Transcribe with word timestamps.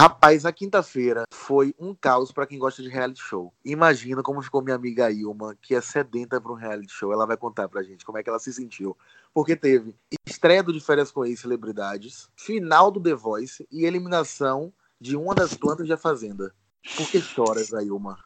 Rapaz, 0.00 0.46
a 0.46 0.50
quinta-feira 0.50 1.24
foi 1.30 1.74
um 1.78 1.94
caos 1.94 2.32
para 2.32 2.46
quem 2.46 2.58
gosta 2.58 2.82
de 2.82 2.88
reality 2.88 3.20
show. 3.20 3.52
Imagina 3.62 4.22
como 4.22 4.40
ficou 4.40 4.62
minha 4.62 4.74
amiga 4.74 5.10
Ilma, 5.10 5.54
que 5.60 5.74
é 5.74 5.80
sedenta 5.82 6.40
para 6.40 6.50
um 6.50 6.54
reality 6.54 6.90
show. 6.90 7.12
Ela 7.12 7.26
vai 7.26 7.36
contar 7.36 7.68
pra 7.68 7.82
gente 7.82 8.02
como 8.02 8.16
é 8.16 8.22
que 8.22 8.30
ela 8.30 8.38
se 8.38 8.50
sentiu. 8.50 8.96
Porque 9.34 9.54
teve 9.54 9.94
estreia 10.24 10.62
do 10.62 10.72
De 10.72 10.80
Férias 10.80 11.10
com 11.10 11.22
Ex-Celebridades, 11.26 12.30
final 12.34 12.90
do 12.90 12.98
The 12.98 13.12
Voice 13.12 13.68
e 13.70 13.84
eliminação 13.84 14.72
de 14.98 15.18
uma 15.18 15.34
das 15.34 15.52
plantas 15.52 15.86
da 15.86 15.98
Fazenda. 15.98 16.54
Por 16.96 17.06
que 17.10 17.20
choras, 17.20 17.68
Ilma? 17.68 18.18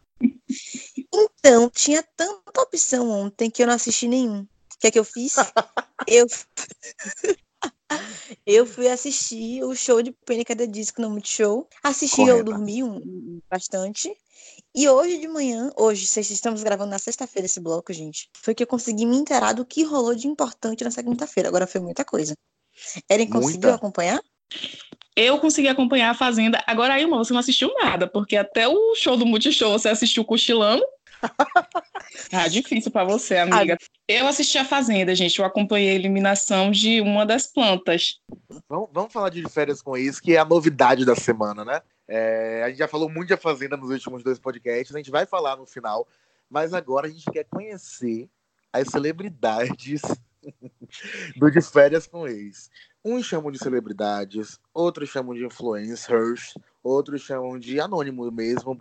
Então, 1.13 1.69
tinha 1.71 2.05
tanta 2.17 2.63
opção 2.63 3.11
ontem 3.11 3.51
que 3.51 3.65
eu 3.65 3.67
não 3.67 3.75
assisti 3.75 4.07
nenhum. 4.07 4.43
O 4.43 4.79
que 4.79 4.87
é 4.87 4.91
que 4.93 4.99
eu 5.01 5.05
fiz? 5.05 5.35
eu 6.07 6.29
eu 8.47 8.67
fui 8.67 8.89
assistir 8.89 9.63
o 9.65 9.75
show 9.75 10.03
de 10.03 10.13
Pânica 10.13 10.55
da 10.55 10.67
Disco 10.67 11.01
no 11.01 11.11
Multishow. 11.11 11.69
Assisti, 11.83 12.17
Correta. 12.17 12.39
eu 12.39 12.45
dormi 12.45 12.83
um, 12.83 13.41
bastante. 13.51 14.11
E 14.75 14.89
hoje 14.89 15.19
de 15.19 15.29
manhã, 15.29 15.71
hoje, 15.77 16.05
estamos 16.05 16.63
gravando 16.63 16.91
na 16.91 16.99
sexta-feira 16.99 17.47
esse 17.47 17.61
bloco, 17.61 17.93
gente, 17.93 18.29
foi 18.37 18.55
que 18.55 18.63
eu 18.63 18.67
consegui 18.67 19.07
me 19.07 19.17
inteirar 19.17 19.53
do 19.53 19.65
que 19.65 19.85
rolou 19.85 20.15
de 20.15 20.27
importante 20.27 20.83
nessa 20.85 21.03
quinta-feira. 21.03 21.49
Agora 21.49 21.67
foi 21.67 21.81
muita 21.81 22.05
coisa. 22.05 22.35
Eren 23.09 23.29
conseguiu 23.29 23.73
acompanhar? 23.73 24.21
Eu 25.17 25.39
consegui 25.39 25.69
acompanhar 25.69 26.11
a 26.11 26.15
Fazenda. 26.15 26.63
Agora 26.67 26.95
aí, 26.95 27.03
irmão, 27.03 27.23
você 27.23 27.33
não 27.33 27.41
assistiu 27.41 27.73
nada, 27.75 28.07
porque 28.07 28.37
até 28.37 28.67
o 28.67 28.95
show 28.97 29.17
do 29.17 29.25
Multishow 29.25 29.79
você 29.79 29.89
assistiu 29.89 30.25
cochilando. 30.25 30.85
ah, 32.33 32.49
difícil 32.49 32.91
para 32.91 33.05
você, 33.05 33.37
amiga. 33.37 33.77
Eu 34.07 34.27
assisti 34.27 34.59
a 34.59 34.65
Fazenda, 34.65 35.15
gente. 35.15 35.39
Eu 35.39 35.45
acompanhei 35.45 35.91
a 35.91 35.95
eliminação 35.95 36.71
de 36.71 37.01
uma 37.01 37.25
das 37.25 37.47
plantas. 37.47 38.21
Vamos, 38.69 38.89
vamos 38.93 39.13
falar 39.13 39.31
de 39.31 39.49
férias 39.49 39.81
com 39.81 39.97
isso, 39.97 40.23
que 40.23 40.35
é 40.35 40.39
a 40.39 40.45
novidade 40.45 41.05
da 41.05 41.15
semana, 41.15 41.65
né? 41.65 41.81
É, 42.07 42.63
a 42.65 42.69
gente 42.69 42.79
já 42.79 42.89
falou 42.89 43.09
muito 43.09 43.29
de 43.29 43.35
A 43.35 43.39
Fazenda 43.39 43.77
nos 43.77 43.91
últimos 43.91 44.23
dois 44.23 44.39
podcasts, 44.39 44.95
a 44.95 44.99
gente 44.99 45.11
vai 45.11 45.25
falar 45.25 45.57
no 45.57 45.67
final, 45.67 46.07
mas 46.51 46.75
agora 46.75 47.07
a 47.07 47.11
gente 47.11 47.25
quer 47.31 47.45
conhecer 47.45 48.29
as 48.73 48.89
celebridades 48.89 50.03
do 51.37 51.51
De 51.51 51.63
Férias 51.63 52.07
com 52.07 52.29
Ex. 52.29 52.71
Uns 53.05 53.27
chamam 53.27 53.51
de 53.51 53.59
celebridades, 53.59 54.59
outros 54.73 55.09
chamam 55.09 55.35
de 55.35 55.45
influencers, 55.45 56.55
outros 56.83 57.23
chamam 57.23 57.59
de 57.59 57.81
anônimo 57.81 58.31
mesmo. 58.31 58.77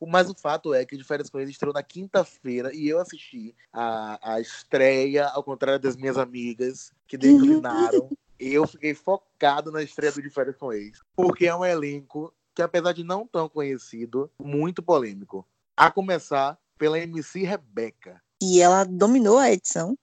Mas 0.00 0.28
o 0.28 0.34
fato 0.34 0.74
é 0.74 0.84
que 0.84 0.96
De 0.96 1.04
Férias 1.04 1.30
com 1.30 1.40
Ex 1.40 1.50
estreou 1.50 1.72
na 1.72 1.82
quinta-feira 1.82 2.74
e 2.74 2.88
eu 2.88 2.98
assisti 2.98 3.54
a, 3.72 4.34
a 4.34 4.40
estreia, 4.40 5.26
ao 5.28 5.42
contrário 5.42 5.80
das 5.80 5.96
minhas 5.96 6.18
amigas 6.18 6.92
que 7.06 7.16
declinaram. 7.18 8.10
eu 8.38 8.66
fiquei 8.66 8.94
focado 8.94 9.72
na 9.72 9.82
estreia 9.82 10.12
do 10.12 10.22
De 10.22 10.30
Férias 10.30 10.56
com 10.56 10.72
Ex, 10.72 11.00
porque 11.16 11.46
é 11.46 11.54
um 11.54 11.64
elenco 11.64 12.32
que, 12.54 12.62
apesar 12.62 12.92
de 12.92 13.02
não 13.02 13.26
tão 13.26 13.48
conhecido, 13.48 14.30
muito 14.38 14.82
polêmico. 14.82 15.46
A 15.76 15.90
começar 15.90 16.58
pela 16.78 16.98
MC 16.98 17.42
Rebeca. 17.42 18.22
E 18.40 18.60
ela 18.60 18.84
dominou 18.84 19.38
a 19.38 19.50
edição, 19.50 19.98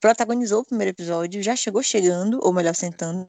protagonizou 0.00 0.60
o 0.60 0.64
primeiro 0.64 0.90
episódio, 0.90 1.42
já 1.42 1.54
chegou 1.56 1.82
chegando, 1.82 2.40
ou 2.42 2.52
melhor, 2.52 2.74
sentando. 2.74 3.28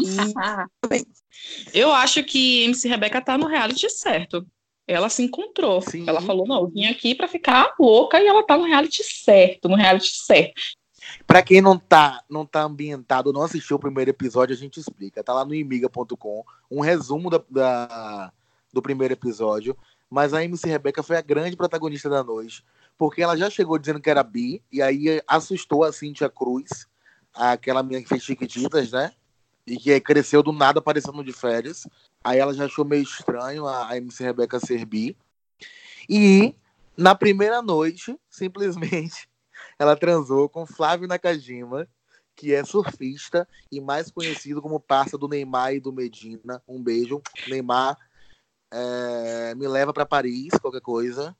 E... 0.00 1.06
Eu 1.72 1.92
acho 1.92 2.22
que 2.24 2.64
MC 2.64 2.88
Rebeca 2.88 3.20
tá 3.20 3.36
no 3.38 3.46
reality 3.46 3.88
certo. 3.90 4.46
Ela 4.86 5.08
se 5.08 5.22
encontrou. 5.22 5.80
Sim. 5.80 6.04
Ela 6.06 6.20
falou: 6.20 6.46
não, 6.46 6.62
eu 6.62 6.68
vim 6.68 6.86
aqui 6.86 7.14
para 7.14 7.28
ficar 7.28 7.74
louca 7.78 8.20
e 8.20 8.26
ela 8.26 8.44
tá 8.44 8.56
no 8.56 8.64
reality 8.64 9.02
certo, 9.02 9.68
no 9.68 9.76
reality 9.76 10.10
certo. 10.10 10.60
Para 11.26 11.42
quem 11.42 11.60
não 11.60 11.78
tá, 11.78 12.22
não 12.28 12.46
tá 12.46 12.62
ambientado, 12.62 13.32
não 13.32 13.42
assistiu 13.42 13.76
o 13.76 13.80
primeiro 13.80 14.10
episódio, 14.10 14.54
a 14.54 14.58
gente 14.58 14.78
explica. 14.78 15.22
Tá 15.22 15.32
lá 15.32 15.44
no 15.44 15.54
imiga.com, 15.54 16.44
um 16.70 16.80
resumo 16.80 17.30
da, 17.30 17.42
da, 17.50 18.32
do 18.72 18.82
primeiro 18.82 19.14
episódio. 19.14 19.76
Mas 20.08 20.34
a 20.34 20.44
MC 20.44 20.68
Rebeca 20.68 21.02
foi 21.02 21.16
a 21.16 21.22
grande 21.22 21.56
protagonista 21.56 22.08
da 22.08 22.22
noite, 22.22 22.62
porque 22.98 23.22
ela 23.22 23.34
já 23.34 23.48
chegou 23.48 23.78
dizendo 23.78 23.98
que 23.98 24.10
era 24.10 24.22
bi, 24.22 24.62
e 24.70 24.82
aí 24.82 25.22
assustou 25.26 25.84
a 25.84 25.92
Cintia 25.92 26.28
Cruz, 26.28 26.86
aquela 27.34 27.82
minha 27.82 28.02
que 28.02 28.08
fez 28.08 28.22
Chiquititas, 28.22 28.92
né? 28.92 29.12
E 29.66 29.76
que 29.76 29.98
cresceu 30.00 30.42
do 30.42 30.52
nada 30.52 30.80
aparecendo 30.80 31.22
de 31.22 31.32
férias. 31.32 31.86
Aí 32.22 32.38
ela 32.38 32.52
já 32.52 32.66
achou 32.66 32.84
meio 32.84 33.02
estranho 33.02 33.66
a, 33.66 33.90
a 33.90 33.96
MC 33.96 34.22
Rebeca 34.24 34.58
ser 34.60 34.84
bi. 34.84 35.16
E 36.08 36.54
na 36.96 37.14
primeira 37.14 37.62
noite, 37.62 38.18
simplesmente, 38.28 39.28
ela 39.78 39.96
transou 39.96 40.48
com 40.48 40.66
Flávio 40.66 41.08
Nakajima, 41.08 41.88
que 42.34 42.52
é 42.52 42.64
surfista 42.64 43.48
e 43.70 43.80
mais 43.80 44.10
conhecido 44.10 44.60
como 44.60 44.80
parça 44.80 45.16
do 45.16 45.28
Neymar 45.28 45.74
e 45.74 45.80
do 45.80 45.92
Medina. 45.92 46.62
Um 46.66 46.82
beijo. 46.82 47.22
Neymar 47.48 47.96
é, 48.72 49.54
me 49.54 49.68
leva 49.68 49.92
para 49.92 50.06
Paris, 50.06 50.50
qualquer 50.60 50.80
coisa. 50.80 51.36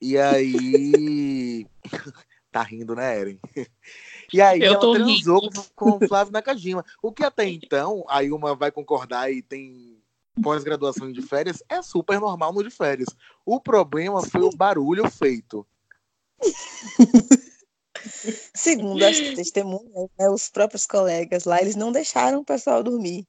E 0.00 0.16
aí. 0.16 1.66
tá 2.50 2.62
rindo, 2.62 2.94
né, 2.94 3.20
Eren? 3.20 3.40
E 4.30 4.42
aí 4.42 4.60
Eu 4.60 4.74
ela 4.74 4.80
transou 4.80 5.40
rindo. 5.40 5.64
com 5.74 5.92
o 5.92 6.06
Flávio 6.06 6.34
Nakajima. 6.34 6.84
O 7.02 7.10
que 7.10 7.24
até 7.24 7.46
então, 7.48 8.04
a 8.08 8.22
Ilma 8.22 8.54
vai 8.54 8.70
concordar 8.70 9.32
e 9.32 9.40
tem 9.40 9.98
pós-graduação 10.42 11.10
de 11.10 11.22
férias, 11.22 11.62
é 11.68 11.80
super 11.82 12.20
normal 12.20 12.52
no 12.52 12.62
de 12.62 12.70
férias. 12.70 13.08
O 13.44 13.58
problema 13.58 14.22
foi 14.22 14.42
o 14.42 14.50
barulho 14.50 15.10
feito. 15.10 15.66
Segundo 18.54 19.02
as 19.02 19.18
testemunhas, 19.18 20.08
né, 20.18 20.30
os 20.30 20.48
próprios 20.48 20.86
colegas 20.86 21.44
lá, 21.44 21.60
eles 21.60 21.74
não 21.74 21.90
deixaram 21.90 22.40
o 22.40 22.44
pessoal 22.44 22.82
dormir. 22.82 23.26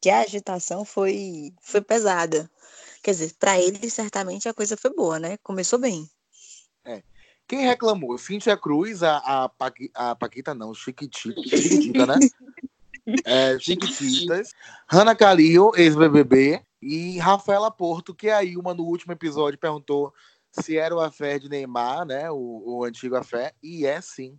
Que 0.00 0.10
a 0.10 0.20
agitação 0.20 0.84
foi, 0.84 1.52
foi 1.60 1.80
pesada. 1.80 2.48
Quer 3.02 3.10
dizer, 3.10 3.34
para 3.38 3.60
eles, 3.60 3.92
certamente 3.92 4.48
a 4.48 4.54
coisa 4.54 4.76
foi 4.76 4.94
boa, 4.94 5.18
né? 5.18 5.36
Começou 5.38 5.78
bem. 5.78 6.08
É. 7.48 7.56
Quem 7.56 7.66
reclamou? 7.66 8.18
Cíntia 8.18 8.56
Cruz, 8.56 9.02
a, 9.02 9.16
a, 9.18 9.48
Paqui, 9.48 9.90
a 9.94 10.14
Paquita 10.14 10.54
não, 10.54 10.74
Chiquitita, 10.74 11.40
Chiquitita, 11.56 12.06
né? 12.06 12.18
É, 13.24 13.58
Chiquititas, 13.58 14.52
Hanna 14.86 15.14
Calil, 15.14 15.72
ex-BBB, 15.74 16.62
e 16.80 17.18
Rafaela 17.18 17.70
Porto, 17.70 18.14
que 18.14 18.28
aí 18.28 18.56
uma 18.56 18.74
no 18.74 18.84
último 18.84 19.12
episódio 19.12 19.58
perguntou 19.58 20.12
se 20.52 20.76
era 20.76 20.94
o 20.94 21.00
afé 21.00 21.38
de 21.38 21.48
Neymar, 21.48 22.04
né? 22.04 22.30
O, 22.30 22.62
o 22.66 22.84
antigo 22.84 23.16
afé, 23.16 23.52
e 23.62 23.86
é 23.86 24.00
sim. 24.00 24.38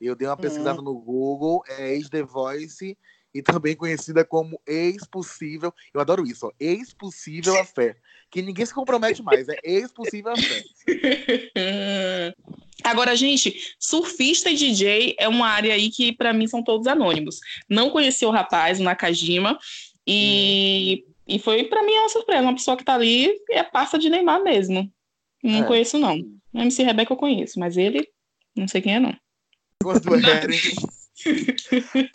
Eu 0.00 0.14
dei 0.14 0.28
uma 0.28 0.36
pesquisada 0.36 0.80
hum. 0.80 0.84
no 0.84 0.94
Google, 0.98 1.62
é 1.66 1.94
ex-The 1.94 2.22
Voice 2.22 2.96
e 3.36 3.42
também 3.42 3.76
conhecida 3.76 4.24
como 4.24 4.60
ex-possível. 4.66 5.72
Eu 5.92 6.00
adoro 6.00 6.26
isso, 6.26 6.46
ó, 6.46 6.52
ex-possível 6.58 7.58
afé. 7.60 7.96
Que 8.30 8.40
ninguém 8.40 8.64
se 8.64 8.74
compromete 8.74 9.22
mais, 9.22 9.46
é 9.48 9.56
ex-possível 9.62 10.32
afé. 10.32 10.64
Agora, 12.82 13.14
gente, 13.14 13.74
surfista 13.78 14.50
e 14.50 14.56
DJ 14.56 15.16
é 15.18 15.28
uma 15.28 15.48
área 15.48 15.74
aí 15.74 15.90
que 15.90 16.12
para 16.12 16.32
mim 16.32 16.46
são 16.46 16.62
todos 16.62 16.86
anônimos. 16.86 17.38
Não 17.68 17.90
conheci 17.90 18.24
o 18.24 18.30
rapaz, 18.30 18.80
o 18.80 18.82
Nakajima, 18.82 19.58
e, 20.06 21.04
hum. 21.06 21.12
e 21.28 21.38
foi 21.38 21.64
para 21.64 21.82
mim 21.82 21.92
uma 21.92 22.08
surpresa. 22.08 22.42
Uma 22.42 22.54
pessoa 22.54 22.76
que 22.76 22.84
tá 22.84 22.94
ali 22.94 23.30
é 23.50 23.62
passa 23.62 23.98
de 23.98 24.08
Neymar 24.08 24.42
mesmo. 24.42 24.90
Não 25.42 25.64
é. 25.64 25.66
conheço, 25.66 25.98
não. 25.98 26.18
O 26.52 26.60
MC 26.60 26.82
Rebeca 26.82 27.12
eu 27.12 27.16
conheço, 27.16 27.60
mas 27.60 27.76
ele, 27.76 28.08
não 28.56 28.66
sei 28.66 28.80
quem 28.80 28.94
é, 28.94 29.00
não. 29.00 29.14
Quando 29.82 30.14
Eren, 30.14 30.56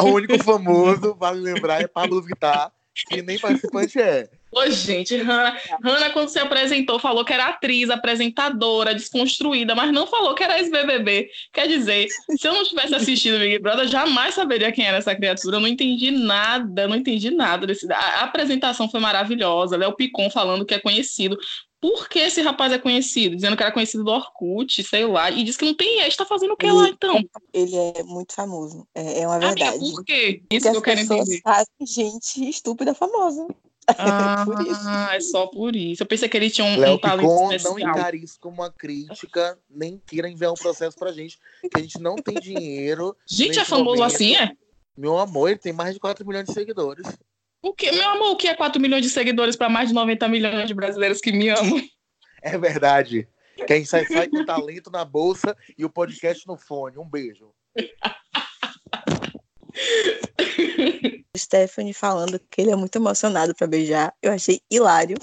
o 0.01 0.05
único 0.05 0.43
famoso, 0.43 1.15
vale 1.15 1.39
lembrar, 1.39 1.81
é 1.81 1.87
Pablo 1.87 2.21
Vittar, 2.21 2.71
que 3.09 3.21
nem 3.21 3.39
participante 3.39 3.99
é. 3.99 4.29
Ô, 4.53 4.69
gente, 4.69 5.15
Hanna, 5.15 5.55
quando 6.11 6.27
se 6.27 6.37
apresentou, 6.37 6.99
falou 6.99 7.23
que 7.23 7.31
era 7.31 7.45
atriz, 7.45 7.89
apresentadora, 7.89 8.93
desconstruída, 8.93 9.73
mas 9.73 9.93
não 9.93 10.05
falou 10.05 10.35
que 10.35 10.43
era 10.43 10.59
ex-BBB. 10.59 11.29
Quer 11.53 11.69
dizer, 11.69 12.07
se 12.37 12.45
eu 12.45 12.51
não 12.51 12.65
tivesse 12.65 12.93
assistido 12.93 13.39
Big 13.39 13.59
Brother, 13.59 13.87
jamais 13.87 14.35
saberia 14.35 14.71
quem 14.73 14.85
era 14.85 14.97
essa 14.97 15.15
criatura. 15.15 15.55
Eu 15.55 15.61
não 15.61 15.69
entendi 15.69 16.11
nada, 16.11 16.85
não 16.85 16.97
entendi 16.97 17.31
nada 17.31 17.65
desse. 17.65 17.89
A 17.93 18.23
apresentação 18.23 18.89
foi 18.89 18.99
maravilhosa. 18.99 19.77
Léo 19.77 19.95
Picon 19.95 20.29
falando 20.29 20.65
que 20.65 20.73
é 20.73 20.79
conhecido 20.79 21.37
por 21.81 22.07
que 22.07 22.19
esse 22.19 22.41
rapaz 22.41 22.71
é 22.71 22.77
conhecido? 22.77 23.35
Dizendo 23.35 23.57
que 23.57 23.63
era 23.63 23.71
conhecido 23.71 24.03
do 24.03 24.11
Orkut, 24.11 24.83
sei 24.83 25.05
lá, 25.07 25.31
e 25.31 25.43
diz 25.43 25.57
que 25.57 25.65
não 25.65 25.73
tem 25.73 26.01
ex, 26.01 26.15
tá 26.15 26.25
fazendo 26.25 26.53
o 26.53 26.57
que 26.57 26.67
ele, 26.67 26.73
lá 26.73 26.87
então? 26.87 27.19
Ele 27.51 27.75
é 27.75 28.03
muito 28.03 28.33
famoso, 28.33 28.87
é, 28.93 29.21
é 29.21 29.27
uma 29.27 29.39
verdade. 29.39 29.63
Amiga, 29.63 29.95
por 29.95 30.05
quê? 30.05 30.43
Isso 30.51 30.61
Porque 30.65 30.69
que 30.69 30.77
eu 30.77 30.81
quero 30.81 30.99
entender. 30.99 31.41
gente 31.81 32.47
estúpida 32.47 32.93
famosa. 32.93 33.47
Ah, 33.97 35.09
é, 35.11 35.17
é 35.17 35.19
só 35.19 35.47
por 35.47 35.75
isso. 35.75 36.03
Eu 36.03 36.07
pensei 36.07 36.29
que 36.29 36.37
ele 36.37 36.51
tinha 36.51 36.65
um, 36.65 36.77
Léo 36.77 36.93
um 36.93 36.97
talento 36.99 37.27
Picon 37.27 37.69
não 37.69 37.79
encare 37.79 38.23
isso 38.23 38.37
como 38.39 38.61
uma 38.61 38.71
crítica, 38.71 39.57
nem 39.69 39.99
queira 40.05 40.29
enviar 40.29 40.51
um 40.51 40.55
processo 40.55 40.95
pra 40.95 41.11
gente, 41.11 41.37
que 41.61 41.77
a 41.77 41.81
gente 41.81 41.99
não 41.99 42.15
tem 42.15 42.35
dinheiro. 42.35 43.17
Gente, 43.27 43.59
é 43.59 43.65
famoso 43.65 43.97
momento. 43.97 44.15
assim, 44.15 44.35
é? 44.35 44.51
Meu 44.95 45.17
amor, 45.17 45.49
ele 45.49 45.59
tem 45.59 45.73
mais 45.73 45.95
de 45.95 45.99
4 45.99 46.25
milhões 46.25 46.45
de 46.45 46.53
seguidores. 46.53 47.07
O 47.63 47.73
que, 47.73 47.91
meu 47.91 48.09
amor, 48.09 48.31
o 48.31 48.35
que 48.35 48.47
é 48.47 48.55
4 48.55 48.81
milhões 48.81 49.03
de 49.03 49.09
seguidores 49.09 49.55
para 49.55 49.69
mais 49.69 49.89
de 49.89 49.95
90 49.95 50.27
milhões 50.27 50.67
de 50.67 50.73
brasileiros 50.73 51.21
que 51.21 51.31
me 51.31 51.49
amam? 51.49 51.81
É 52.41 52.57
verdade. 52.57 53.27
Quem 53.67 53.85
sai, 53.85 54.05
sai 54.07 54.27
com 54.27 54.43
talento 54.45 54.89
na 54.89 55.05
bolsa 55.05 55.55
e 55.77 55.85
o 55.85 55.89
podcast 55.89 56.47
no 56.47 56.57
fone. 56.57 56.97
Um 56.97 57.07
beijo. 57.07 57.53
Stephanie 61.37 61.93
falando 61.93 62.39
que 62.49 62.61
ele 62.61 62.71
é 62.71 62.75
muito 62.75 62.95
emocionado 62.95 63.53
para 63.55 63.67
beijar. 63.67 64.13
Eu 64.21 64.31
achei 64.31 64.59
hilário. 64.69 65.17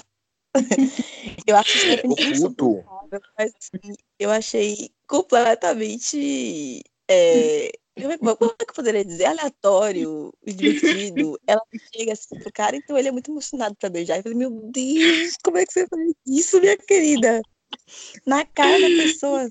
eu 1.45 1.55
acho 1.55 1.73
que 1.73 1.79
Stephanie 1.79 2.31
insuportável, 2.31 3.21
mas 3.37 3.53
assim, 3.55 3.93
eu 4.17 4.31
achei 4.31 4.89
completamente. 5.07 6.81
É, 7.09 7.71
como 7.99 8.51
é 8.51 8.65
que 8.65 8.71
eu 8.71 8.73
poderia 8.73 9.03
dizer? 9.05 9.25
Aleatório, 9.25 10.33
divertido. 10.45 11.39
Ela 11.47 11.61
chega 11.95 12.13
assim 12.13 12.39
pro 12.39 12.51
cara, 12.51 12.75
então 12.75 12.97
ele 12.97 13.07
é 13.07 13.11
muito 13.11 13.31
emocionado 13.31 13.75
para 13.75 13.89
beijar. 13.89 14.17
Eu 14.17 14.23
falei, 14.23 14.37
meu 14.37 14.51
Deus, 14.71 15.33
como 15.43 15.57
é 15.57 15.65
que 15.65 15.73
você 15.73 15.87
faz 15.87 16.11
isso, 16.27 16.59
minha 16.59 16.77
querida? 16.77 17.41
Na 18.25 18.45
cara 18.45 18.79
da 18.79 18.87
pessoa. 18.87 19.47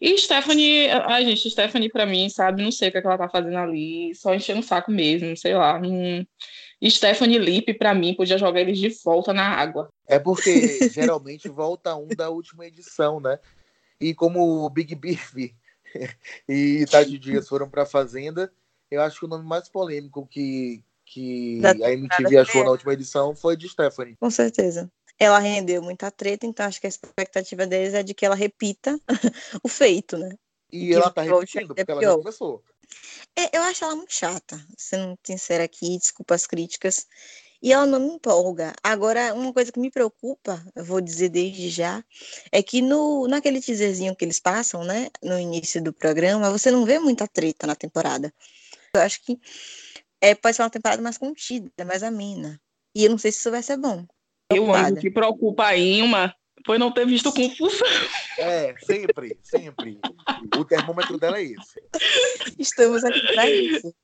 E 0.00 0.16
Stephanie, 0.18 0.88
ai 0.90 1.24
gente, 1.24 1.50
Stephanie 1.50 1.90
pra 1.90 2.06
mim, 2.06 2.28
sabe, 2.28 2.62
não 2.62 2.70
sei 2.70 2.88
o 2.88 2.92
que, 2.92 2.98
é 2.98 3.00
que 3.00 3.06
ela 3.06 3.18
tá 3.18 3.28
fazendo 3.28 3.56
ali, 3.56 4.14
só 4.14 4.34
enchendo 4.34 4.60
o 4.60 4.62
saco 4.62 4.90
mesmo, 4.90 5.36
sei 5.36 5.54
lá. 5.54 5.80
Hum. 5.80 6.24
Stephanie 6.88 7.38
Lip, 7.38 7.74
pra 7.74 7.94
mim, 7.94 8.14
podia 8.14 8.38
jogar 8.38 8.60
eles 8.60 8.78
de 8.78 8.88
volta 9.04 9.32
na 9.34 9.48
água. 9.48 9.90
É 10.06 10.18
porque 10.18 10.48
geralmente 10.92 11.48
volta 11.48 11.94
um 11.96 12.08
da 12.08 12.30
última 12.30 12.66
edição, 12.66 13.20
né? 13.20 13.38
E 14.00 14.14
como 14.14 14.64
o 14.64 14.70
Big 14.70 14.94
Beef 14.94 15.34
e 16.48 16.84
Tati 16.86 17.18
Dias 17.18 17.48
foram 17.48 17.68
pra 17.68 17.86
Fazenda, 17.86 18.52
eu 18.90 19.00
acho 19.02 19.18
que 19.18 19.24
o 19.24 19.28
nome 19.28 19.46
mais 19.46 19.68
polêmico 19.68 20.26
que, 20.26 20.82
que 21.04 21.60
a 21.64 21.92
MTV 21.92 22.38
achou 22.38 22.64
na 22.64 22.70
última 22.70 22.92
edição 22.92 23.34
foi 23.34 23.56
de 23.56 23.68
Stephanie. 23.68 24.16
Com 24.16 24.30
certeza 24.30 24.90
ela 25.20 25.38
rendeu 25.38 25.82
muita 25.82 26.10
treta, 26.10 26.46
então 26.46 26.64
acho 26.64 26.80
que 26.80 26.86
a 26.86 26.88
expectativa 26.88 27.66
deles 27.66 27.92
é 27.92 28.02
de 28.02 28.14
que 28.14 28.24
ela 28.24 28.34
repita 28.34 28.98
o 29.62 29.68
feito, 29.68 30.16
né? 30.16 30.30
E, 30.72 30.94
ela 30.94 31.10
tá 31.10 31.20
repetindo, 31.20 31.74
porque 31.74 31.90
ela 31.90 32.02
já 32.02 32.16
começou. 32.16 32.64
É, 33.36 33.56
eu 33.56 33.62
acho 33.62 33.84
ela 33.84 33.94
muito 33.94 34.14
chata, 34.14 34.58
sendo 34.78 35.18
sincera 35.22 35.62
aqui, 35.62 35.98
desculpa 35.98 36.34
as 36.34 36.46
críticas. 36.46 37.06
E 37.62 37.72
ela 37.72 37.84
não 37.84 38.00
me 38.00 38.14
empolga. 38.14 38.72
Agora, 38.82 39.34
uma 39.34 39.52
coisa 39.52 39.70
que 39.70 39.78
me 39.78 39.90
preocupa, 39.90 40.64
eu 40.74 40.84
vou 40.84 41.00
dizer 41.00 41.28
desde 41.28 41.68
já, 41.68 42.02
é 42.50 42.62
que 42.62 42.80
no, 42.80 43.28
naquele 43.28 43.60
teaserzinho 43.60 44.16
que 44.16 44.24
eles 44.24 44.40
passam, 44.40 44.82
né, 44.82 45.08
no 45.22 45.38
início 45.38 45.82
do 45.82 45.92
programa, 45.92 46.50
você 46.50 46.70
não 46.70 46.86
vê 46.86 46.98
muita 46.98 47.28
treta 47.28 47.66
na 47.66 47.74
temporada. 47.74 48.32
Eu 48.94 49.02
acho 49.02 49.22
que 49.22 49.38
é, 50.20 50.34
pode 50.34 50.56
ser 50.56 50.62
uma 50.62 50.70
temporada 50.70 51.02
mais 51.02 51.18
contida, 51.18 51.84
mais 51.84 52.02
amena. 52.02 52.60
E 52.94 53.04
eu 53.04 53.10
não 53.10 53.18
sei 53.18 53.30
se 53.30 53.38
isso 53.38 53.50
vai 53.50 53.62
ser 53.62 53.76
bom. 53.76 54.06
E 54.52 54.58
o 54.58 54.64
único 54.64 55.00
que 55.00 55.10
preocupa 55.10 55.66
a 55.66 55.76
Ilma 55.76 56.34
foi 56.66 56.78
não 56.78 56.92
ter 56.92 57.06
visto 57.06 57.32
confusão. 57.32 57.86
É, 58.38 58.74
sempre, 58.78 59.38
sempre. 59.42 59.98
O 60.56 60.64
termômetro 60.64 61.18
dela 61.18 61.38
é 61.38 61.44
esse. 61.44 61.82
Estamos 62.58 63.04
aqui 63.04 63.20
para 63.32 63.48
isso. 63.48 63.94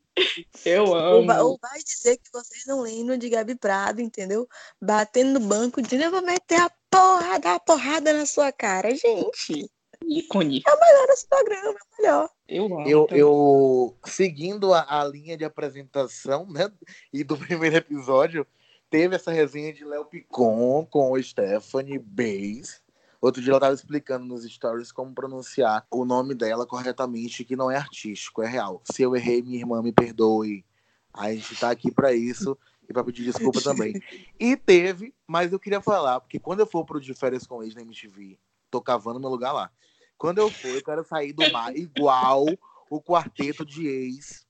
Eu 0.64 0.94
amo. 0.94 1.32
Ou 1.42 1.58
vai 1.60 1.78
dizer 1.82 2.16
que 2.16 2.30
vocês 2.32 2.64
não 2.66 2.80
lembram 2.80 3.16
de 3.16 3.28
Gabi 3.28 3.54
Prado, 3.54 4.00
entendeu? 4.00 4.48
Batendo 4.80 5.38
no 5.38 5.46
banco, 5.46 5.82
dizendo 5.82 6.04
eu 6.04 6.10
vou 6.10 6.22
meter 6.22 6.60
a 6.60 6.70
porra 6.90 7.38
da 7.38 7.60
porrada 7.60 8.12
na 8.12 8.26
sua 8.26 8.50
cara, 8.52 8.94
gente. 8.94 9.70
Ícone. 10.04 10.62
É 10.66 10.72
o 10.72 10.80
melhor 10.80 11.06
desse 11.06 11.28
programa, 11.28 11.68
é 11.68 11.70
o 11.70 12.02
melhor. 12.02 12.30
Eu, 12.48 12.64
amo, 12.66 12.88
eu, 12.88 13.06
eu 13.10 13.98
seguindo 14.06 14.72
a, 14.72 15.00
a 15.00 15.04
linha 15.04 15.36
de 15.36 15.44
apresentação, 15.44 16.46
né? 16.50 16.70
E 17.12 17.24
do 17.24 17.36
primeiro 17.38 17.76
episódio, 17.76 18.46
teve 18.90 19.16
essa 19.16 19.30
resenha 19.30 19.72
de 19.72 19.84
Léo 19.84 20.04
Picon 20.04 20.86
com 20.86 21.12
o 21.12 21.22
Stephanie 21.22 21.98
Bays. 21.98 22.82
Outro 23.20 23.42
dia 23.42 23.50
ela 23.50 23.58
estava 23.58 23.74
explicando 23.74 24.26
nos 24.26 24.44
stories 24.44 24.92
como 24.92 25.14
pronunciar 25.14 25.86
o 25.90 26.04
nome 26.04 26.34
dela 26.34 26.66
corretamente, 26.66 27.44
que 27.44 27.56
não 27.56 27.70
é 27.70 27.76
artístico, 27.76 28.42
é 28.42 28.48
real. 28.48 28.82
Se 28.84 29.02
eu 29.02 29.16
errei, 29.16 29.42
minha 29.42 29.58
irmã 29.58 29.82
me 29.82 29.92
perdoe. 29.92 30.64
A 31.12 31.32
gente 31.32 31.54
está 31.54 31.70
aqui 31.70 31.90
para 31.90 32.12
isso 32.12 32.56
e 32.88 32.92
para 32.92 33.04
pedir 33.04 33.24
desculpa 33.24 33.60
também. 33.62 33.94
E 34.38 34.54
teve, 34.54 35.14
mas 35.26 35.52
eu 35.52 35.58
queria 35.58 35.80
falar, 35.80 36.20
porque 36.20 36.38
quando 36.38 36.60
eu 36.60 36.66
for 36.66 36.84
pro 36.84 37.00
de 37.00 37.14
férias 37.14 37.46
com 37.46 37.62
ex 37.62 37.74
na 37.74 37.80
MTV, 37.80 38.38
tô 38.70 38.82
cavando 38.82 39.18
meu 39.18 39.30
lugar 39.30 39.52
lá. 39.52 39.70
Quando 40.18 40.38
eu 40.38 40.50
for, 40.50 40.68
eu 40.68 40.84
quero 40.84 41.04
sair 41.04 41.32
do 41.32 41.50
mar 41.50 41.74
igual 41.76 42.44
o 42.90 43.00
quarteto 43.00 43.64
de 43.64 43.86
ex 43.86 44.46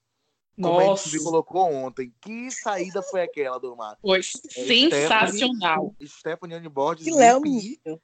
como 0.60 0.80
Nossa. 0.80 1.08
a 1.08 1.12
gente 1.12 1.22
colocou 1.22 1.72
ontem. 1.72 2.12
Que 2.20 2.50
saída 2.50 3.02
foi 3.02 3.22
aquela 3.22 3.58
do 3.58 3.76
mar? 3.76 3.96
Foi 4.00 4.20
é, 4.20 4.22
sensacional. 4.22 5.94
Stephanie, 6.02 6.56
Stephanie 6.56 6.68
Borges. 6.68 7.06
E 7.06 7.10
Léo 7.10 7.40
Menino. 7.40 8.00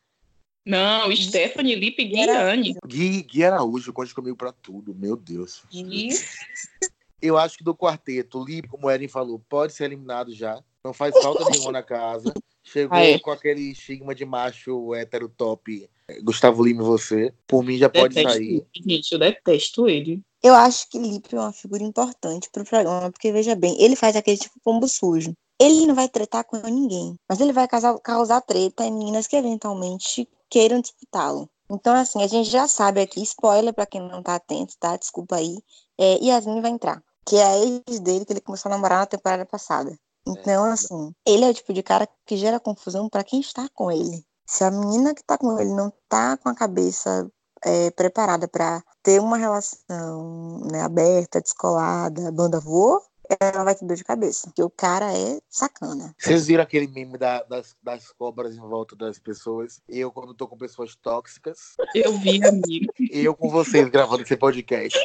Não, 0.65 1.15
Stephanie 1.15 1.75
Lipe 1.75 2.05
Guiane. 2.05 2.77
Gui, 2.87 3.23
Gui 3.23 3.45
Araújo, 3.45 3.93
conte 3.93 4.15
comigo 4.15 4.37
pra 4.37 4.53
tudo, 4.53 4.95
meu 4.95 5.17
Deus. 5.17 5.63
Gui. 5.71 6.11
Eu 7.21 7.39
acho 7.39 7.59
que 7.59 7.65
do 7.65 7.75
quarteto, 7.75 8.45
Lipe, 8.45 8.69
como 8.69 8.87
o 8.87 8.91
Eren 8.91 9.09
falou, 9.09 9.41
pode 9.49 9.73
ser 9.73 9.85
eliminado 9.85 10.35
já. 10.35 10.63
Não 10.85 10.93
faz 10.93 11.17
falta 11.23 11.49
nenhuma 11.51 11.73
na 11.73 11.83
casa. 11.83 12.33
Chegou 12.65 12.97
ah, 12.97 13.05
é. 13.05 13.19
com 13.19 13.31
aquele 13.31 13.73
estigma 13.73 14.15
de 14.15 14.25
macho 14.25 14.95
hétero 14.95 15.29
top. 15.29 15.89
Gustavo 16.23 16.65
Lima, 16.65 16.83
você. 16.83 17.33
Por 17.47 17.65
mim 17.65 17.77
já 17.77 17.89
pode 17.89 18.15
detesto 18.15 18.39
sair. 18.39 18.67
Ele, 18.75 18.97
gente, 18.97 19.13
eu 19.13 19.19
detesto 19.19 19.89
ele. 19.89 20.23
Eu 20.43 20.55
acho 20.55 20.89
que 20.89 20.99
Lipe 20.99 21.35
é 21.35 21.39
uma 21.39 21.53
figura 21.53 21.83
importante 21.83 22.49
pro 22.51 22.65
programa, 22.65 23.11
porque 23.13 23.33
veja 23.33 23.55
bem, 23.55 23.81
ele 23.81 23.95
faz 23.95 24.17
aquele 24.17 24.37
tipo 24.37 24.59
pombo 24.63 24.89
sujo. 24.89 25.33
Ele 25.63 25.87
não 25.87 25.95
vai 25.95 26.09
tretar 26.09 26.43
com 26.43 26.57
ninguém, 26.57 27.17
mas 27.29 27.41
ele 27.41 27.53
vai 27.53 27.69
causar, 27.69 27.97
causar 28.01 28.41
treta 28.41 28.85
em 28.85 28.91
meninas 28.91 29.29
que 29.29 29.37
eventualmente 29.37 30.29
queiram 30.51 30.81
disputá-lo. 30.81 31.49
Então, 31.71 31.95
assim, 31.95 32.21
a 32.21 32.27
gente 32.27 32.51
já 32.51 32.67
sabe 32.67 33.01
aqui, 33.01 33.23
spoiler 33.23 33.73
para 33.73 33.87
quem 33.87 34.01
não 34.01 34.25
tá 34.25 34.35
atento, 34.35 34.75
tá? 34.81 34.97
Desculpa 34.97 35.37
aí. 35.37 35.63
É, 35.97 36.19
Yasmin 36.19 36.61
vai 36.61 36.73
entrar, 36.73 37.01
que 37.25 37.37
é 37.37 37.45
a 37.45 37.59
ex 37.59 38.01
dele 38.01 38.25
que 38.25 38.33
ele 38.33 38.41
começou 38.41 38.71
a 38.71 38.75
namorar 38.75 38.99
na 38.99 39.07
temporada 39.07 39.47
passada. 39.47 39.97
Então, 40.27 40.65
assim, 40.65 41.15
ele 41.25 41.45
é 41.45 41.51
o 41.51 41.55
tipo 41.55 41.73
de 41.73 41.83
cara 41.83 42.09
que 42.27 42.37
gera 42.37 42.59
confusão 42.59 43.09
para 43.09 43.23
quem 43.23 43.39
está 43.39 43.69
com 43.73 43.89
ele. 43.89 44.27
Se 44.45 44.65
a 44.65 44.71
menina 44.71 45.15
que 45.15 45.23
tá 45.23 45.39
com 45.39 45.57
ele 45.61 45.73
não 45.73 45.93
tá 46.09 46.37
com 46.39 46.49
a 46.49 46.55
cabeça 46.57 47.31
é, 47.65 47.93
preparada 47.93 48.49
para 48.49 48.83
ter 49.01 49.21
uma 49.21 49.37
relação 49.37 50.61
né, 50.71 50.83
aberta, 50.83 51.41
descolada, 51.41 52.33
banda 52.33 52.59
voa, 52.59 53.01
ela 53.41 53.65
vai 53.65 53.75
ter 53.75 53.85
dor 53.85 53.97
de 53.97 54.05
cabeça. 54.05 54.47
Porque 54.49 54.63
o 54.63 54.71
cara 54.71 55.13
é 55.13 55.41
sacana. 55.49 56.15
Vocês 56.19 56.47
viram 56.47 56.63
aquele 56.63 56.87
meme 56.87 57.19
da, 57.19 57.43
das, 57.45 57.77
das 57.83 58.11
cobras 58.13 58.57
em 58.57 58.61
volta 58.61 58.97
das 58.97 59.19
pessoas? 59.19 59.81
Eu, 59.89 60.11
quando 60.11 60.35
tô 60.35 60.47
com 60.49 60.57
pessoas 60.57 60.95
tóxicas. 60.97 61.77
Eu 61.95 62.17
vi, 62.19 62.43
amigo. 62.45 62.93
Eu 63.11 63.35
com 63.35 63.49
vocês 63.49 63.89
gravando 63.89 64.23
esse 64.23 64.37
podcast. 64.37 64.99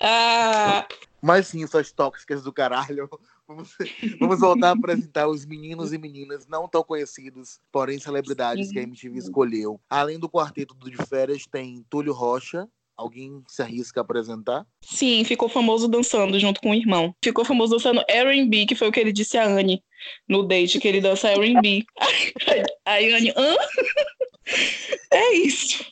ah. 0.00 0.86
Mas 1.20 1.46
sim, 1.46 1.64
suas 1.68 1.92
tóxicas 1.92 2.42
do 2.42 2.52
caralho. 2.52 3.08
Vamos, 3.46 3.76
vamos 4.18 4.40
voltar 4.40 4.70
a 4.70 4.72
apresentar 4.72 5.28
os 5.28 5.44
meninos 5.44 5.92
e 5.92 5.98
meninas 5.98 6.46
não 6.46 6.66
tão 6.66 6.82
conhecidos, 6.82 7.60
porém 7.70 7.98
celebridades 7.98 8.70
que 8.70 8.78
a 8.78 8.82
MTV 8.82 9.18
escolheu. 9.18 9.80
Além 9.90 10.18
do 10.18 10.28
quarteto 10.28 10.74
de 10.74 10.96
férias, 11.06 11.46
tem 11.46 11.84
Túlio 11.90 12.12
Rocha, 12.12 12.68
Alguém 12.96 13.42
se 13.48 13.62
arrisca 13.62 14.00
a 14.00 14.02
apresentar? 14.02 14.66
Sim, 14.80 15.24
ficou 15.24 15.48
famoso 15.48 15.88
dançando 15.88 16.38
junto 16.38 16.60
com 16.60 16.70
o 16.70 16.74
irmão. 16.74 17.14
Ficou 17.24 17.44
famoso 17.44 17.72
dançando 17.72 18.02
R&B, 18.08 18.66
que 18.66 18.74
foi 18.74 18.88
o 18.88 18.92
que 18.92 19.00
ele 19.00 19.12
disse 19.12 19.38
a 19.38 19.46
Anne 19.46 19.82
no 20.28 20.42
date, 20.42 20.78
que 20.78 20.86
ele 20.86 21.00
dança 21.00 21.30
R&B. 21.30 21.84
Aí 22.84 23.12
Anne, 23.12 23.32
hã? 23.36 23.56
É 25.10 25.34
isso. 25.34 25.84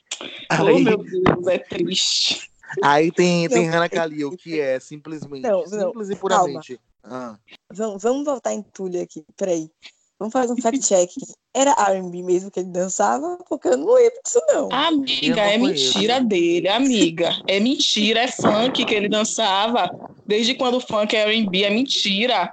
Aí... 0.49 0.73
Oh, 0.73 0.79
meu 0.79 0.99
Deus, 0.99 1.47
é 1.47 1.59
triste. 1.59 2.51
Aí 2.83 3.11
tem, 3.11 3.49
tem 3.49 3.67
Hannah 3.67 3.89
Kalil, 3.89 4.37
que 4.37 4.61
é 4.61 4.79
simplesmente, 4.81 5.43
não, 5.43 5.65
não, 5.65 5.89
simples 5.89 6.11
e 6.11 6.17
puramente. 6.17 6.81
Ah. 7.03 7.39
Vamos, 7.73 8.03
vamos 8.03 8.25
voltar 8.25 8.53
em 8.53 8.63
Túlio 8.63 9.03
aqui, 9.03 9.25
peraí. 9.37 9.71
Vamos 10.21 10.35
fazer 10.35 10.53
um 10.53 10.61
fact-check. 10.61 11.11
Era 11.55 11.71
R&B 11.71 12.23
mesmo 12.23 12.51
que 12.51 12.61
ele 12.61 12.69
dançava? 12.69 13.39
Porque 13.49 13.69
eu 13.69 13.79
não 13.79 13.95
lembro 13.95 14.21
disso, 14.23 14.39
não. 14.49 14.69
Amiga, 14.71 15.41
é 15.41 15.57
mentira 15.57 16.21
dele, 16.21 16.69
amiga. 16.69 17.35
É 17.49 17.59
mentira, 17.59 18.21
é 18.21 18.29
funk 18.29 18.85
que 18.85 18.95
ele 18.95 19.09
dançava. 19.09 19.91
Desde 20.27 20.55
quando 20.55 20.77
o 20.77 20.81
funk 20.81 21.17
é 21.17 21.23
R&B, 21.23 21.63
é 21.65 21.71
mentira. 21.71 22.53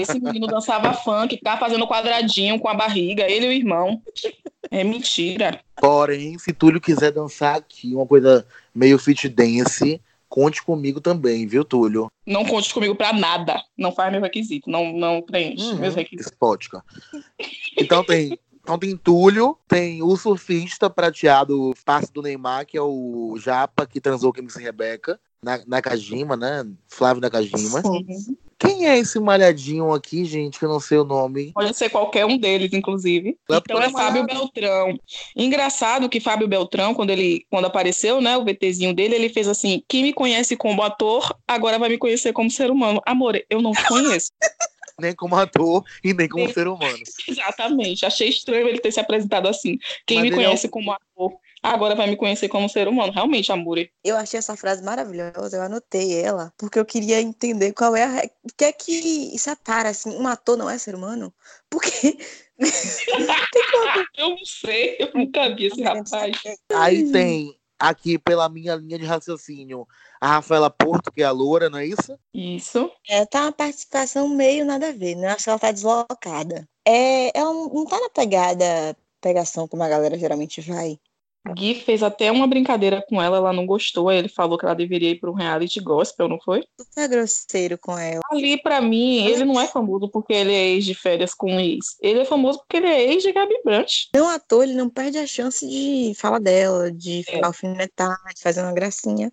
Esse 0.00 0.18
menino 0.18 0.46
dançava 0.46 0.94
funk, 0.94 1.36
ficava 1.36 1.60
fazendo 1.60 1.86
quadradinho 1.86 2.58
com 2.58 2.68
a 2.68 2.74
barriga, 2.74 3.30
ele 3.30 3.44
e 3.44 3.48
o 3.50 3.52
irmão. 3.52 4.00
É 4.70 4.82
mentira. 4.82 5.60
Porém, 5.76 6.38
se 6.38 6.54
Túlio 6.54 6.80
quiser 6.80 7.12
dançar 7.12 7.56
aqui, 7.56 7.94
uma 7.94 8.06
coisa 8.06 8.46
meio 8.74 8.98
fit 8.98 9.28
dance, 9.28 10.00
conte 10.34 10.64
comigo 10.64 11.00
também, 11.00 11.46
viu, 11.46 11.64
Túlio? 11.64 12.08
Não 12.26 12.44
conte 12.44 12.74
comigo 12.74 12.96
para 12.96 13.12
nada. 13.12 13.62
Não 13.78 13.92
faz 13.92 14.10
meu 14.10 14.20
requisito. 14.20 14.68
Não, 14.68 14.92
não 14.92 15.22
preenche 15.22 15.66
uhum, 15.66 15.78
meus 15.78 15.94
requisitos. 15.94 16.26
Espótica. 16.26 16.84
Então 17.78 18.02
tem. 18.02 18.36
Então 18.60 18.76
tem 18.76 18.96
Túlio, 18.96 19.56
tem 19.68 20.02
o 20.02 20.16
surfista 20.16 20.90
prateado, 20.90 21.72
passe 21.84 22.12
do 22.12 22.22
Neymar, 22.22 22.66
que 22.66 22.76
é 22.76 22.82
o 22.82 23.36
Japa, 23.38 23.86
que 23.86 24.00
transou 24.00 24.32
com 24.32 24.40
a 24.40 24.42
MC 24.42 24.58
Rebeca, 24.60 25.20
na, 25.40 25.60
Nakajima, 25.66 26.34
né? 26.34 26.66
Flávio 26.88 27.20
Nakajima. 27.20 27.82
Sim. 27.82 28.36
Quem 28.58 28.88
é 28.88 28.98
esse 28.98 29.18
malhadinho 29.18 29.92
aqui, 29.92 30.24
gente, 30.24 30.58
que 30.58 30.64
eu 30.64 30.68
não 30.68 30.80
sei 30.80 30.98
o 30.98 31.04
nome? 31.04 31.52
Pode 31.52 31.76
ser 31.76 31.90
qualquer 31.90 32.24
um 32.26 32.38
deles, 32.38 32.72
inclusive. 32.72 33.36
então 33.48 33.80
é 33.80 33.90
Fábio 33.90 34.24
Beltrão. 34.24 34.98
Engraçado 35.36 36.08
que 36.08 36.20
Fábio 36.20 36.48
Beltrão, 36.48 36.94
quando 36.94 37.10
ele 37.10 37.46
quando 37.50 37.66
apareceu, 37.66 38.20
né, 38.20 38.36
o 38.36 38.44
VTzinho 38.44 38.94
dele, 38.94 39.14
ele 39.14 39.28
fez 39.28 39.48
assim: 39.48 39.82
quem 39.88 40.02
me 40.02 40.12
conhece 40.12 40.56
como 40.56 40.82
ator, 40.82 41.36
agora 41.46 41.78
vai 41.78 41.88
me 41.88 41.98
conhecer 41.98 42.32
como 42.32 42.50
ser 42.50 42.70
humano. 42.70 43.00
Amor, 43.06 43.40
eu 43.48 43.60
não 43.60 43.72
conheço. 43.72 44.30
nem 45.00 45.14
como 45.14 45.34
ator 45.36 45.82
e 46.02 46.14
nem 46.14 46.28
como 46.28 46.52
ser 46.52 46.68
humano. 46.68 46.98
Exatamente. 47.28 48.06
Achei 48.06 48.28
estranho 48.28 48.68
ele 48.68 48.78
ter 48.78 48.92
se 48.92 49.00
apresentado 49.00 49.48
assim. 49.48 49.78
Quem 50.06 50.18
Mas 50.20 50.30
me 50.30 50.36
conhece 50.36 50.66
é 50.66 50.68
um... 50.68 50.70
como 50.70 50.92
ator 50.92 51.32
agora 51.64 51.94
vai 51.94 52.08
me 52.08 52.16
conhecer 52.16 52.48
como 52.48 52.68
ser 52.68 52.86
humano. 52.86 53.12
Realmente, 53.12 53.50
Amore. 53.50 53.90
Eu 54.04 54.16
achei 54.16 54.38
essa 54.38 54.56
frase 54.56 54.82
maravilhosa, 54.82 55.56
eu 55.56 55.62
anotei 55.62 56.20
ela, 56.20 56.52
porque 56.58 56.78
eu 56.78 56.84
queria 56.84 57.20
entender 57.20 57.72
qual 57.72 57.96
é 57.96 58.04
a. 58.04 58.22
O 58.42 58.54
que 58.56 58.64
é 58.64 58.72
que 58.72 59.38
separa, 59.38 59.88
assim, 59.88 60.10
um 60.10 60.26
ator 60.28 60.56
não 60.56 60.68
é 60.68 60.76
ser 60.78 60.94
humano? 60.94 61.32
Porque. 61.70 62.18
eu 64.16 64.30
não 64.30 64.44
sei, 64.44 64.96
eu 65.00 65.10
nunca 65.14 65.54
vi 65.54 65.66
esse 65.66 65.82
rapaz. 65.82 66.36
Aí 66.72 67.10
tem 67.10 67.58
aqui 67.78 68.18
pela 68.18 68.48
minha 68.48 68.76
linha 68.76 68.98
de 68.98 69.04
raciocínio, 69.04 69.86
a 70.20 70.28
Rafaela 70.34 70.70
Porto, 70.70 71.10
que 71.10 71.22
é 71.22 71.24
a 71.24 71.30
loura, 71.30 71.68
não 71.68 71.78
é 71.78 71.86
isso? 71.86 72.18
Isso. 72.32 72.90
É, 73.08 73.26
tá 73.26 73.42
uma 73.42 73.52
participação 73.52 74.28
meio 74.28 74.64
nada 74.64 74.88
a 74.88 74.92
ver, 74.92 75.16
né? 75.16 75.28
Acho 75.28 75.44
que 75.44 75.50
ela 75.50 75.58
tá 75.58 75.72
deslocada. 75.72 76.68
É, 76.86 77.36
ela 77.36 77.52
não 77.52 77.84
tá 77.86 77.98
na 77.98 78.10
pegada 78.10 78.96
pegação 79.20 79.66
como 79.66 79.82
a 79.82 79.88
galera 79.88 80.18
geralmente 80.18 80.60
vai. 80.60 80.98
Gui 81.52 81.74
fez 81.74 82.02
até 82.02 82.32
uma 82.32 82.46
brincadeira 82.46 83.04
com 83.08 83.20
ela, 83.20 83.36
ela 83.36 83.52
não 83.52 83.66
gostou, 83.66 84.08
aí 84.08 84.18
ele 84.18 84.28
falou 84.28 84.56
que 84.56 84.64
ela 84.64 84.74
deveria 84.74 85.10
ir 85.10 85.20
para 85.20 85.30
um 85.30 85.34
reality 85.34 85.78
gospel, 85.80 86.28
não 86.28 86.38
foi? 86.40 86.64
Super 86.80 87.08
grosseiro 87.08 87.78
com 87.78 87.98
ela. 87.98 88.22
Ali, 88.30 88.60
para 88.62 88.80
mim, 88.80 89.26
ele 89.26 89.44
não 89.44 89.60
é 89.60 89.66
famoso 89.66 90.08
porque 90.08 90.32
ele 90.32 90.52
é 90.52 90.68
ex 90.70 90.84
de 90.84 90.94
férias 90.94 91.34
com 91.34 91.60
ex. 91.60 91.96
Ele 92.00 92.20
é 92.20 92.24
famoso 92.24 92.58
porque 92.60 92.78
ele 92.78 92.86
é 92.86 93.12
ex 93.12 93.22
de 93.22 93.32
Gabi 93.32 93.54
Brandt. 93.64 94.08
Não 94.14 94.28
à 94.28 94.38
toa, 94.38 94.64
ele 94.64 94.74
não 94.74 94.88
perde 94.88 95.18
a 95.18 95.26
chance 95.26 95.66
de 95.66 96.14
falar 96.16 96.38
dela, 96.38 96.90
de 96.90 97.24
é. 97.28 97.44
alfinetar, 97.44 98.16
de 98.34 98.42
fazer 98.42 98.62
uma 98.62 98.72
gracinha. 98.72 99.30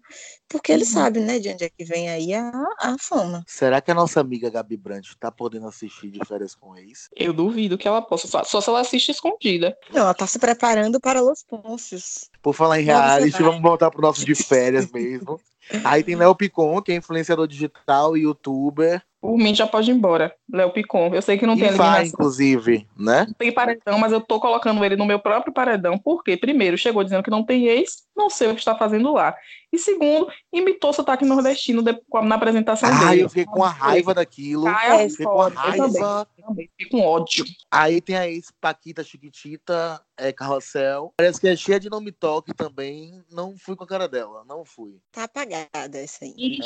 Porque 0.52 0.72
ele 0.72 0.84
uhum. 0.84 0.90
sabe, 0.90 1.20
né, 1.22 1.40
de 1.40 1.50
onde 1.50 1.64
é 1.64 1.70
que 1.70 1.86
vem 1.86 2.10
aí 2.10 2.34
a, 2.34 2.52
a 2.80 2.98
fama. 3.00 3.44
Será 3.48 3.80
que 3.80 3.90
a 3.90 3.94
nossa 3.94 4.20
amiga 4.20 4.50
Gabi 4.50 4.76
Brandt 4.76 5.16
tá 5.18 5.32
podendo 5.32 5.68
assistir 5.68 6.12
de 6.12 6.20
férias 6.26 6.54
com 6.54 6.76
ex? 6.76 7.08
Eu 7.16 7.32
duvido 7.32 7.78
que 7.78 7.88
ela 7.88 8.02
possa, 8.02 8.28
só, 8.28 8.44
só 8.44 8.60
se 8.60 8.70
ela 8.70 8.82
assiste 8.82 9.10
escondida. 9.10 9.78
Não, 9.94 10.02
ela 10.02 10.14
tá 10.14 10.28
se 10.28 10.38
preparando 10.38 11.00
para 11.00 11.22
Los 11.22 11.42
Pôncios. 11.44 12.30
Por 12.42 12.54
falar 12.54 12.82
em 12.82 12.84
reality, 12.84 13.42
vamos 13.42 13.62
voltar 13.62 13.90
pro 13.90 14.02
nosso 14.02 14.26
de 14.26 14.36
férias 14.36 14.92
mesmo. 14.92 15.40
Aí 15.86 16.04
tem 16.04 16.16
Léo 16.16 16.36
Picon, 16.36 16.82
que 16.82 16.92
é 16.92 16.96
influenciador 16.96 17.48
digital 17.48 18.18
e 18.18 18.24
youtuber. 18.24 19.02
Por 19.22 19.38
mim 19.38 19.54
já 19.54 19.68
pode 19.68 19.92
ir 19.92 19.94
embora, 19.94 20.36
Léo 20.52 20.74
Picon. 20.74 21.14
Eu 21.14 21.22
sei 21.22 21.38
que 21.38 21.46
não 21.46 21.56
tem 21.56 21.70
e 21.70 21.74
vai, 21.74 22.08
inclusive, 22.08 22.88
né? 22.98 23.26
Não 23.28 23.34
tem 23.36 23.54
paredão, 23.54 24.00
mas 24.00 24.12
eu 24.12 24.20
tô 24.20 24.40
colocando 24.40 24.84
ele 24.84 24.96
no 24.96 25.06
meu 25.06 25.20
próprio 25.20 25.54
paredão. 25.54 25.96
Porque, 25.96 26.36
primeiro, 26.36 26.76
chegou 26.76 27.04
dizendo 27.04 27.22
que 27.22 27.30
não 27.30 27.44
tem 27.44 27.68
ex, 27.68 28.08
não 28.18 28.32
sei 28.32 28.48
o 28.48 28.56
que 28.56 28.60
está 28.60 28.76
fazendo 28.76 29.14
lá. 29.14 29.36
E 29.72 29.78
segundo, 29.78 30.28
imitou 30.52 30.92
sotaque 30.92 31.24
nordestino 31.24 31.82
na 31.82 32.36
apresentação 32.36 32.90
ah, 32.90 32.94
dele. 32.94 33.06
Ah, 33.10 33.16
eu 33.16 33.30
fiquei 33.30 33.46
com 33.46 33.64
a 33.64 33.70
raiva 33.70 34.14
daquilo. 34.14 34.68
Ah, 34.68 35.02
é 35.02 35.10
fiquei 35.10 35.26
com 35.26 35.42
a 35.42 35.48
raiva. 35.48 35.86
Eu 35.86 35.92
também, 35.94 36.46
também. 36.46 36.70
Fiquei 36.78 36.90
com 36.90 37.06
ódio. 37.06 37.46
Aí 37.70 38.02
tem 38.02 38.18
a 38.18 38.28
ex-Paquita 38.28 39.02
Chiquitita, 39.02 40.02
é, 40.18 40.34
Carrossel. 40.34 41.14
Parece 41.16 41.40
que 41.40 41.48
é 41.48 41.56
cheia 41.56 41.80
de 41.80 41.90
nome 41.90 42.12
toque 42.12 42.54
também. 42.54 43.24
Não 43.32 43.56
fui 43.58 43.76
com 43.78 43.86
a 43.86 43.88
cara 43.88 44.10
dela, 44.10 44.44
não 44.46 44.66
fui. 44.66 45.00
Tá 45.12 45.24
apagada 45.24 45.98
essa 45.98 46.26
aí. 46.26 46.60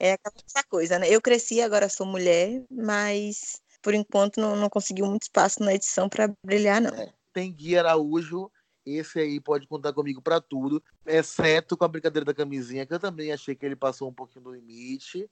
É. 0.00 0.10
é 0.10 0.12
aquela 0.12 0.64
coisa, 0.68 0.98
né? 0.98 1.08
Eu 1.10 1.20
cresci, 1.20 1.60
agora 1.60 1.90
sou 1.96 2.06
mulher, 2.06 2.62
mas 2.70 3.60
por 3.82 3.94
enquanto 3.94 4.40
não, 4.40 4.54
não 4.56 4.68
conseguiu 4.68 5.06
muito 5.06 5.22
espaço 5.22 5.62
na 5.62 5.74
edição 5.74 6.08
para 6.08 6.32
brilhar, 6.44 6.80
não. 6.80 6.90
É. 6.94 7.12
Tem 7.32 7.52
Gui 7.52 7.76
Araújo, 7.76 8.50
esse 8.84 9.18
aí 9.18 9.40
pode 9.40 9.66
contar 9.66 9.92
comigo 9.92 10.20
para 10.20 10.40
tudo, 10.40 10.82
exceto 11.06 11.76
com 11.76 11.84
a 11.84 11.88
brincadeira 11.88 12.24
da 12.24 12.34
camisinha, 12.34 12.86
que 12.86 12.92
eu 12.94 13.00
também 13.00 13.32
achei 13.32 13.54
que 13.54 13.64
ele 13.64 13.76
passou 13.76 14.08
um 14.08 14.14
pouquinho 14.14 14.44
do 14.44 14.52
limite. 14.52 15.28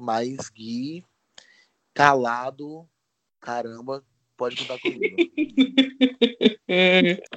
Mas 0.00 0.48
Gui, 0.48 1.04
calado, 1.92 2.88
caramba, 3.40 4.04
pode 4.36 4.56
contar 4.56 4.80
comigo. 4.80 5.16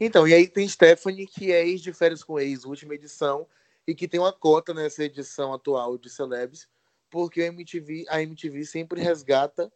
então, 0.00 0.26
e 0.28 0.34
aí 0.34 0.46
tem 0.46 0.68
Stephanie, 0.68 1.26
que 1.26 1.52
é 1.52 1.66
ex 1.66 1.80
de 1.80 1.92
férias 1.92 2.22
com 2.22 2.38
ex, 2.38 2.64
última 2.64 2.94
edição, 2.94 3.46
e 3.86 3.94
que 3.94 4.06
tem 4.06 4.20
uma 4.20 4.32
cota 4.32 4.72
nessa 4.72 5.04
edição 5.04 5.52
atual 5.52 5.98
de 5.98 6.10
Celebs, 6.10 6.68
porque 7.10 7.42
a 7.42 7.46
MTV, 7.46 8.06
a 8.08 8.22
MTV 8.22 8.64
sempre 8.64 9.00
resgata 9.00 9.72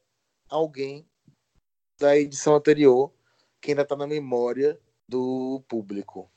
alguém 0.49 1.07
da 1.99 2.17
edição 2.17 2.55
anterior 2.55 3.13
que 3.61 3.71
ainda 3.71 3.83
está 3.83 3.97
na 3.97 4.07
memória 4.07 4.79
do 5.09 5.63
público. 5.69 6.31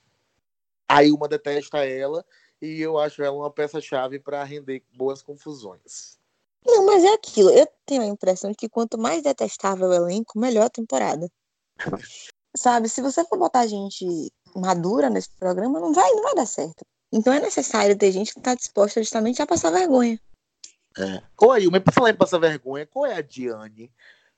Aí 0.87 1.11
uma 1.11 1.27
detesta 1.27 1.83
ela 1.85 2.25
e 2.61 2.79
eu 2.79 2.97
acho 2.97 3.21
ela 3.23 3.35
uma 3.35 3.51
peça-chave 3.51 4.19
para 4.19 4.43
render 4.43 4.83
boas 4.95 5.21
confusões. 5.21 6.17
Não, 6.65 6.85
mas 6.85 7.03
é 7.03 7.13
aquilo. 7.13 7.49
Eu 7.49 7.67
tenho 7.85 8.01
a 8.01 8.07
impressão 8.07 8.51
de 8.51 8.57
que 8.57 8.69
quanto 8.69 8.97
mais 8.97 9.21
detestável 9.21 9.89
o 9.89 9.93
elenco, 9.93 10.39
melhor 10.39 10.65
a 10.65 10.69
temporada. 10.69 11.29
Sabe, 12.57 12.87
se 12.87 13.01
você 13.01 13.25
for 13.25 13.37
botar 13.37 13.67
gente 13.67 14.31
madura 14.55 15.09
nesse 15.09 15.29
programa, 15.37 15.79
não 15.79 15.93
vai, 15.93 16.09
não 16.11 16.23
vai 16.23 16.35
dar 16.35 16.45
certo. 16.45 16.85
Então 17.11 17.33
é 17.33 17.39
necessário 17.39 17.97
ter 17.97 18.11
gente 18.11 18.33
que 18.33 18.39
está 18.39 18.55
disposta 18.55 19.01
justamente 19.01 19.41
a 19.41 19.47
passar 19.47 19.71
vergonha. 19.71 20.19
É. 20.97 21.21
Oi, 21.41 21.67
mas 21.69 21.83
pra 21.83 21.91
falar 21.91 22.09
em 22.11 22.15
passar 22.15 22.39
vergonha, 22.39 22.85
qual 22.85 23.05
é 23.05 23.15
a 23.15 23.21
Diane? 23.21 23.91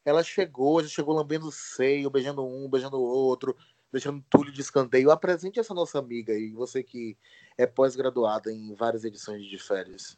Ela 0.04 0.24
chegou, 0.24 0.82
já 0.82 0.90
chegou 0.90 1.14
lambendo 1.14 1.48
o 1.48 1.52
seio, 1.52 2.10
beijando 2.10 2.44
um, 2.46 2.68
beijando 2.70 2.98
o 2.98 3.04
outro, 3.04 3.56
deixando 3.92 4.24
tudo 4.30 4.52
de 4.52 4.62
escanteio. 4.62 5.12
Apresente 5.12 5.60
essa 5.60 5.74
nossa 5.74 6.00
amiga 6.00 6.34
aí, 6.34 6.52
você 6.52 6.82
que 6.82 7.18
é 7.58 7.68
pós-graduada 7.68 8.52
em 8.52 8.74
várias 8.74 9.04
edições 9.04 9.46
de 9.46 9.60
férias. 9.60 10.18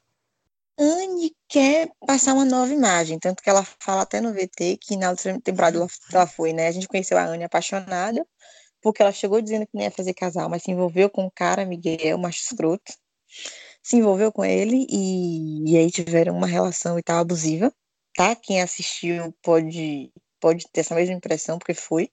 Anne 0.79 1.36
quer 1.50 1.91
passar 2.08 2.34
uma 2.34 2.46
nova 2.46 2.72
imagem, 2.72 3.19
tanto 3.19 3.43
que 3.43 3.50
ela 3.50 3.65
fala 3.81 4.03
até 4.03 4.22
no 4.22 4.31
VT 4.31 4.77
que 4.79 4.96
na 4.96 5.10
outra 5.10 5.38
temporada 5.41 5.77
ela, 6.13 6.25
foi, 6.25 6.53
né? 6.53 6.67
A 6.67 6.72
gente 6.72 6.88
conheceu 6.88 7.17
a 7.17 7.25
Anne 7.25 7.43
apaixonada, 7.43 8.25
porque 8.81 9.01
ela 9.01 9.12
chegou 9.12 9.41
dizendo 9.41 9.65
que 9.65 9.75
não 9.75 9.84
ia 9.84 9.91
fazer 9.91 10.13
casal, 10.13 10.50
mas 10.50 10.63
se 10.63 10.72
envolveu 10.72 11.10
com 11.10 11.25
o 11.25 11.31
cara, 11.31 11.65
Miguel, 11.65 12.17
macho 12.17 12.39
escroto. 12.39 12.93
Se 13.81 13.98
envolveu 13.98 14.31
com 14.31 14.43
ele 14.45 14.86
e, 14.89 15.71
e 15.71 15.77
aí 15.77 15.89
tiveram 15.89 16.36
uma 16.36 16.48
relação 16.48 17.00
e 17.00 17.03
tal 17.03 17.19
abusiva 17.19 17.74
tá? 18.19 18.36
Quem 18.36 18.62
assistiu 18.62 19.33
pode, 19.41 20.12
pode 20.41 20.67
ter 20.74 20.81
essa 20.81 20.93
mesma 20.93 21.15
impressão, 21.15 21.57
porque 21.57 21.74
foi. 21.74 22.12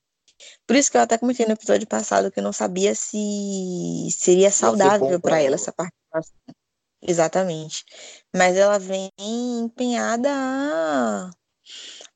Por 0.64 0.76
isso 0.76 0.88
que 0.88 0.96
eu 0.96 1.00
até 1.00 1.18
comentei 1.18 1.44
no 1.46 1.52
episódio 1.52 1.87
passado 1.87 2.30
que 2.30 2.38
eu 2.38 2.44
não 2.44 2.52
sabia 2.52 2.94
se 2.94 4.08
seria 4.12 4.52
saudável 4.52 5.20
para 5.20 5.42
ela 5.42 5.56
essa 5.56 5.73
participação. 5.73 6.37
Exatamente. 7.02 7.85
Mas 8.35 8.56
ela 8.56 8.78
vem 8.78 9.11
empenhada 9.18 10.28
a, 10.30 11.30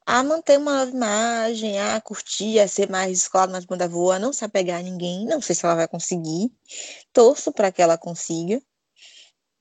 a 0.07 0.23
manter 0.23 0.59
uma 0.59 0.85
nova 0.85 0.97
imagem, 0.97 1.81
a 1.81 2.01
curtir, 2.01 2.61
a 2.61 2.69
ser 2.69 2.89
mais 2.89 3.11
descolada, 3.11 3.53
mais 3.53 3.65
bunda 3.65 3.89
voa, 3.89 4.17
a 4.17 4.19
não 4.21 4.33
se 4.33 4.45
apegar 4.45 4.79
a 4.79 4.83
ninguém. 4.83 5.25
Não 5.27 5.41
sei 5.41 5.57
se 5.57 5.65
ela 5.65 5.75
vai 5.75 5.89
conseguir. 5.89 6.53
Torço 7.13 7.53
para 7.53 7.73
que 7.73 7.83
ela 7.83 7.99
consiga 7.99 8.63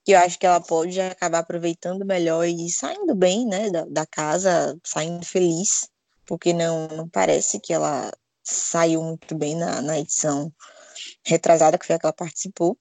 que 0.09 0.13
eu 0.13 0.19
acho 0.19 0.39
que 0.39 0.45
ela 0.47 0.59
pode 0.59 0.99
acabar 0.99 1.37
aproveitando 1.37 2.03
melhor 2.03 2.43
e 2.47 2.67
saindo 2.71 3.13
bem, 3.13 3.45
né, 3.45 3.69
da, 3.69 3.85
da 3.85 4.07
casa, 4.07 4.75
saindo 4.83 5.23
feliz, 5.23 5.87
porque 6.25 6.51
não, 6.51 6.87
não 6.87 7.07
parece 7.07 7.59
que 7.59 7.71
ela 7.71 8.11
saiu 8.43 9.03
muito 9.03 9.35
bem 9.37 9.55
na, 9.55 9.83
na 9.83 9.99
edição 9.99 10.51
retrasada, 11.23 11.77
que 11.77 11.85
foi 11.85 11.95
a 11.95 11.99
que 11.99 12.07
ela 12.07 12.13
participou. 12.13 12.75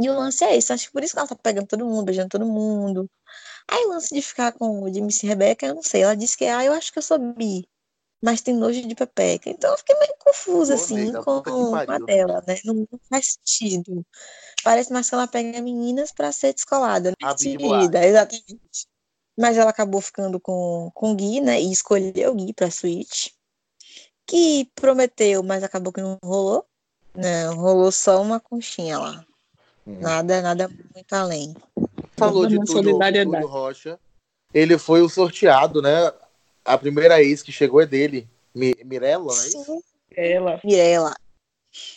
E 0.00 0.10
o 0.10 0.14
lance 0.14 0.42
é 0.42 0.56
esse, 0.56 0.72
acho 0.72 0.86
que 0.86 0.92
por 0.92 1.04
isso 1.04 1.12
que 1.12 1.20
ela 1.20 1.28
tá 1.28 1.36
pegando 1.36 1.68
todo 1.68 1.86
mundo, 1.86 2.06
beijando 2.06 2.30
todo 2.30 2.44
mundo. 2.44 3.08
Aí 3.68 3.84
o 3.84 3.90
lance 3.90 4.12
de 4.12 4.20
ficar 4.20 4.50
com 4.54 4.82
o 4.82 4.92
Jimmy 4.92 5.12
e 5.22 5.26
Rebeca, 5.28 5.66
eu 5.66 5.76
não 5.76 5.84
sei, 5.84 6.02
ela 6.02 6.16
disse 6.16 6.36
que, 6.36 6.46
ah, 6.46 6.64
eu 6.64 6.72
acho 6.72 6.92
que 6.92 6.98
eu 6.98 7.02
sou 7.02 7.16
bi, 7.16 7.64
mas 8.26 8.40
tem 8.40 8.56
nojo 8.56 8.82
de 8.82 8.92
pepeca. 8.92 9.48
Então 9.48 9.70
eu 9.70 9.78
fiquei 9.78 9.96
meio 10.00 10.12
confusa, 10.18 10.74
Pô, 10.74 10.82
assim, 10.82 11.12
com, 11.12 11.42
com 11.44 11.74
a 11.76 11.98
dela, 12.00 12.42
né, 12.44 12.58
não, 12.64 12.74
não 12.74 13.00
faz 13.08 13.38
sentido. 13.44 14.04
Parece 14.64 14.92
mais 14.92 15.08
que 15.08 15.14
ela 15.14 15.28
pega 15.28 15.62
meninas 15.62 16.10
para 16.10 16.32
ser 16.32 16.52
descolada, 16.52 17.10
né? 17.10 17.34
Tirida, 17.36 18.04
exatamente. 18.04 18.88
Mas 19.38 19.56
ela 19.56 19.70
acabou 19.70 20.00
ficando 20.00 20.40
com, 20.40 20.90
com 20.92 21.12
o 21.12 21.14
Gui, 21.14 21.40
né? 21.40 21.60
E 21.60 21.70
escolheu 21.70 22.32
o 22.32 22.34
Gui 22.34 22.52
pra 22.52 22.68
suíte. 22.68 23.32
Que 24.26 24.68
prometeu, 24.74 25.44
mas 25.44 25.62
acabou 25.62 25.92
que 25.92 26.00
não 26.00 26.18
rolou. 26.20 26.66
Não, 27.14 27.54
rolou 27.54 27.92
só 27.92 28.20
uma 28.20 28.40
conchinha 28.40 28.98
lá. 28.98 29.24
Hum. 29.86 30.00
Nada, 30.00 30.42
nada 30.42 30.68
muito 30.68 31.12
além. 31.12 31.54
Falou 32.16 32.44
de 32.44 32.58
tudo, 32.64 32.98
tudo 32.98 33.46
Rocha. 33.46 34.00
Ele 34.52 34.76
foi 34.76 35.00
o 35.00 35.08
sorteado, 35.08 35.80
né? 35.80 36.12
A 36.66 36.76
primeira 36.76 37.22
ex 37.22 37.42
que 37.42 37.52
chegou 37.52 37.80
é 37.80 37.86
dele. 37.86 38.28
Mirella, 38.54 39.32
é 39.32 39.48
isso? 39.48 39.82
Mirella. 40.10 40.60
Mirella. 40.64 41.14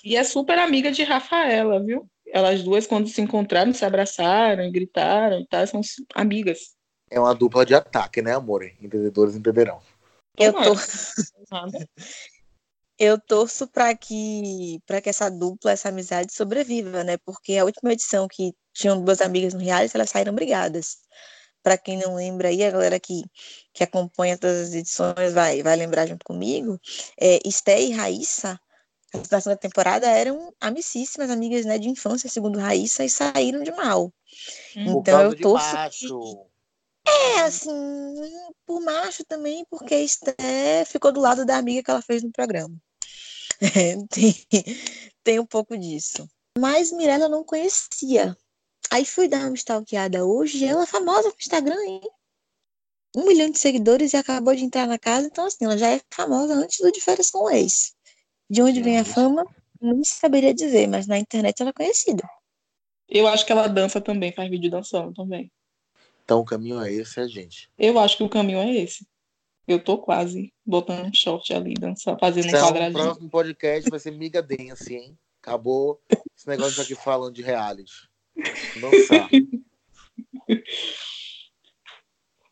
E 0.04 0.16
é 0.16 0.24
super 0.24 0.60
amiga 0.60 0.92
de 0.92 1.04
Rafaela, 1.04 1.84
viu? 1.84 2.08
Elas 2.28 2.62
duas, 2.64 2.86
quando 2.86 3.08
se 3.08 3.22
encontraram, 3.22 3.74
se 3.74 3.84
abraçaram 3.84 4.64
e 4.64 4.72
gritaram 4.72 5.40
e 5.40 5.48
tal, 5.48 5.66
são 5.66 5.82
amigas. 6.14 6.76
É 7.10 7.20
uma 7.20 7.34
dupla 7.34 7.66
de 7.66 7.74
ataque, 7.74 8.22
né, 8.22 8.36
amor? 8.36 8.64
Entendedores 8.80 9.36
entenderão. 9.36 9.82
Eu 10.38 10.54
tô. 10.54 10.76
Eu 13.00 13.18
torço 13.18 13.66
para 13.66 13.96
que 13.96 14.80
para 14.86 15.00
que 15.00 15.10
essa 15.10 15.30
dupla, 15.30 15.72
essa 15.72 15.88
amizade 15.88 16.34
sobreviva, 16.34 17.02
né? 17.02 17.18
Porque 17.18 17.56
a 17.56 17.64
última 17.64 17.94
edição 17.94 18.28
que 18.30 18.54
tinham 18.74 19.02
duas 19.02 19.22
amigas 19.22 19.54
no 19.54 19.62
reality, 19.62 19.96
elas 19.96 20.10
saíram 20.10 20.36
brigadas. 20.36 20.98
Para 21.70 21.78
quem 21.78 22.00
não 22.00 22.16
lembra 22.16 22.48
aí, 22.48 22.64
a 22.64 22.72
galera 22.72 23.00
que, 23.00 23.24
que 23.72 23.84
acompanha 23.84 24.36
todas 24.36 24.70
as 24.70 24.74
edições 24.74 25.34
vai, 25.36 25.62
vai 25.62 25.76
lembrar 25.76 26.08
junto 26.08 26.26
comigo. 26.26 26.82
É, 27.16 27.38
Esté 27.48 27.80
e 27.80 27.92
Raíssa, 27.92 28.60
na 29.30 29.40
segunda 29.40 29.56
temporada, 29.56 30.08
eram 30.08 30.52
amicíssimas, 30.60 31.30
amigas 31.30 31.68
né, 31.68 31.78
de 31.78 31.88
infância, 31.88 32.28
segundo 32.28 32.58
Raíssa, 32.58 33.06
e 33.06 33.10
saíram 33.12 33.62
de 33.62 33.72
mal. 33.72 34.12
Hum. 34.76 34.98
Então 34.98 35.22
eu 35.22 35.40
torço. 35.40 36.44
É, 37.08 37.42
assim, 37.42 37.70
por 38.66 38.82
macho 38.82 39.24
também, 39.24 39.64
porque 39.70 39.94
a 39.94 40.02
Esté 40.02 40.86
ficou 40.86 41.12
do 41.12 41.22
lado 41.22 41.46
da 41.46 41.56
amiga 41.56 41.84
que 41.84 41.92
ela 41.92 42.02
fez 42.02 42.24
no 42.24 42.32
programa. 42.32 42.76
É, 43.62 43.96
tem, 44.10 44.34
tem 45.24 45.40
um 45.40 45.46
pouco 45.46 45.78
disso. 45.78 46.28
Mas 46.58 46.92
Mirella 46.92 47.30
não 47.30 47.44
conhecia. 47.44 48.36
Aí 48.92 49.06
fui 49.06 49.28
dar 49.28 49.48
uma 49.48 49.54
stalkeada 49.54 50.26
hoje, 50.26 50.66
ela 50.66 50.84
é 50.84 50.88
famosa 50.88 51.30
no 51.30 51.36
Instagram, 51.38 51.82
hein? 51.86 52.02
Um 53.16 53.26
milhão 53.26 53.50
de 53.50 53.60
seguidores 53.60 54.14
e 54.14 54.18
acabou 54.18 54.56
de 54.56 54.64
entrar 54.64 54.88
na 54.88 54.98
casa, 54.98 55.28
então 55.28 55.46
assim, 55.46 55.66
ela 55.66 55.78
já 55.78 55.90
é 55.90 56.02
famosa 56.12 56.54
antes 56.54 56.80
do 56.80 56.92
De 56.92 57.02
Férias 57.02 57.32
com 57.32 57.46
o 57.46 57.50
Ex. 57.50 57.96
De 58.50 58.62
onde 58.62 58.82
vem 58.82 59.00
a 59.00 59.06
fama, 59.06 59.46
não 59.82 60.04
saberia 60.04 60.54
dizer, 60.54 60.88
mas 60.88 61.08
na 61.08 61.18
internet 61.18 61.60
ela 61.62 61.70
é 61.70 61.74
conhecida. 61.74 62.28
Eu 63.08 63.28
acho 63.28 63.46
que 63.46 63.52
ela 63.52 63.68
dança 63.68 64.00
também, 64.00 64.32
faz 64.32 64.50
vídeo 64.50 64.70
dançando 64.70 65.14
também. 65.14 65.52
Então 66.24 66.42
o 66.42 66.46
caminho 66.46 66.80
é 66.82 66.92
esse, 66.92 67.20
é 67.20 67.28
gente. 67.28 67.70
Eu 67.78 67.98
acho 67.98 68.18
que 68.18 68.24
o 68.24 68.30
caminho 68.30 68.60
é 68.60 68.72
esse. 68.72 69.08
Eu 69.68 69.84
tô 69.84 69.98
quase 70.00 70.52
botando 70.66 71.06
um 71.06 71.14
short 71.14 71.54
ali, 71.54 71.76
dançando, 71.76 72.20
fazendo 72.20 72.48
então, 72.48 72.60
um 72.60 72.68
quadradinho. 72.70 73.02
O 73.02 73.06
próximo 73.06 73.30
podcast 73.30 73.90
vai 73.90 74.00
ser 74.00 74.12
Miga 74.12 74.42
Dance, 74.42 74.96
hein? 74.96 75.18
Acabou 75.42 76.02
esse 76.36 76.48
negócio 76.48 76.82
aqui 76.82 76.96
falando 76.96 77.34
de 77.34 77.42
reality. 77.42 78.09
Dançar. 78.80 79.30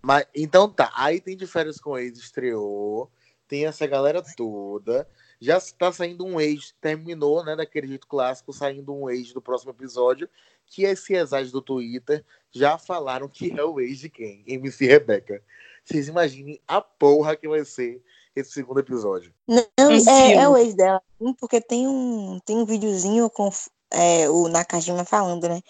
Mas, 0.01 0.25
então 0.33 0.69
tá, 0.69 0.91
aí 0.95 1.19
tem 1.19 1.35
de 1.35 1.45
férias 1.45 1.81
com 1.81 1.97
ex, 1.97 2.17
estreou, 2.17 3.11
tem 3.47 3.65
essa 3.65 3.85
galera 3.85 4.23
toda. 4.37 5.07
Já 5.39 5.59
tá 5.59 5.91
saindo 5.91 6.25
um 6.25 6.39
ex, 6.39 6.73
terminou, 6.79 7.43
né, 7.43 7.55
daquele 7.55 7.87
jeito 7.87 8.07
clássico, 8.07 8.53
saindo 8.53 8.93
um 8.93 9.09
ex 9.09 9.33
do 9.33 9.41
próximo 9.41 9.71
episódio, 9.71 10.29
que 10.65 10.83
esse 10.83 11.13
exage 11.13 11.51
do 11.51 11.61
Twitter 11.61 12.23
já 12.51 12.77
falaram 12.77 13.27
que 13.27 13.51
é 13.51 13.63
o 13.63 13.79
ex 13.79 13.99
de 13.99 14.09
quem? 14.09 14.43
MC 14.47 14.85
Rebeca. 14.85 15.43
Vocês 15.83 16.07
imaginem 16.07 16.61
a 16.67 16.81
porra 16.81 17.35
que 17.35 17.47
vai 17.47 17.63
ser 17.65 18.01
esse 18.35 18.51
segundo 18.51 18.79
episódio. 18.79 19.33
Não, 19.47 19.63
é, 19.79 20.33
é, 20.33 20.47
o 20.47 20.57
ex 20.57 20.73
dela, 20.73 21.01
porque 21.39 21.61
tem 21.61 21.87
um, 21.87 22.39
tem 22.45 22.57
um 22.57 22.65
videozinho 22.65 23.29
com 23.29 23.49
é, 23.91 24.29
o 24.29 24.47
Nakajima 24.47 25.05
falando, 25.05 25.47
né? 25.47 25.61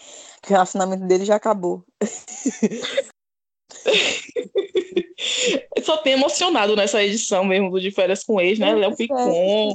Que 0.42 0.50
o 0.50 0.52
relacionamento 0.52 1.06
dele 1.06 1.24
já 1.24 1.36
acabou. 1.36 1.84
Só 5.82 5.96
tem 5.98 6.14
emocionado 6.14 6.76
nessa 6.76 7.02
edição 7.02 7.44
mesmo 7.44 7.70
do 7.70 7.80
De 7.80 7.90
Férias 7.90 8.24
com 8.24 8.40
Ex, 8.40 8.58
né? 8.58 8.74
Léo 8.74 8.96
Picon 8.96 9.74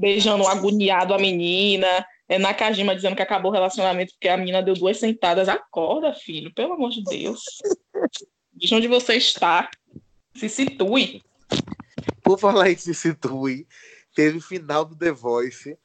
beijando 0.00 0.46
agoniado 0.46 1.14
a 1.14 1.18
menina. 1.18 2.06
É 2.28 2.38
Nakajima 2.38 2.94
dizendo 2.94 3.14
que 3.14 3.22
acabou 3.22 3.50
o 3.50 3.54
relacionamento 3.54 4.12
porque 4.12 4.28
a 4.28 4.36
menina 4.36 4.62
deu 4.62 4.74
duas 4.74 4.98
sentadas. 4.98 5.48
Acorda, 5.48 6.12
filho, 6.12 6.52
pelo 6.52 6.74
amor 6.74 6.90
de 6.90 7.02
Deus. 7.04 7.42
De 8.52 8.74
onde 8.74 8.88
você 8.88 9.14
está. 9.14 9.70
Se 10.34 10.48
situe. 10.48 11.22
Por 12.22 12.38
falar 12.38 12.70
em 12.70 12.76
se 12.76 12.92
situe, 12.92 13.66
teve 14.14 14.40
final 14.40 14.84
do 14.84 14.96
The 14.96 15.12
Voice. 15.12 15.78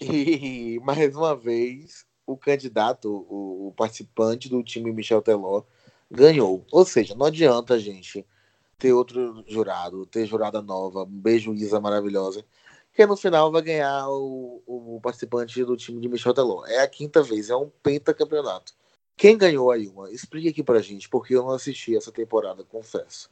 E 0.00 0.80
mais 0.80 1.14
uma 1.14 1.34
vez, 1.36 2.04
o 2.26 2.36
candidato, 2.36 3.08
o, 3.08 3.68
o 3.68 3.72
participante 3.72 4.48
do 4.48 4.62
time 4.62 4.92
Michel 4.92 5.22
Teló, 5.22 5.62
ganhou. 6.10 6.64
Ou 6.72 6.84
seja, 6.84 7.14
não 7.14 7.26
adianta, 7.26 7.78
gente, 7.78 8.26
ter 8.78 8.92
outro 8.92 9.44
jurado, 9.46 10.06
ter 10.06 10.26
jurada 10.26 10.60
nova. 10.60 11.04
Um 11.04 11.06
beijo, 11.06 11.54
Isa 11.54 11.80
maravilhosa. 11.80 12.44
Que 12.92 13.06
no 13.06 13.16
final 13.16 13.50
vai 13.50 13.62
ganhar 13.62 14.08
o, 14.08 14.62
o 14.66 15.00
participante 15.00 15.64
do 15.64 15.76
time 15.76 16.00
de 16.00 16.08
Michel 16.08 16.34
Teló. 16.34 16.64
É 16.66 16.80
a 16.80 16.88
quinta 16.88 17.22
vez, 17.22 17.48
é 17.48 17.56
um 17.56 17.70
pentacampeonato. 17.82 18.74
Quem 19.16 19.38
ganhou 19.38 19.70
aí, 19.70 19.88
uma? 19.88 20.10
Explique 20.10 20.48
aqui 20.48 20.62
pra 20.62 20.80
gente, 20.80 21.08
porque 21.08 21.34
eu 21.34 21.42
não 21.42 21.50
assisti 21.50 21.96
essa 21.96 22.10
temporada, 22.10 22.64
confesso. 22.64 23.30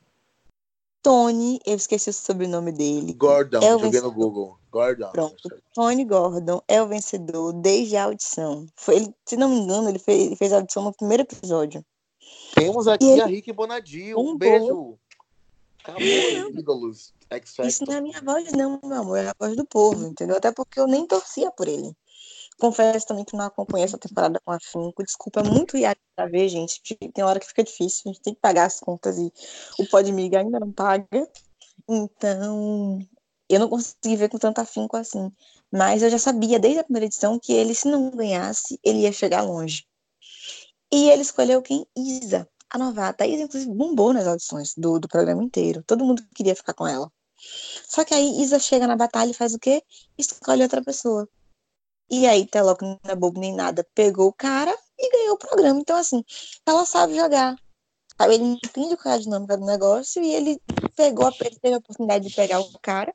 Tony, 1.02 1.60
eu 1.64 1.76
esqueci 1.76 2.10
o 2.10 2.12
sobrenome 2.12 2.72
dele. 2.72 3.14
Gordon, 3.14 3.58
é 3.58 3.70
joguei 3.70 4.00
no 4.00 4.12
Google. 4.12 4.58
Gordon. 4.70 5.10
Pronto. 5.10 5.62
Tony 5.74 6.04
Gordon 6.04 6.62
é 6.68 6.82
o 6.82 6.86
vencedor 6.86 7.52
desde 7.54 7.96
a 7.96 8.04
audição. 8.04 8.66
Foi, 8.76 8.96
ele, 8.96 9.14
se 9.24 9.36
não 9.36 9.48
me 9.48 9.56
engano, 9.56 9.88
ele 9.88 9.98
fez, 9.98 10.26
ele 10.26 10.36
fez 10.36 10.52
a 10.52 10.56
audição 10.56 10.84
no 10.84 10.92
primeiro 10.92 11.22
episódio. 11.22 11.84
Temos 12.54 12.86
aqui 12.86 13.04
ele... 13.04 13.22
a 13.22 13.26
Rick 13.26 13.52
Bonadio. 13.52 14.18
Um, 14.18 14.30
um 14.30 14.36
beijo. 14.38 14.98
Acabou, 15.82 16.02
ídolos. 16.02 17.12
Isso 17.64 17.84
não 17.86 17.94
é 17.94 17.98
a 17.98 18.00
minha 18.02 18.20
voz, 18.20 18.52
não, 18.52 18.80
meu 18.84 18.98
amor. 18.98 19.18
É 19.18 19.28
a 19.28 19.34
voz 19.38 19.56
do 19.56 19.64
povo, 19.64 20.06
entendeu? 20.06 20.36
Até 20.36 20.52
porque 20.52 20.78
eu 20.78 20.86
nem 20.86 21.06
torcia 21.06 21.50
por 21.50 21.68
ele. 21.68 21.96
Confesso 22.60 23.06
também 23.06 23.24
que 23.24 23.36
não 23.36 23.46
acompanhei 23.46 23.86
essa 23.86 23.98
temporada 23.98 24.38
com 24.44 24.52
afinco. 24.52 25.02
Desculpa, 25.02 25.40
é 25.40 25.42
muito 25.42 25.76
hiato 25.76 26.00
pra 26.14 26.26
ver, 26.26 26.48
gente. 26.48 26.80
Tem 27.14 27.24
hora 27.24 27.40
que 27.40 27.46
fica 27.46 27.64
difícil, 27.64 28.02
a 28.06 28.08
gente 28.12 28.22
tem 28.22 28.34
que 28.34 28.40
pagar 28.40 28.66
as 28.66 28.78
contas 28.78 29.16
e 29.18 29.32
o 29.78 29.86
Podmiga 29.88 30.38
ainda 30.40 30.60
não 30.60 30.70
paga. 30.70 31.06
Então, 31.88 32.98
eu 33.48 33.58
não 33.58 33.68
consegui 33.68 34.14
ver 34.16 34.28
com 34.28 34.38
tanto 34.38 34.60
afinco 34.60 34.96
assim. 34.96 35.32
Mas 35.72 36.02
eu 36.02 36.10
já 36.10 36.18
sabia 36.18 36.58
desde 36.58 36.80
a 36.80 36.84
primeira 36.84 37.06
edição 37.06 37.38
que 37.38 37.52
ele, 37.52 37.74
se 37.74 37.88
não 37.88 38.10
ganhasse, 38.10 38.78
ele 38.84 39.00
ia 39.00 39.12
chegar 39.12 39.42
longe. 39.42 39.86
E 40.92 41.08
ele 41.08 41.22
escolheu 41.22 41.62
quem? 41.62 41.86
Isa, 41.96 42.48
a 42.68 42.76
novata. 42.78 43.24
A 43.24 43.26
Isa, 43.26 43.44
inclusive, 43.44 43.72
bombou 43.72 44.12
nas 44.12 44.26
audições 44.26 44.74
do, 44.76 44.98
do 44.98 45.08
programa 45.08 45.42
inteiro. 45.42 45.82
Todo 45.86 46.04
mundo 46.04 46.22
queria 46.34 46.54
ficar 46.54 46.74
com 46.74 46.86
ela. 46.86 47.10
Só 47.88 48.04
que 48.04 48.12
aí 48.12 48.42
Isa 48.42 48.58
chega 48.58 48.86
na 48.86 48.96
batalha 48.96 49.30
e 49.30 49.34
faz 49.34 49.54
o 49.54 49.58
quê? 49.58 49.82
Escolhe 50.18 50.62
outra 50.62 50.82
pessoa. 50.82 51.28
E 52.10 52.26
aí, 52.26 52.44
Telok 52.44 52.82
não 52.82 52.98
é 53.04 53.14
bobo 53.14 53.38
nem 53.38 53.54
nada, 53.54 53.86
pegou 53.94 54.28
o 54.28 54.32
cara 54.32 54.76
e 54.98 55.10
ganhou 55.10 55.34
o 55.34 55.38
programa. 55.38 55.80
Então, 55.80 55.96
assim, 55.96 56.24
ela 56.66 56.84
sabe 56.84 57.14
jogar. 57.14 57.56
Sabe? 58.18 58.34
Ele 58.34 58.44
entende 58.44 58.96
qual 58.96 59.14
é 59.14 59.16
a 59.16 59.20
dinâmica 59.20 59.56
do 59.56 59.64
negócio 59.64 60.22
e 60.22 60.34
ele 60.34 60.60
pegou, 60.96 61.32
ele 61.40 61.58
teve 61.60 61.74
a 61.74 61.78
oportunidade 61.78 62.28
de 62.28 62.34
pegar 62.34 62.60
o 62.60 62.78
cara, 62.80 63.14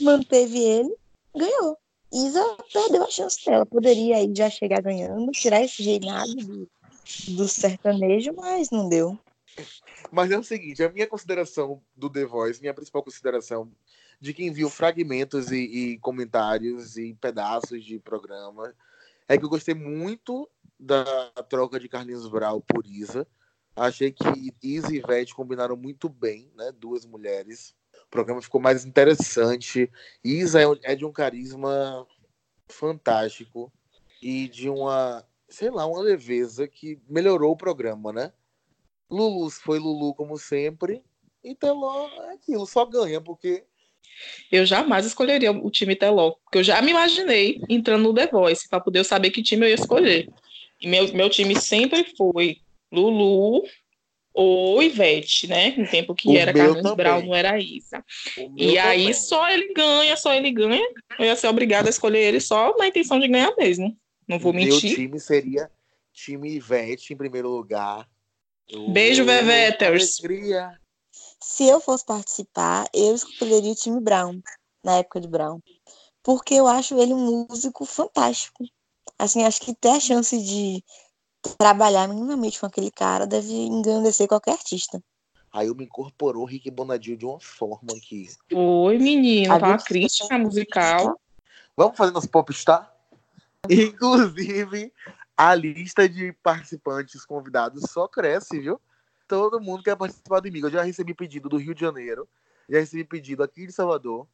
manteve 0.00 0.58
ele, 0.58 0.94
ganhou. 1.34 1.78
Isa 2.12 2.42
perdeu 2.72 3.04
a 3.04 3.10
chance 3.10 3.44
dela. 3.44 3.66
Poderia 3.66 4.16
aí 4.16 4.32
já 4.34 4.48
chegar 4.48 4.82
ganhando, 4.82 5.30
tirar 5.32 5.62
esse 5.62 5.82
reinado 5.82 6.34
do, 6.34 6.68
do 7.28 7.48
sertanejo, 7.48 8.32
mas 8.34 8.70
não 8.70 8.88
deu. 8.88 9.18
Mas 10.10 10.30
é 10.30 10.38
o 10.38 10.44
seguinte, 10.44 10.82
a 10.82 10.90
minha 10.90 11.06
consideração 11.06 11.82
do 11.96 12.08
The 12.10 12.24
Voice, 12.24 12.60
minha 12.60 12.72
principal 12.72 13.02
consideração 13.02 13.70
de 14.20 14.34
quem 14.34 14.52
viu 14.52 14.68
fragmentos 14.68 15.52
e, 15.52 15.58
e, 15.58 15.98
comentários 15.98 16.96
e 16.96 17.14
pedaços 17.14 17.84
de 17.84 17.98
programa. 17.98 18.74
É 19.28 19.36
que 19.36 19.44
eu 19.44 19.48
gostei 19.48 19.74
muito 19.74 20.48
da 20.78 21.04
troca 21.48 21.78
de 21.78 21.88
Carlinhos 21.88 22.28
Brau 22.28 22.60
por 22.60 22.86
Isa. 22.86 23.26
Achei 23.76 24.10
que 24.10 24.24
Isa 24.62 24.92
e 24.92 24.96
Ivete 24.98 25.34
combinaram 25.34 25.76
muito 25.76 26.08
bem, 26.08 26.50
né? 26.56 26.72
Duas 26.72 27.04
mulheres. 27.04 27.74
O 28.06 28.10
programa 28.10 28.42
ficou 28.42 28.60
mais 28.60 28.84
interessante. 28.84 29.90
Isa 30.24 30.60
é, 30.60 30.64
é 30.82 30.94
de 30.96 31.04
um 31.04 31.12
carisma 31.12 32.06
fantástico 32.68 33.72
e 34.20 34.48
de 34.48 34.68
uma, 34.68 35.24
sei 35.48 35.70
lá, 35.70 35.86
uma 35.86 36.00
leveza 36.00 36.66
que 36.66 37.00
melhorou 37.08 37.52
o 37.52 37.56
programa, 37.56 38.12
né? 38.12 38.32
Lulu 39.10 39.48
foi 39.50 39.78
Lulu 39.78 40.14
como 40.14 40.36
sempre. 40.36 41.04
E 41.42 41.54
Teló 41.54 42.08
é 42.08 42.32
aquilo, 42.32 42.66
só 42.66 42.84
ganha, 42.84 43.20
porque 43.20 43.64
eu 44.50 44.64
jamais 44.64 45.06
escolheria 45.06 45.52
o 45.52 45.70
time 45.70 45.94
Teló, 45.94 46.32
porque 46.44 46.58
eu 46.58 46.64
já 46.64 46.80
me 46.82 46.90
imaginei 46.90 47.60
entrando 47.68 48.04
no 48.04 48.14
The 48.14 48.26
Voice 48.28 48.68
para 48.68 48.80
poder 48.80 49.04
saber 49.04 49.30
que 49.30 49.42
time 49.42 49.66
eu 49.66 49.68
ia 49.70 49.74
escolher. 49.74 50.28
E 50.80 50.88
meu, 50.88 51.12
meu 51.12 51.28
time 51.28 51.58
sempre 51.60 52.04
foi 52.16 52.58
Lulu 52.92 53.62
ou 54.32 54.82
Ivete, 54.82 55.48
né? 55.48 55.74
No 55.76 55.86
tempo 55.86 56.14
que 56.14 56.28
o 56.28 56.36
era 56.36 56.52
Carlos 56.52 56.94
Brown, 56.94 57.26
não 57.26 57.34
era 57.34 57.58
Isa. 57.58 58.04
E 58.56 58.78
aí 58.78 59.00
também. 59.00 59.12
só 59.12 59.50
ele 59.50 59.72
ganha, 59.74 60.16
só 60.16 60.32
ele 60.32 60.52
ganha. 60.52 60.88
Eu 61.18 61.24
ia 61.24 61.34
ser 61.34 61.48
obrigada 61.48 61.88
a 61.88 61.90
escolher 61.90 62.20
ele 62.20 62.40
só 62.40 62.76
na 62.78 62.86
intenção 62.86 63.18
de 63.18 63.26
ganhar 63.26 63.52
mesmo. 63.56 63.96
Não 64.28 64.38
vou 64.38 64.52
mentir. 64.52 64.90
Meu 64.90 64.94
time 64.94 65.20
seria 65.20 65.70
time 66.12 66.54
Ivete 66.54 67.12
em 67.12 67.16
primeiro 67.16 67.48
lugar. 67.48 68.06
Beijo, 68.90 69.24
Veveters. 69.24 70.22
Alegria. 70.22 70.78
Se 71.40 71.64
eu 71.64 71.80
fosse 71.80 72.04
participar, 72.04 72.88
eu 72.92 73.14
escolheria 73.14 73.72
o 73.72 73.76
time 73.76 74.00
Brown, 74.00 74.40
na 74.82 74.98
época 74.98 75.20
de 75.20 75.28
Brown. 75.28 75.60
porque 76.22 76.54
eu 76.54 76.66
acho 76.66 76.98
ele 77.00 77.14
um 77.14 77.46
músico 77.48 77.86
fantástico. 77.86 78.64
Assim, 79.18 79.44
acho 79.44 79.60
que 79.60 79.74
ter 79.74 79.90
a 79.90 80.00
chance 80.00 80.36
de 80.42 80.84
trabalhar 81.56 82.06
minimamente 82.08 82.60
com 82.60 82.66
aquele 82.66 82.90
cara 82.90 83.26
deve 83.26 83.52
engrandecer 83.52 84.28
qualquer 84.28 84.52
artista. 84.52 85.02
Aí 85.52 85.68
eu 85.68 85.74
me 85.74 85.84
incorporou 85.84 86.42
o 86.42 86.46
Rick 86.46 86.70
Bonadil 86.70 87.16
de 87.16 87.24
uma 87.24 87.40
forma 87.40 87.94
que. 88.02 88.28
Oi, 88.52 88.98
menino, 88.98 89.58
tá 89.58 89.66
uma 89.66 89.78
crítica 89.78 90.38
musical. 90.38 91.18
Vamos 91.76 91.96
fazer 91.96 92.12
nosso 92.12 92.28
popstar? 92.28 92.94
Inclusive, 93.70 94.92
a 95.36 95.54
lista 95.54 96.08
de 96.08 96.32
participantes 96.42 97.24
convidados 97.24 97.90
só 97.90 98.06
cresce, 98.06 98.60
viu? 98.60 98.80
Todo 99.28 99.60
mundo 99.60 99.82
quer 99.82 99.94
participar 99.94 100.40
do 100.40 100.48
Amigo. 100.48 100.66
Eu 100.66 100.70
já 100.70 100.82
recebi 100.82 101.12
pedido 101.12 101.50
do 101.50 101.58
Rio 101.58 101.74
de 101.74 101.82
Janeiro, 101.82 102.26
já 102.68 102.78
recebi 102.78 103.04
pedido 103.04 103.42
aqui 103.42 103.66
de 103.66 103.72
Salvador. 103.72 104.26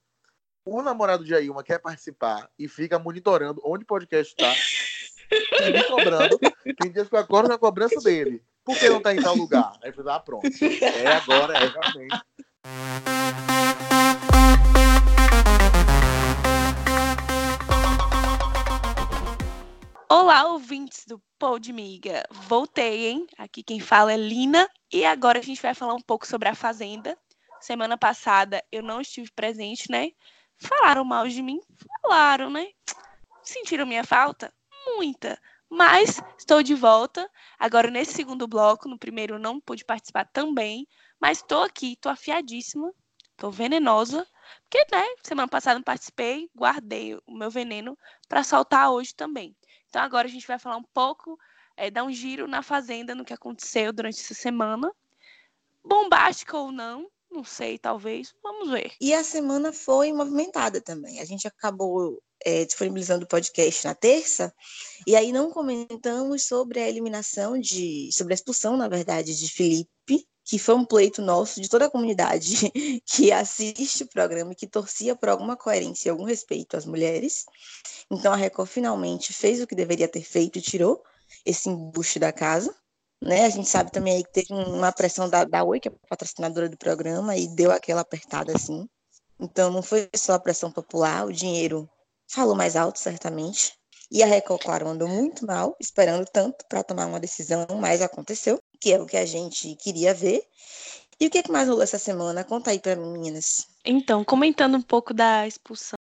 O 0.64 0.80
namorado 0.80 1.24
de 1.24 1.34
Ailma 1.34 1.64
quer 1.64 1.80
participar 1.80 2.48
e 2.56 2.68
fica 2.68 2.98
monitorando 2.98 3.60
onde 3.64 3.82
o 3.82 3.86
podcast 3.86 4.32
está. 4.32 4.54
me 5.66 5.84
cobrando. 5.84 6.38
Tem 6.80 6.92
dias 6.92 7.08
que 7.08 7.14
eu 7.14 7.18
acordo 7.18 7.48
com 7.48 7.54
a 7.54 7.58
cobrança 7.58 8.00
dele. 8.00 8.42
Por 8.64 8.78
que 8.78 8.88
não 8.88 9.02
tá 9.02 9.12
em 9.12 9.20
tal 9.20 9.34
lugar? 9.34 9.76
Aí 9.82 9.90
eu 9.90 9.94
falei, 9.94 10.14
ah, 10.14 10.20
pronto. 10.20 10.46
É 10.46 11.06
agora, 11.08 11.54
é 11.54 11.66
realmente. 11.66 12.22
Olá, 20.16 20.46
ouvintes 20.46 21.04
do 21.06 21.20
Pô 21.40 21.58
de 21.58 21.72
Miga. 21.72 22.22
Voltei, 22.30 23.08
hein? 23.08 23.26
Aqui 23.36 23.64
quem 23.64 23.80
fala 23.80 24.12
é 24.12 24.16
Lina. 24.16 24.70
E 24.92 25.04
agora 25.04 25.40
a 25.40 25.42
gente 25.42 25.60
vai 25.60 25.74
falar 25.74 25.92
um 25.92 26.00
pouco 26.00 26.24
sobre 26.24 26.48
a 26.48 26.54
Fazenda. 26.54 27.18
Semana 27.60 27.98
passada 27.98 28.62
eu 28.70 28.80
não 28.80 29.00
estive 29.00 29.28
presente, 29.32 29.90
né? 29.90 30.12
Falaram 30.56 31.04
mal 31.04 31.26
de 31.26 31.42
mim? 31.42 31.58
Falaram, 32.00 32.48
né? 32.48 32.68
Sentiram 33.42 33.86
minha 33.86 34.04
falta? 34.04 34.54
Muita. 34.86 35.36
Mas 35.68 36.22
estou 36.38 36.62
de 36.62 36.76
volta. 36.76 37.28
Agora, 37.58 37.90
nesse 37.90 38.12
segundo 38.12 38.46
bloco, 38.46 38.88
no 38.88 38.96
primeiro 38.96 39.36
não 39.36 39.60
pude 39.60 39.84
participar 39.84 40.26
também. 40.32 40.86
Mas 41.20 41.38
estou 41.38 41.64
aqui, 41.64 41.94
estou 41.94 42.12
afiadíssima, 42.12 42.94
estou 43.32 43.50
venenosa. 43.50 44.24
Porque, 44.62 44.86
né, 44.94 45.04
semana 45.24 45.48
passada 45.48 45.74
não 45.74 45.82
participei, 45.82 46.48
guardei 46.54 47.16
o 47.26 47.32
meu 47.32 47.50
veneno 47.50 47.98
para 48.28 48.44
soltar 48.44 48.92
hoje 48.92 49.12
também. 49.12 49.56
Então, 49.94 50.02
agora 50.02 50.26
a 50.26 50.30
gente 50.30 50.44
vai 50.44 50.58
falar 50.58 50.76
um 50.76 50.82
pouco, 50.82 51.38
é, 51.76 51.88
dar 51.88 52.02
um 52.02 52.10
giro 52.10 52.48
na 52.48 52.64
Fazenda, 52.64 53.14
no 53.14 53.24
que 53.24 53.32
aconteceu 53.32 53.92
durante 53.92 54.20
essa 54.20 54.34
semana. 54.34 54.92
Bombástica 55.84 56.58
ou 56.58 56.72
não, 56.72 57.08
não 57.30 57.44
sei, 57.44 57.78
talvez. 57.78 58.34
Vamos 58.42 58.70
ver. 58.70 58.92
E 59.00 59.14
a 59.14 59.22
semana 59.22 59.72
foi 59.72 60.12
movimentada 60.12 60.80
também. 60.80 61.20
A 61.20 61.24
gente 61.24 61.46
acabou 61.46 62.20
é, 62.44 62.64
disponibilizando 62.64 63.24
o 63.24 63.28
podcast 63.28 63.86
na 63.86 63.94
terça, 63.94 64.52
e 65.06 65.14
aí 65.14 65.30
não 65.30 65.48
comentamos 65.52 66.44
sobre 66.44 66.80
a 66.80 66.88
eliminação 66.88 67.56
de. 67.56 68.10
sobre 68.12 68.32
a 68.32 68.34
expulsão, 68.34 68.76
na 68.76 68.88
verdade, 68.88 69.38
de 69.38 69.48
Felipe, 69.48 70.26
que 70.44 70.58
foi 70.58 70.74
um 70.74 70.84
pleito 70.84 71.22
nosso 71.22 71.60
de 71.60 71.68
toda 71.68 71.86
a 71.86 71.90
comunidade 71.90 72.70
que 73.06 73.32
assiste 73.32 74.04
o 74.04 74.08
programa 74.08 74.52
e 74.52 74.54
que 74.54 74.66
torcia 74.66 75.16
por 75.16 75.30
alguma 75.30 75.56
coerência 75.56 76.08
e 76.08 76.10
algum 76.10 76.24
respeito 76.24 76.76
às 76.76 76.84
mulheres. 76.84 77.46
Então 78.10 78.32
a 78.32 78.36
Record 78.36 78.68
finalmente 78.68 79.32
fez 79.32 79.60
o 79.60 79.66
que 79.66 79.74
deveria 79.74 80.06
ter 80.06 80.22
feito 80.22 80.58
e 80.58 80.62
tirou 80.62 81.02
esse 81.44 81.68
embuste 81.68 82.18
da 82.18 82.32
casa. 82.32 82.74
Né? 83.22 83.46
A 83.46 83.48
gente 83.48 83.68
sabe 83.68 83.90
também 83.90 84.22
que 84.22 84.32
teve 84.32 84.52
uma 84.52 84.92
pressão 84.92 85.30
da, 85.30 85.44
da 85.44 85.64
Oi, 85.64 85.80
que 85.80 85.88
é 85.88 85.92
patrocinadora 86.08 86.68
do 86.68 86.76
programa, 86.76 87.34
e 87.36 87.48
deu 87.48 87.70
aquela 87.70 88.02
apertada 88.02 88.52
assim. 88.54 88.86
Então 89.40 89.70
não 89.70 89.82
foi 89.82 90.08
só 90.14 90.34
a 90.34 90.38
pressão 90.38 90.70
popular, 90.70 91.26
o 91.26 91.32
dinheiro 91.32 91.88
falou 92.28 92.54
mais 92.54 92.76
alto, 92.76 92.98
certamente. 92.98 93.72
E 94.10 94.22
a 94.22 94.26
Record, 94.26 94.62
claro, 94.62 94.88
andou 94.88 95.08
muito 95.08 95.46
mal, 95.46 95.76
esperando 95.80 96.24
tanto 96.26 96.64
para 96.68 96.84
tomar 96.84 97.06
uma 97.06 97.20
decisão, 97.20 97.66
mas 97.80 98.02
aconteceu, 98.02 98.58
que 98.80 98.92
é 98.92 99.00
o 99.00 99.06
que 99.06 99.16
a 99.16 99.26
gente 99.26 99.74
queria 99.76 100.14
ver. 100.14 100.42
E 101.18 101.26
o 101.26 101.30
que, 101.30 101.38
é 101.38 101.42
que 101.42 101.50
mais 101.50 101.68
rolou 101.68 101.82
essa 101.82 101.98
semana? 101.98 102.44
Conta 102.44 102.70
aí 102.70 102.78
para 102.78 102.96
mim, 102.96 103.12
meninas. 103.12 103.66
Então, 103.84 104.24
comentando 104.24 104.76
um 104.76 104.82
pouco 104.82 105.14
da 105.14 105.46
expulsão. 105.46 105.96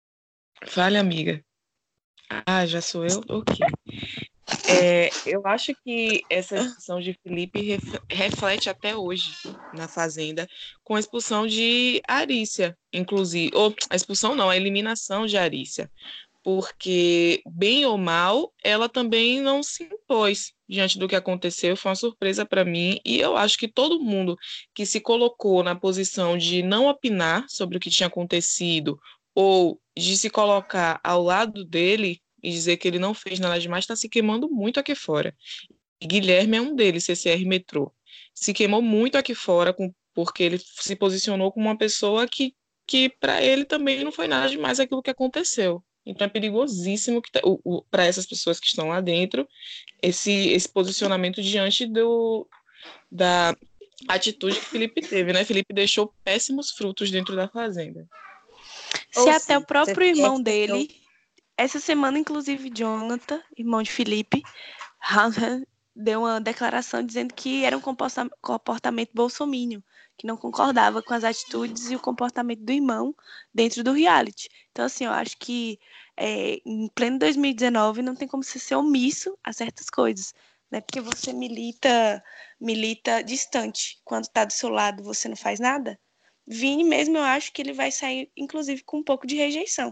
Fale, 0.65 0.97
amiga. 0.97 1.43
Ah, 2.45 2.65
já 2.65 2.81
sou 2.81 3.05
eu? 3.05 3.21
Ok. 3.29 3.57
É, 4.69 5.09
eu 5.25 5.45
acho 5.45 5.73
que 5.83 6.23
essa 6.29 6.55
expulsão 6.57 7.01
de 7.01 7.17
Felipe 7.23 7.77
reflete 8.09 8.69
até 8.69 8.95
hoje 8.95 9.31
na 9.73 9.87
Fazenda 9.87 10.47
com 10.83 10.95
a 10.95 10.99
expulsão 10.99 11.45
de 11.45 12.01
Arícia, 12.07 12.77
inclusive. 12.93 13.51
Ou 13.53 13.73
a 13.89 13.95
expulsão 13.95 14.35
não, 14.35 14.49
a 14.49 14.55
eliminação 14.55 15.25
de 15.25 15.37
Arícia. 15.37 15.89
Porque, 16.43 17.41
bem 17.45 17.86
ou 17.86 17.97
mal, 17.97 18.51
ela 18.63 18.89
também 18.89 19.39
não 19.41 19.62
se 19.62 19.84
impôs 19.84 20.54
diante 20.67 20.97
do 20.97 21.08
que 21.08 21.15
aconteceu. 21.15 21.77
Foi 21.77 21.89
uma 21.91 21.95
surpresa 21.95 22.45
para 22.45 22.65
mim. 22.65 22.99
E 23.06 23.19
eu 23.19 23.38
acho 23.38 23.58
que 23.58 23.67
todo 23.67 24.01
mundo 24.01 24.36
que 24.73 24.86
se 24.86 24.99
colocou 24.99 25.63
na 25.63 25.75
posição 25.75 26.38
de 26.38 26.63
não 26.63 26.88
opinar 26.88 27.45
sobre 27.47 27.77
o 27.77 27.80
que 27.80 27.91
tinha 27.91 28.08
acontecido 28.08 28.99
ou 29.36 29.80
de 29.97 30.17
se 30.17 30.30
colocar 30.30 30.99
ao 31.04 31.21
lado 31.23 31.63
dele 31.63 32.19
e 32.41 32.49
dizer 32.49 32.77
que 32.77 32.88
ele 32.88 32.99
não 32.99 33.13
fez 33.13 33.39
nada 33.39 33.60
demais, 33.60 33.84
está 33.84 33.95
se 33.95 34.10
queimando 34.10 34.49
muito 34.49 34.80
aqui 34.80 34.95
fora. 34.95 35.36
E 36.01 36.08
Guilherme 36.08 36.58
é 36.58 36.62
um 36.62 36.75
deles, 36.75 37.06
CCR 37.06 37.45
Metrô. 37.45 37.93
Se 38.34 38.54
queimou 38.54 38.82
muito 38.82 39.17
aqui 39.17 39.36
fora 39.36 39.73
com, 39.73 39.93
porque 40.13 40.43
ele 40.43 40.58
se 40.60 40.95
posicionou 40.95 41.51
como 41.51 41.67
uma 41.67 41.77
pessoa 41.77 42.27
que, 42.27 42.56
que 42.88 43.10
para 43.10 43.41
ele 43.43 43.65
também 43.65 44.04
não 44.04 44.12
foi 44.12 44.27
nada 44.27 44.49
demais 44.49 44.80
aquilo 44.80 45.04
que 45.04 45.12
aconteceu. 45.12 45.84
Então 46.05 46.25
é 46.25 46.29
perigosíssimo 46.29 47.21
tá, 47.31 47.41
para 47.89 48.05
essas 48.05 48.25
pessoas 48.25 48.59
que 48.59 48.67
estão 48.67 48.87
lá 48.87 49.01
dentro 49.01 49.47
esse, 50.01 50.49
esse 50.49 50.67
posicionamento 50.67 51.41
diante 51.41 51.85
do, 51.85 52.47
da 53.11 53.55
atitude 54.07 54.59
que 54.59 54.65
Felipe 54.65 55.01
teve, 55.01 55.31
né? 55.31 55.45
Felipe 55.45 55.73
deixou 55.73 56.13
péssimos 56.23 56.71
frutos 56.71 57.11
dentro 57.11 57.35
da 57.35 57.47
fazenda. 57.47 58.07
Se 59.11 59.19
Ou 59.19 59.29
até 59.29 59.39
sim, 59.39 59.57
o 59.57 59.65
próprio 59.65 60.07
irmão 60.07 60.41
dele 60.41 61.01
essa 61.61 61.79
semana, 61.79 62.17
inclusive, 62.17 62.71
Jonathan, 62.73 63.39
irmão 63.55 63.83
de 63.83 63.91
Felipe, 63.91 64.41
deu 65.95 66.21
uma 66.21 66.41
declaração 66.41 67.05
dizendo 67.05 67.35
que 67.35 67.63
era 67.63 67.77
um 67.77 67.81
comportamento 68.41 69.11
bolsomínio, 69.13 69.83
que 70.21 70.27
não 70.27 70.38
concordava 70.38 71.01
com 71.01 71.15
as 71.15 71.23
atitudes 71.23 71.89
e 71.89 71.95
o 71.95 71.99
comportamento 71.99 72.62
do 72.62 72.71
irmão 72.71 73.15
dentro 73.51 73.84
do 73.84 73.91
reality. 73.91 74.47
Então, 74.71 74.86
assim, 74.86 75.05
eu 75.05 75.12
acho 75.12 75.36
que 75.39 75.79
é, 76.15 76.62
em 76.63 76.88
pleno 76.89 77.17
2019 77.17 78.03
não 78.03 78.15
tem 78.15 78.27
como 78.27 78.43
você 78.43 78.60
ser 78.60 78.75
omisso 78.75 79.36
a 79.43 79.51
certas 79.51 79.89
coisas, 79.89 80.34
né? 80.69 80.79
Porque 80.79 81.01
você 81.01 81.34
milita, 81.34 82.23
milita 82.60 83.23
distante. 83.23 83.99
Quando 84.05 84.25
está 84.25 84.45
do 84.45 84.53
seu 84.53 84.69
lado, 84.69 85.03
você 85.03 85.27
não 85.27 85.36
faz 85.36 85.60
nada. 85.60 85.99
Vini 86.45 86.84
mesmo, 86.84 87.17
eu 87.17 87.23
acho 87.23 87.51
que 87.51 87.62
ele 87.62 87.73
vai 87.73 87.91
sair, 87.91 88.31
inclusive, 88.38 88.84
com 88.84 88.97
um 88.97 89.03
pouco 89.03 89.25
de 89.25 89.36
rejeição 89.36 89.91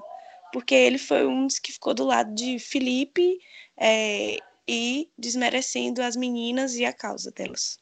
porque 0.52 0.74
ele 0.74 0.98
foi 0.98 1.28
um 1.28 1.46
dos 1.46 1.60
que 1.60 1.72
ficou 1.72 1.94
do 1.94 2.06
lado 2.06 2.34
de 2.34 2.58
Felipe 2.60 3.40
é, 3.78 4.38
e 4.68 5.12
desmerecendo 5.18 6.02
as 6.02 6.16
meninas 6.16 6.76
e 6.76 6.86
a 6.86 6.94
causa 6.94 7.32
delas. 7.32 7.78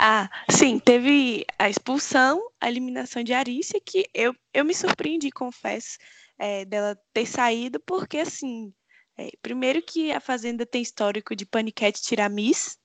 Ah, 0.00 0.30
sim, 0.50 0.78
teve 0.78 1.44
a 1.58 1.68
expulsão, 1.68 2.40
a 2.60 2.68
eliminação 2.68 3.22
de 3.22 3.32
Arícia, 3.32 3.80
que 3.80 4.08
eu, 4.14 4.34
eu 4.54 4.64
me 4.64 4.74
surpreendi, 4.74 5.30
confesso, 5.30 5.98
é, 6.38 6.64
dela 6.64 6.96
ter 7.12 7.26
saído, 7.26 7.80
porque, 7.80 8.18
assim, 8.18 8.72
é, 9.16 9.30
primeiro 9.42 9.82
que 9.82 10.12
a 10.12 10.20
Fazenda 10.20 10.64
tem 10.64 10.82
histórico 10.82 11.34
de 11.34 11.44
paniquete 11.44 12.00
tirar 12.02 12.28
Miss, 12.30 12.78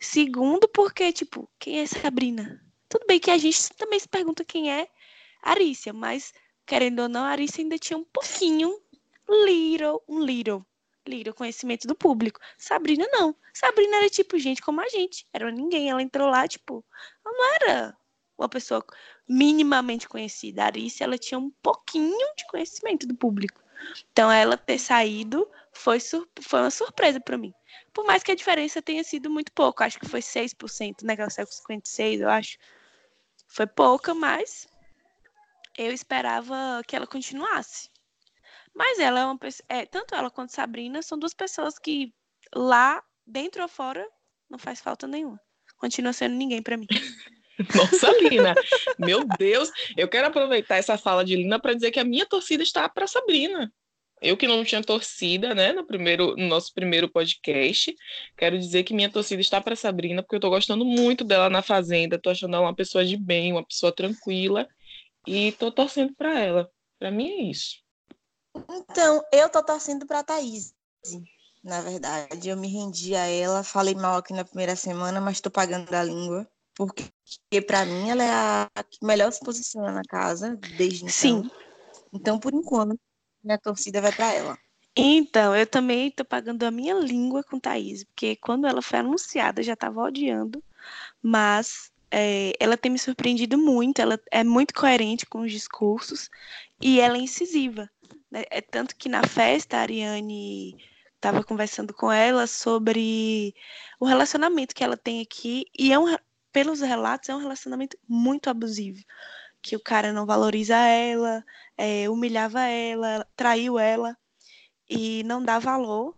segundo 0.00 0.68
porque, 0.68 1.12
tipo, 1.12 1.50
quem 1.58 1.80
é 1.80 1.86
Sabrina? 1.86 2.60
Tudo 2.88 3.06
bem 3.06 3.20
que 3.20 3.30
a 3.30 3.38
gente 3.38 3.70
também 3.76 3.98
se 3.98 4.08
pergunta 4.08 4.44
quem 4.44 4.72
é 4.72 4.88
Arícia, 5.42 5.92
mas 5.92 6.32
querendo 6.66 7.00
ou 7.02 7.08
não, 7.08 7.24
a 7.24 7.30
Arissa 7.30 7.60
ainda 7.62 7.78
tinha 7.78 7.98
um 7.98 8.04
pouquinho, 8.04 8.70
little, 9.46 10.02
um 10.08 10.20
little, 10.24 10.66
little 11.08 11.34
conhecimento 11.34 11.86
do 11.86 11.94
público. 11.94 12.40
Sabrina 12.56 13.06
não. 13.10 13.34
Sabrina 13.52 13.96
era 13.96 14.10
tipo 14.10 14.38
gente 14.38 14.62
como 14.62 14.80
a 14.80 14.88
gente. 14.88 15.26
Era 15.32 15.50
ninguém. 15.50 15.90
Ela 15.90 16.02
entrou 16.02 16.28
lá, 16.28 16.46
tipo, 16.46 16.84
ela 17.24 17.34
não 17.34 17.54
era 17.54 17.96
uma 18.36 18.48
pessoa 18.48 18.84
minimamente 19.28 20.08
conhecida. 20.08 20.62
A 20.62 20.66
Arissa, 20.66 21.04
ela 21.04 21.18
tinha 21.18 21.38
um 21.38 21.50
pouquinho 21.62 22.34
de 22.36 22.46
conhecimento 22.46 23.06
do 23.06 23.14
público. 23.14 23.60
Então, 24.12 24.30
ela 24.30 24.56
ter 24.56 24.78
saído 24.78 25.48
foi, 25.72 25.98
foi 26.00 26.60
uma 26.60 26.70
surpresa 26.70 27.20
para 27.20 27.38
mim. 27.38 27.52
Por 27.92 28.04
mais 28.04 28.22
que 28.22 28.32
a 28.32 28.34
diferença 28.34 28.82
tenha 28.82 29.04
sido 29.04 29.30
muito 29.30 29.52
pouco, 29.52 29.82
acho 29.82 29.98
que 29.98 30.08
foi 30.08 30.20
6%, 30.20 31.02
né? 31.02 31.14
Que 31.14 31.22
ela 31.22 31.30
saiu 31.30 31.46
com 31.46 31.74
56%, 31.74 32.20
eu 32.20 32.28
acho. 32.28 32.58
Foi 33.46 33.66
pouca, 33.66 34.14
mas 34.14 34.66
eu 35.76 35.92
esperava 35.92 36.82
que 36.86 36.96
ela 36.96 37.06
continuasse. 37.06 37.88
Mas 38.78 39.00
ela 39.00 39.18
é 39.18 39.24
uma. 39.24 39.36
É, 39.68 39.84
tanto 39.84 40.14
ela 40.14 40.30
quanto 40.30 40.52
Sabrina 40.52 41.02
são 41.02 41.18
duas 41.18 41.34
pessoas 41.34 41.80
que 41.80 42.14
lá, 42.54 43.02
dentro 43.26 43.60
ou 43.60 43.68
fora, 43.68 44.06
não 44.48 44.56
faz 44.56 44.80
falta 44.80 45.08
nenhuma. 45.08 45.40
Continua 45.78 46.12
sendo 46.12 46.36
ninguém 46.36 46.62
para 46.62 46.76
mim. 46.76 46.86
Nossa, 47.74 48.08
Lina, 48.20 48.54
meu 48.96 49.24
Deus, 49.36 49.68
eu 49.96 50.06
quero 50.06 50.28
aproveitar 50.28 50.76
essa 50.76 50.96
fala 50.96 51.24
de 51.24 51.34
Lina 51.34 51.58
para 51.58 51.74
dizer 51.74 51.90
que 51.90 51.98
a 51.98 52.04
minha 52.04 52.24
torcida 52.24 52.62
está 52.62 52.88
para 52.88 53.08
Sabrina. 53.08 53.72
Eu 54.22 54.36
que 54.36 54.46
não 54.46 54.64
tinha 54.64 54.80
torcida, 54.80 55.56
né, 55.56 55.72
no 55.72 55.84
primeiro, 55.84 56.36
no 56.36 56.46
nosso 56.46 56.72
primeiro 56.72 57.08
podcast, 57.08 57.92
quero 58.36 58.56
dizer 58.56 58.84
que 58.84 58.94
minha 58.94 59.10
torcida 59.10 59.40
está 59.40 59.60
para 59.60 59.74
Sabrina, 59.74 60.22
porque 60.22 60.36
eu 60.36 60.38
estou 60.38 60.50
gostando 60.50 60.84
muito 60.84 61.24
dela 61.24 61.50
na 61.50 61.62
Fazenda, 61.62 62.14
estou 62.14 62.30
achando 62.30 62.54
ela 62.54 62.66
uma 62.66 62.74
pessoa 62.74 63.04
de 63.04 63.16
bem, 63.16 63.52
uma 63.52 63.64
pessoa 63.64 63.92
tranquila, 63.92 64.68
e 65.26 65.48
estou 65.48 65.72
torcendo 65.72 66.14
para 66.14 66.38
ela. 66.38 66.70
Para 66.98 67.10
mim 67.10 67.28
é 67.28 67.42
isso. 67.50 67.87
Então, 68.70 69.22
eu 69.32 69.48
tô 69.48 69.62
torcendo 69.62 70.06
para 70.06 70.22
Thaís. 70.22 70.74
Na 71.62 71.80
verdade, 71.80 72.48
eu 72.48 72.56
me 72.56 72.68
rendi 72.68 73.14
a 73.14 73.26
ela, 73.26 73.62
falei 73.62 73.94
mal 73.94 74.16
aqui 74.16 74.32
na 74.32 74.44
primeira 74.44 74.76
semana, 74.76 75.20
mas 75.20 75.36
estou 75.36 75.50
pagando 75.50 75.92
a 75.92 76.02
língua. 76.02 76.48
Porque, 76.74 77.10
para 77.66 77.84
mim, 77.84 78.10
ela 78.10 78.22
é 78.22 78.30
a 78.30 78.82
que 78.84 79.04
melhor 79.04 79.32
se 79.32 79.40
posiciona 79.40 79.90
na 79.90 80.02
casa 80.02 80.56
desde 80.76 81.04
então. 81.04 81.10
Sim. 81.12 81.50
Então, 82.12 82.38
por 82.38 82.54
enquanto, 82.54 82.98
minha 83.42 83.58
torcida 83.58 84.00
vai 84.00 84.12
para 84.12 84.32
ela. 84.32 84.58
Então, 84.96 85.54
eu 85.54 85.66
também 85.66 86.08
estou 86.08 86.24
pagando 86.24 86.64
a 86.64 86.70
minha 86.70 86.94
língua 86.94 87.44
com 87.44 87.58
Thaís, 87.58 88.04
porque 88.04 88.36
quando 88.36 88.66
ela 88.66 88.82
foi 88.82 88.98
anunciada, 89.00 89.60
eu 89.60 89.64
já 89.64 89.74
estava 89.74 90.02
odiando, 90.02 90.62
mas 91.22 91.92
é, 92.10 92.52
ela 92.58 92.76
tem 92.76 92.90
me 92.90 92.98
surpreendido 92.98 93.56
muito, 93.58 94.00
ela 94.00 94.18
é 94.30 94.42
muito 94.42 94.74
coerente 94.74 95.26
com 95.26 95.42
os 95.42 95.52
discursos 95.52 96.28
e 96.80 97.00
ela 97.00 97.16
é 97.16 97.20
incisiva. 97.20 97.88
Né? 98.30 98.44
É 98.50 98.60
tanto 98.60 98.96
que 98.96 99.08
na 99.08 99.22
festa 99.26 99.76
a 99.76 99.80
Ariane 99.80 100.76
estava 101.14 101.42
conversando 101.42 101.92
com 101.94 102.12
ela 102.12 102.46
sobre 102.46 103.54
o 103.98 104.06
relacionamento 104.06 104.74
que 104.74 104.84
ela 104.84 104.96
tem 104.96 105.20
aqui 105.20 105.66
e 105.76 105.92
é 105.92 105.98
um, 105.98 106.14
pelos 106.52 106.80
relatos 106.80 107.28
é 107.28 107.34
um 107.34 107.40
relacionamento 107.40 107.98
muito 108.08 108.48
abusivo 108.48 109.02
que 109.62 109.76
o 109.76 109.80
cara 109.80 110.12
não 110.12 110.26
valoriza 110.26 110.76
ela, 110.76 111.44
é, 111.76 112.08
humilhava 112.08 112.60
ela, 112.62 113.26
traiu 113.36 113.78
ela 113.78 114.16
e 114.88 115.22
não 115.24 115.42
dá 115.42 115.58
valor. 115.58 116.16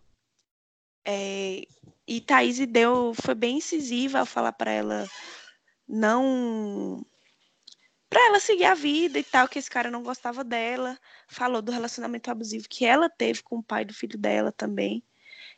É, 1.05 1.63
e 2.07 2.21
Thaís 2.21 2.59
deu, 2.67 3.13
foi 3.15 3.35
bem 3.35 3.57
incisiva 3.57 4.19
ao 4.19 4.25
falar 4.25 4.53
para 4.53 4.71
ela 4.71 5.07
não. 5.87 7.05
Para 8.11 8.27
ela 8.27 8.41
seguir 8.41 8.65
a 8.65 8.73
vida 8.73 9.17
e 9.17 9.23
tal, 9.23 9.47
que 9.47 9.57
esse 9.57 9.69
cara 9.69 9.89
não 9.89 10.03
gostava 10.03 10.43
dela. 10.43 10.99
Falou 11.29 11.61
do 11.61 11.71
relacionamento 11.71 12.29
abusivo 12.29 12.67
que 12.67 12.85
ela 12.85 13.09
teve 13.09 13.41
com 13.41 13.59
o 13.59 13.63
pai 13.63 13.85
do 13.85 13.93
filho 13.93 14.19
dela 14.19 14.51
também. 14.51 15.01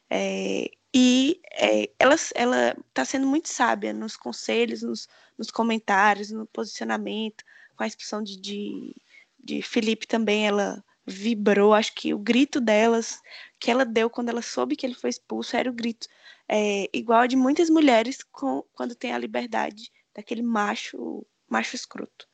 É, 0.08 0.70
e 0.94 1.42
é, 1.52 1.90
ela 1.98 2.14
está 2.14 3.04
sendo 3.04 3.26
muito 3.26 3.50
sábia 3.50 3.92
nos 3.92 4.16
conselhos, 4.16 4.84
nos, 4.84 5.10
nos 5.36 5.50
comentários, 5.50 6.30
no 6.30 6.46
posicionamento 6.46 7.44
com 7.76 7.84
a 7.84 7.88
expulsão 7.88 8.22
de, 8.22 8.40
de, 8.40 8.96
de 9.44 9.64
Felipe 9.64 10.06
também, 10.06 10.48
ela 10.48 10.84
vibrou. 11.08 11.74
Acho 11.74 11.96
que 11.96 12.14
o 12.14 12.20
grito 12.20 12.62
delas, 12.62 13.20
que 13.60 13.72
ela 13.72 13.84
deu 13.84 14.12
quando 14.12 14.30
ela 14.30 14.44
soube 14.44 14.76
que 14.76 14.86
ele 14.86 14.94
foi 14.94 15.10
expulso, 15.10 15.58
era 15.58 15.72
o 15.72 15.74
grito 15.74 16.08
é, 16.48 16.88
igual 16.94 17.28
de 17.28 17.36
muitas 17.36 17.68
mulheres 17.68 18.20
com, 18.32 18.64
quando 18.74 18.94
tem 18.94 19.12
a 19.12 19.18
liberdade 19.18 19.92
daquele 20.14 20.44
macho, 20.44 21.26
macho 21.50 21.76
escroto. 21.76 22.28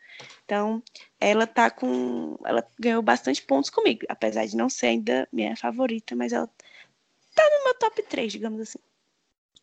Então, 0.46 0.82
ela 1.20 1.46
tá 1.46 1.70
com. 1.70 2.38
Ela 2.46 2.66
ganhou 2.80 3.02
bastante 3.02 3.42
pontos 3.42 3.70
comigo, 3.70 4.06
apesar 4.10 4.46
de 4.46 4.56
não 4.56 4.70
ser 4.70 4.88
ainda 4.88 5.28
minha 5.32 5.56
favorita, 5.56 6.16
mas 6.16 6.34
ela 6.34 6.48
tá 7.36 7.44
no 7.58 7.66
meu 7.66 7.74
top 7.76 8.02
3, 8.04 8.32
digamos 8.32 8.60
assim. 8.62 8.80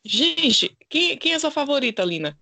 Gente, 0.05 0.77
quem, 0.89 1.17
quem 1.19 1.33
é 1.33 1.39
sua 1.39 1.51
favorita, 1.51 2.05
Lina? 2.05 2.39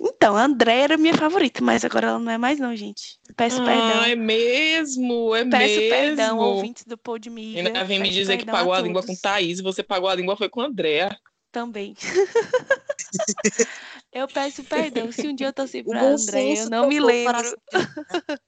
Então, 0.00 0.36
a 0.36 0.44
André 0.44 0.80
era 0.80 0.96
minha 0.96 1.14
favorita, 1.14 1.62
mas 1.62 1.84
agora 1.84 2.08
ela 2.08 2.18
não 2.18 2.32
é 2.32 2.38
mais, 2.38 2.58
não, 2.58 2.74
gente. 2.74 3.18
Peço 3.36 3.60
ah, 3.62 3.64
perdão. 3.64 4.04
É 4.04 4.14
mesmo, 4.14 5.34
é 5.34 5.44
Peço 5.44 5.80
mesmo. 5.80 5.90
perdão, 5.90 6.38
ouvintes 6.38 6.84
do 6.84 6.96
Pô 6.96 7.18
de 7.18 7.30
Miga. 7.30 7.60
Ainda 7.60 7.84
vem 7.84 8.00
me 8.00 8.10
dizer 8.10 8.38
que 8.38 8.46
pagou 8.46 8.72
a, 8.72 8.78
a 8.78 8.80
língua 8.80 9.02
com 9.02 9.14
Thaís 9.14 9.60
você 9.60 9.82
pagou 9.82 10.08
a 10.08 10.14
língua 10.14 10.36
foi 10.36 10.48
com 10.48 10.60
a 10.60 10.66
Andréa. 10.66 11.16
Também. 11.58 11.96
eu 14.14 14.28
peço 14.28 14.62
perdão. 14.62 15.10
Se 15.10 15.26
um 15.26 15.34
dia 15.34 15.48
eu 15.48 15.52
torci 15.52 15.82
pra 15.82 16.02
André, 16.02 16.54
eu 16.56 16.70
não 16.70 16.86
me 16.86 17.00
lembro. 17.00 17.60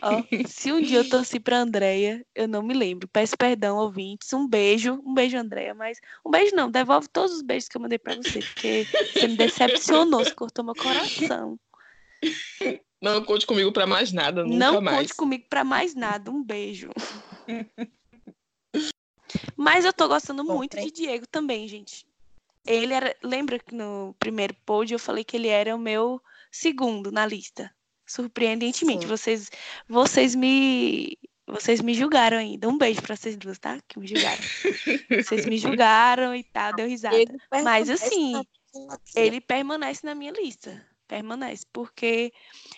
Ó, 0.00 0.22
se 0.46 0.70
um 0.70 0.80
dia 0.80 0.98
eu 0.98 1.08
torci 1.08 1.40
pra 1.40 1.58
Andréia, 1.58 2.24
eu 2.32 2.46
não 2.46 2.62
me 2.62 2.74
lembro. 2.74 3.08
Peço 3.08 3.36
perdão, 3.36 3.76
ouvintes. 3.76 4.32
Um 4.32 4.46
beijo. 4.46 5.02
Um 5.04 5.12
beijo, 5.12 5.36
Andréia. 5.36 5.74
Mas 5.74 5.98
um 6.24 6.30
beijo 6.30 6.54
não. 6.54 6.70
Devolve 6.70 7.08
todos 7.08 7.34
os 7.34 7.42
beijos 7.42 7.68
que 7.68 7.76
eu 7.76 7.80
mandei 7.80 7.98
pra 7.98 8.14
você. 8.14 8.38
Porque 8.38 8.86
você 9.12 9.26
me 9.26 9.36
decepcionou. 9.36 10.24
Você 10.24 10.32
cortou 10.32 10.64
meu 10.64 10.76
coração. 10.76 11.58
Não 13.02 13.24
conte 13.24 13.46
comigo 13.46 13.72
pra 13.72 13.84
mais 13.84 14.12
nada. 14.12 14.44
Nunca 14.44 14.58
não 14.58 14.80
mais. 14.80 14.98
conte 14.98 15.16
comigo 15.16 15.44
pra 15.50 15.64
mais 15.64 15.96
nada. 15.96 16.30
Um 16.30 16.44
beijo. 16.44 16.90
Mas 19.56 19.84
eu 19.84 19.92
tô 19.92 20.08
gostando 20.08 20.44
Bom, 20.44 20.56
muito 20.56 20.76
de 20.76 20.90
Diego 20.90 21.26
também, 21.26 21.66
gente. 21.68 22.06
Ele 22.66 22.92
era. 22.92 23.16
Lembra 23.22 23.58
que 23.58 23.74
no 23.74 24.14
primeiro 24.18 24.54
pod 24.66 24.92
eu 24.92 24.98
falei 24.98 25.24
que 25.24 25.36
ele 25.36 25.48
era 25.48 25.74
o 25.74 25.78
meu 25.78 26.20
segundo 26.50 27.10
na 27.10 27.26
lista? 27.26 27.72
surpreendentemente. 28.10 29.06
Vocês, 29.06 29.50
vocês 29.88 30.34
me 30.34 31.16
vocês 31.46 31.80
me 31.80 31.94
julgaram 31.94 32.38
ainda. 32.38 32.68
Um 32.68 32.78
beijo 32.78 33.02
para 33.02 33.16
vocês 33.16 33.36
duas, 33.36 33.58
tá? 33.58 33.78
Que 33.88 33.98
me 33.98 34.06
julgaram. 34.06 34.42
vocês 35.24 35.46
me 35.46 35.58
julgaram 35.58 36.34
e 36.34 36.44
tal, 36.44 36.74
deu 36.74 36.88
risada. 36.88 37.16
Mas 37.64 37.90
assim, 37.90 38.40
ele 39.16 39.40
permanece 39.40 40.04
na 40.04 40.14
minha 40.14 40.32
lista. 40.32 40.84
Permanece, 41.08 41.64
porque 41.72 42.32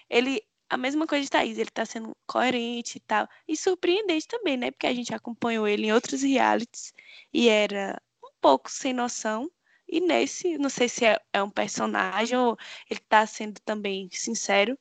ele 0.09 0.43
a 0.73 0.77
mesma 0.79 1.07
coisa 1.07 1.25
de 1.25 1.31
Thaís, 1.31 1.59
ele 1.59 1.71
tá 1.71 1.85
sendo 1.85 2.17
coerente 2.27 2.97
e 2.97 3.01
tal. 3.01 3.29
E 3.47 3.55
surpreendente 3.57 4.27
também, 4.27 4.57
né? 4.57 4.71
Porque 4.71 4.87
a 4.87 4.95
gente 4.95 5.15
acompanhou 5.15 5.69
ele 5.69 5.87
em 5.89 5.93
outros 5.93 6.23
realities 6.23 6.95
e 7.33 7.49
era 7.51 8.01
um 8.25 8.31
pouco 8.41 8.71
sem 8.71 8.95
noção. 8.95 9.51
E 9.87 10.01
nesse, 10.01 10.57
não 10.57 10.71
sei 10.71 10.89
se 10.89 11.05
é, 11.05 11.21
é 11.31 11.43
um 11.43 11.51
personagem 11.51 12.39
ou 12.39 12.57
ele 12.91 13.01
tá 13.01 13.27
sendo 13.27 13.61
também 13.61 14.09
sincero, 14.13 14.79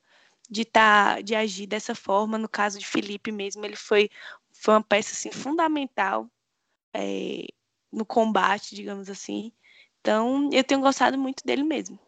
de 0.50 0.64
tá, 0.64 1.20
de 1.20 1.34
agir 1.34 1.66
dessa 1.66 1.94
forma. 1.94 2.38
No 2.38 2.48
caso 2.48 2.78
de 2.78 2.86
Felipe 2.86 3.30
mesmo, 3.30 3.62
ele 3.64 3.76
foi, 3.76 4.08
foi 4.50 4.74
uma 4.74 4.82
peça 4.82 5.12
assim, 5.12 5.30
fundamental 5.30 6.26
é, 6.94 7.46
no 7.92 8.06
combate, 8.06 8.74
digamos 8.74 9.10
assim. 9.10 9.52
Então, 10.00 10.48
eu 10.52 10.64
tenho 10.64 10.80
gostado 10.80 11.18
muito 11.18 11.44
dele 11.44 11.64
mesmo. 11.64 11.98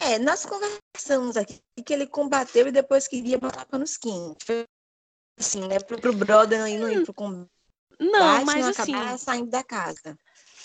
É, 0.00 0.18
nós 0.18 0.46
conversamos 0.46 1.36
aqui 1.36 1.60
que 1.84 1.92
ele 1.92 2.06
combateu 2.06 2.66
e 2.68 2.72
depois 2.72 3.06
queria 3.06 3.38
botar 3.38 3.66
panos 3.66 3.96
quentes. 3.96 4.66
Assim, 5.38 5.66
né? 5.66 5.78
Pro, 5.78 6.00
pro 6.00 6.14
brother 6.14 6.58
não 6.58 6.68
ir, 6.68 6.78
não 6.78 6.90
ir 6.90 7.04
pro 7.04 7.14
combate, 7.14 7.48
não, 7.98 8.44
mas 8.44 8.64
não 8.64 8.70
assim, 8.70 9.18
saindo 9.18 9.50
da 9.50 9.62
casa. 9.62 10.16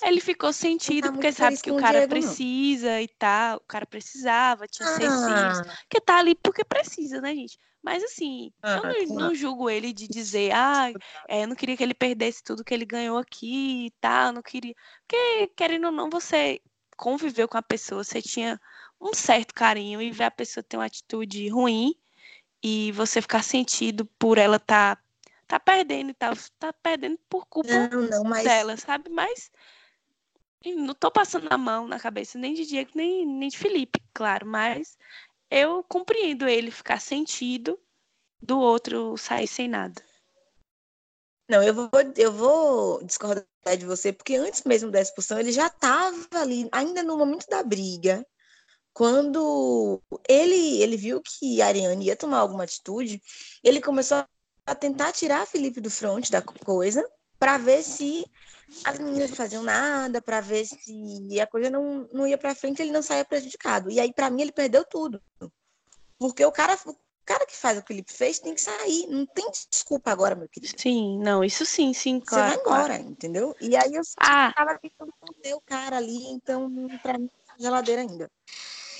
Ele 0.01 0.19
ficou 0.19 0.51
sentido 0.51 1.07
tá 1.07 1.11
porque 1.13 1.31
sabe 1.31 1.57
que 1.57 1.71
o 1.71 1.77
cara 1.77 1.99
Diego, 1.99 2.09
precisa 2.09 2.91
não. 2.91 2.99
e 2.99 3.07
tal. 3.07 3.57
O 3.57 3.67
cara 3.67 3.85
precisava, 3.85 4.67
tinha 4.67 4.87
ah. 4.87 4.93
seis 4.93 5.13
filhos. 5.25 5.77
Que 5.89 6.01
tá 6.01 6.17
ali 6.19 6.35
porque 6.35 6.63
precisa, 6.63 7.21
né, 7.21 7.33
gente? 7.33 7.57
Mas 7.81 8.03
assim, 8.03 8.51
ah, 8.63 8.81
eu 8.83 9.07
não, 9.09 9.15
não, 9.15 9.35
julgo 9.35 9.69
ele 9.69 9.93
de 9.93 10.07
dizer, 10.07 10.51
ah, 10.53 10.91
é, 11.29 11.43
eu 11.43 11.47
não 11.47 11.55
queria 11.55 11.77
que 11.77 11.83
ele 11.83 11.93
perdesse 11.93 12.43
tudo 12.43 12.63
que 12.63 12.73
ele 12.73 12.85
ganhou 12.85 13.17
aqui 13.17 13.87
e 13.87 13.91
tal, 14.01 14.33
não 14.33 14.41
queria. 14.41 14.73
Porque, 15.01 15.47
querendo 15.55 15.85
ou 15.85 15.91
não, 15.91 16.09
você 16.09 16.59
conviveu 16.97 17.47
com 17.47 17.57
a 17.57 17.61
pessoa, 17.61 18.03
você 18.03 18.21
tinha 18.21 18.59
um 18.99 19.13
certo 19.13 19.53
carinho 19.53 20.01
e 20.01 20.11
ver 20.11 20.25
a 20.25 20.31
pessoa 20.31 20.63
ter 20.63 20.77
uma 20.77 20.85
atitude 20.85 21.47
ruim 21.49 21.95
e 22.63 22.91
você 22.93 23.21
ficar 23.21 23.43
sentido 23.43 24.05
por 24.17 24.37
ela 24.37 24.59
tá, 24.59 24.97
tá 25.47 25.59
perdendo 25.59 26.11
e 26.11 26.13
tal, 26.13 26.33
tá 26.59 26.73
perdendo 26.73 27.19
por 27.29 27.45
culpa 27.45 27.89
não, 27.89 28.01
não, 28.01 28.23
mas... 28.23 28.43
dela, 28.43 28.77
sabe? 28.77 29.09
Mas 29.09 29.51
não 30.65 30.95
tô 30.95 31.11
passando 31.11 31.47
a 31.51 31.57
mão 31.57 31.87
na 31.87 31.99
cabeça 31.99 32.37
nem 32.37 32.53
de 32.53 32.65
Diego, 32.65 32.91
nem, 32.95 33.25
nem 33.25 33.49
de 33.49 33.57
Felipe, 33.57 34.01
claro, 34.13 34.47
mas 34.47 34.97
eu 35.49 35.83
compreendo 35.83 36.47
ele 36.47 36.71
ficar 36.71 36.99
sentido 36.99 37.79
do 38.41 38.59
outro 38.59 39.15
sair 39.17 39.47
sem 39.47 39.67
nada. 39.67 40.01
Não, 41.47 41.61
eu 41.61 41.73
vou, 41.73 41.89
eu 42.17 42.31
vou 42.31 43.03
discordar 43.03 43.45
de 43.77 43.85
você, 43.85 44.11
porque 44.11 44.35
antes 44.35 44.63
mesmo 44.63 44.89
da 44.89 44.99
expulsão, 44.99 45.39
ele 45.39 45.51
já 45.51 45.67
estava 45.67 46.27
ali, 46.33 46.67
ainda 46.71 47.03
no 47.03 47.17
momento 47.17 47.45
da 47.47 47.61
briga, 47.61 48.25
quando 48.95 50.01
ele, 50.27 50.81
ele 50.81 50.95
viu 50.95 51.21
que 51.21 51.61
a 51.61 51.67
Ariane 51.67 52.05
ia 52.05 52.15
tomar 52.15 52.37
alguma 52.37 52.63
atitude, 52.63 53.21
ele 53.61 53.81
começou 53.81 54.23
a 54.65 54.73
tentar 54.73 55.11
tirar 55.11 55.45
Felipe 55.45 55.81
do 55.81 55.91
front 55.91 56.29
da 56.29 56.41
coisa, 56.41 57.05
para 57.37 57.57
ver 57.57 57.83
se 57.83 58.25
as 58.85 58.97
meninas 58.97 59.31
não 59.31 59.35
faziam 59.35 59.63
nada, 59.63 60.21
para 60.21 60.39
ver 60.39 60.65
se 60.65 61.39
a 61.41 61.45
coisa 61.45 61.69
não, 61.69 62.07
não 62.13 62.25
ia 62.25 62.37
para 62.37 62.55
frente, 62.55 62.81
ele 62.81 62.93
não 62.93 63.01
saía 63.01 63.25
prejudicado. 63.25 63.91
E 63.91 63.99
aí, 63.99 64.13
para 64.13 64.29
mim, 64.29 64.43
ele 64.43 64.53
perdeu 64.53 64.85
tudo. 64.85 65.21
Porque 66.17 66.45
o 66.45 66.51
cara, 66.51 66.79
o 66.85 66.95
cara 67.25 67.45
que 67.45 67.55
faz 67.55 67.77
o 67.77 67.81
que 67.81 67.87
o 67.87 67.87
Felipe 67.89 68.13
fez 68.13 68.39
tem 68.39 68.55
que 68.55 68.61
sair. 68.61 69.07
Não 69.07 69.25
tem 69.25 69.51
desculpa 69.51 70.09
agora, 70.09 70.35
meu 70.35 70.47
querido. 70.47 70.73
Sim, 70.81 71.19
não, 71.19 71.43
isso 71.43 71.65
sim, 71.65 71.93
sim, 71.93 72.21
claro. 72.21 72.49
Você 72.49 72.55
vai 72.55 72.65
embora, 72.65 72.95
claro. 72.95 73.11
entendeu? 73.11 73.55
E 73.59 73.75
aí 73.75 73.93
eu 73.93 74.01
ah. 74.19 74.53
tava 74.55 74.79
tentando 74.79 75.13
manter 75.21 75.53
o 75.53 75.61
cara 75.61 75.97
ali, 75.97 76.27
então, 76.27 76.71
para 77.03 77.17
mim, 77.17 77.29
geladeira 77.59 78.01
ainda. 78.01 78.31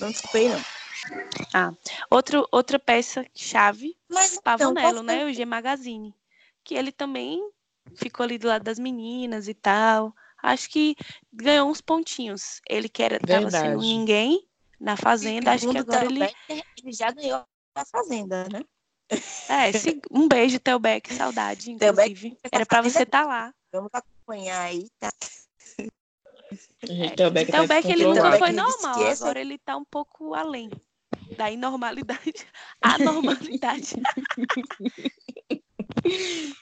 Não 0.00 0.10
desculpei, 0.10 0.48
não. 0.48 0.60
Ah, 1.52 1.72
outro, 2.10 2.46
outra 2.52 2.78
peça 2.78 3.24
chave, 3.34 3.96
Mas 4.08 4.38
Pavonello, 4.38 5.02
então, 5.02 5.02
né? 5.02 5.24
O 5.24 5.32
G 5.32 5.44
Magazine. 5.44 6.14
Que 6.64 6.74
ele 6.74 6.92
também 6.92 7.40
ficou 7.94 8.24
ali 8.24 8.38
do 8.38 8.48
lado 8.48 8.62
das 8.62 8.78
meninas 8.78 9.48
e 9.48 9.54
tal. 9.54 10.14
Acho 10.42 10.68
que 10.68 10.96
ganhou 11.32 11.70
uns 11.70 11.80
pontinhos. 11.80 12.60
Ele 12.68 12.88
que 12.88 13.02
era, 13.02 13.18
tava 13.18 13.50
sendo 13.50 13.80
ninguém 13.80 14.46
na 14.78 14.96
Fazenda, 14.96 15.52
acho 15.52 15.68
que 15.70 15.78
agora 15.78 16.04
ele... 16.04 16.20
Becker, 16.20 16.64
ele 16.76 16.92
já 16.92 17.10
ganhou 17.10 17.42
a 17.74 17.84
Fazenda, 17.84 18.48
né? 18.50 18.62
É, 19.48 19.72
se- 19.72 20.00
um 20.10 20.28
beijo, 20.28 20.58
Theo 20.58 20.78
Beck, 20.78 21.12
saudade, 21.14 21.70
inclusive. 21.70 22.36
Era 22.52 22.66
pra 22.66 22.78
Fazenda 22.78 22.92
você 22.98 23.02
estar 23.04 23.24
lá. 23.24 23.54
Vamos 23.72 23.90
acompanhar 23.92 24.60
aí, 24.60 24.88
tá? 24.98 25.10
Gente, 26.82 27.16
Theo 27.16 27.30
Beck 27.30 27.50
Theo 27.50 27.62
tá 27.62 27.74
Beck, 27.74 27.90
ele 27.90 28.04
nunca 28.04 28.38
foi 28.38 28.52
normal, 28.52 29.06
agora 29.06 29.40
ele 29.40 29.58
tá 29.58 29.76
um 29.76 29.84
pouco 29.84 30.34
além 30.34 30.70
da 31.36 31.50
inormalidade. 31.50 32.46
Anormalidade. 32.80 33.94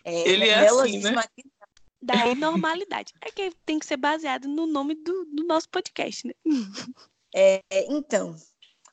É, 0.05 0.15
Ele 0.29 0.49
é 0.49 0.67
assim, 0.69 0.99
né? 1.01 1.15
da 2.01 2.27
inormalidade. 2.27 3.13
É 3.23 3.31
que 3.31 3.51
tem 3.65 3.79
que 3.79 3.87
ser 3.87 3.97
baseado 3.97 4.47
no 4.47 4.67
nome 4.67 4.95
do, 4.95 5.25
do 5.27 5.45
nosso 5.45 5.69
podcast, 5.69 6.27
né? 6.27 6.35
É, 7.35 7.63
então, 7.89 8.37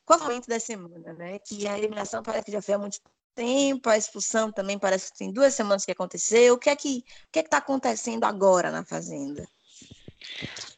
qual 0.06 0.18
foi 0.18 0.28
o 0.28 0.30
momento 0.32 0.48
da 0.48 0.60
semana, 0.60 1.14
né? 1.14 1.40
Que 1.40 1.68
a 1.68 1.78
eliminação 1.78 2.24
parece 2.24 2.46
que 2.46 2.52
já 2.52 2.62
foi 2.62 2.74
há 2.74 2.80
muito 2.80 3.00
tempo, 3.36 3.90
a 3.90 3.98
expulsão 3.98 4.52
também 4.52 4.80
parece 4.80 5.12
que 5.12 5.20
tem 5.20 5.32
duas 5.32 5.54
semanas 5.54 5.86
que 5.86 5.92
aconteceu. 5.92 6.54
O 6.54 6.58
que 6.58 6.70
é 6.70 6.76
que 6.76 7.04
o 7.28 7.32
que 7.32 7.40
é 7.40 7.44
que 7.44 7.50
tá 7.50 7.58
acontecendo 7.58 8.24
agora 8.24 8.72
na 8.72 8.86
Fazenda? 8.86 9.48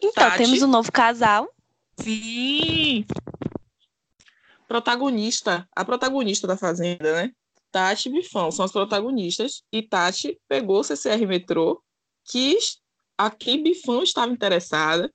Então, 0.02 0.12
Tati. 0.26 0.38
temos 0.38 0.62
um 0.62 0.68
novo 0.68 0.92
casal. 0.92 1.50
Sim! 2.00 3.06
Protagonista. 4.68 5.68
A 5.76 5.86
protagonista 5.86 6.48
da 6.48 6.58
Fazenda, 6.58 7.14
né? 7.14 7.32
Tati 7.72 8.10
e 8.10 8.12
Bifão 8.12 8.52
são 8.52 8.66
as 8.66 8.72
protagonistas. 8.72 9.64
E 9.72 9.82
Tati 9.82 10.40
pegou 10.48 10.80
o 10.80 10.84
CCR 10.84 11.26
Metrô, 11.28 11.82
que 12.26 12.58
a 13.18 13.30
quem 13.30 13.62
Bifão 13.64 14.04
estava 14.04 14.32
interessada. 14.32 15.12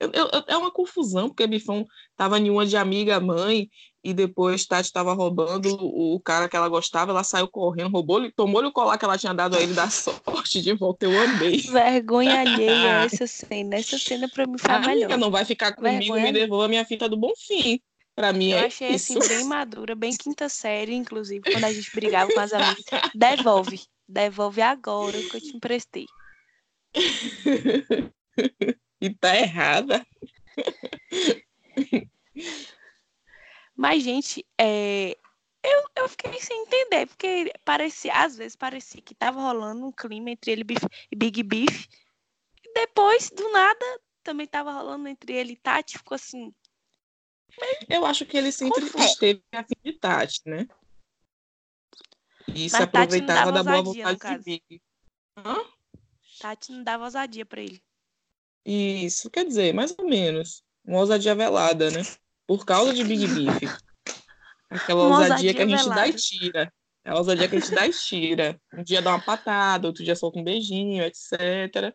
Eu- 0.00 0.10
eu- 0.12 0.44
é 0.48 0.56
uma 0.56 0.70
confusão, 0.70 1.28
porque 1.28 1.46
Bifão 1.46 1.86
estava 2.10 2.38
em 2.38 2.50
uma 2.50 2.66
de 2.66 2.76
amiga 2.76 3.20
mãe, 3.20 3.68
e 4.04 4.12
depois 4.12 4.66
Tati 4.66 4.86
estava 4.86 5.12
roubando 5.12 5.76
o, 5.80 6.18
cara 6.20 6.48
que 6.48 6.56
ela 6.56 6.68
gostava, 6.68 7.12
ela 7.12 7.22
saiu 7.22 7.46
correndo, 7.46 7.90
roubou, 7.90 8.30
tomou-lhe 8.32 8.66
o 8.66 8.72
colar 8.72 8.98
que 8.98 9.04
ela 9.04 9.16
tinha 9.16 9.32
dado 9.32 9.56
a 9.56 9.60
ele 9.60 9.74
da 9.74 9.88
sorte 9.90 10.60
de 10.60 10.72
volta. 10.74 11.06
Eu 11.06 11.22
amei. 11.22 11.60
Vergonha 11.60 12.40
alheia 12.40 13.04
essa 13.04 13.26
cena. 13.26 13.76
Essa 13.76 13.98
cena 13.98 14.28
pra 14.28 14.46
mim 14.46 14.58
foi 14.58 14.70
a 14.70 14.80
melhor. 14.80 15.16
não 15.16 15.30
vai 15.30 15.44
ficar 15.44 15.72
comigo, 15.72 15.98
Vergonha 15.98 16.24
me 16.24 16.32
devolva 16.32 16.64
a 16.64 16.68
minha 16.68 16.84
fita 16.84 17.08
do 17.08 17.16
bom 17.16 17.32
fim. 17.36 17.80
Pra 18.14 18.32
mim 18.32 18.50
Eu 18.50 18.58
é 18.58 18.66
achei 18.66 18.90
isso. 18.90 19.18
assim 19.18 19.28
bem 19.28 19.44
madura, 19.44 19.94
bem 19.94 20.14
quinta 20.14 20.48
série, 20.48 20.94
inclusive, 20.94 21.50
quando 21.50 21.64
a 21.64 21.72
gente 21.72 21.90
brigava 21.94 22.30
com 22.32 22.40
as 22.40 22.52
amigas. 22.52 22.84
Devolve. 23.14 23.80
Devolve 24.06 24.60
agora 24.60 25.16
o 25.16 25.28
que 25.30 25.36
eu 25.36 25.40
te 25.40 25.56
emprestei. 25.56 26.06
e 29.00 29.10
tá 29.14 29.34
errada. 29.34 30.06
Mas, 33.74 34.02
gente, 34.02 34.44
é, 34.58 35.16
eu, 35.62 35.84
eu 35.96 36.08
fiquei 36.08 36.40
sem 36.40 36.62
entender, 36.62 37.06
porque 37.06 37.52
parecia, 37.64 38.12
às 38.12 38.36
vezes 38.36 38.56
parecia 38.56 39.00
que 39.00 39.14
tava 39.14 39.40
rolando 39.40 39.86
um 39.86 39.92
clima 39.92 40.30
entre 40.30 40.50
ele 40.50 40.64
e 41.10 41.16
Big 41.16 41.42
Beef. 41.42 41.86
E 42.64 42.72
depois, 42.74 43.30
do 43.30 43.48
nada, 43.50 44.00
também 44.22 44.46
tava 44.46 44.72
rolando 44.72 45.08
entre 45.08 45.32
ele 45.32 45.52
e 45.52 45.56
Tati. 45.56 45.98
Ficou 45.98 46.16
assim. 46.16 46.52
Eu 47.88 48.04
acho 48.04 48.26
que 48.26 48.36
ele 48.36 48.50
sempre 48.50 48.82
Confuso. 48.82 49.04
esteve 49.04 49.42
a 49.52 49.62
fim 49.62 49.76
de 49.84 49.92
Tati, 49.92 50.40
né? 50.46 50.66
E 52.48 52.68
se 52.68 52.72
Mas 52.72 52.80
não 52.80 52.84
aproveitava 52.84 53.52
da 53.52 53.62
boa 53.62 53.82
vontade 53.82 54.18
de 54.18 54.38
Big. 54.44 54.82
Hã? 55.36 55.64
Tati 56.40 56.72
não 56.72 56.82
dava 56.82 57.04
ousadia 57.04 57.46
pra 57.46 57.60
ele. 57.60 57.82
Isso, 58.64 59.30
quer 59.30 59.44
dizer, 59.44 59.72
mais 59.72 59.94
ou 59.96 60.06
menos. 60.06 60.64
Uma 60.84 60.98
ousadia 60.98 61.34
velada, 61.34 61.90
né? 61.90 62.02
Por 62.46 62.64
causa 62.64 62.92
de 62.92 63.04
Big 63.04 63.26
Beef. 63.26 63.78
Aquela 64.70 65.02
ousadia 65.02 65.24
ousadia 65.24 65.54
que 65.54 65.62
a 65.62 65.66
gente 65.66 65.76
dá 65.76 65.82
velada. 65.84 66.08
e 66.08 66.14
tira. 66.14 66.72
É 67.04 67.10
a 67.10 67.16
ousadia 67.16 67.48
que 67.48 67.56
a 67.56 67.58
gente 67.60 67.74
dá 67.74 67.86
e 67.86 67.90
tira. 67.90 68.60
Um 68.72 68.82
dia 68.82 69.02
dá 69.02 69.10
uma 69.10 69.20
patada, 69.20 69.86
outro 69.86 70.04
dia 70.04 70.16
solta 70.16 70.38
um 70.38 70.44
beijinho, 70.44 71.02
etc. 71.04 71.92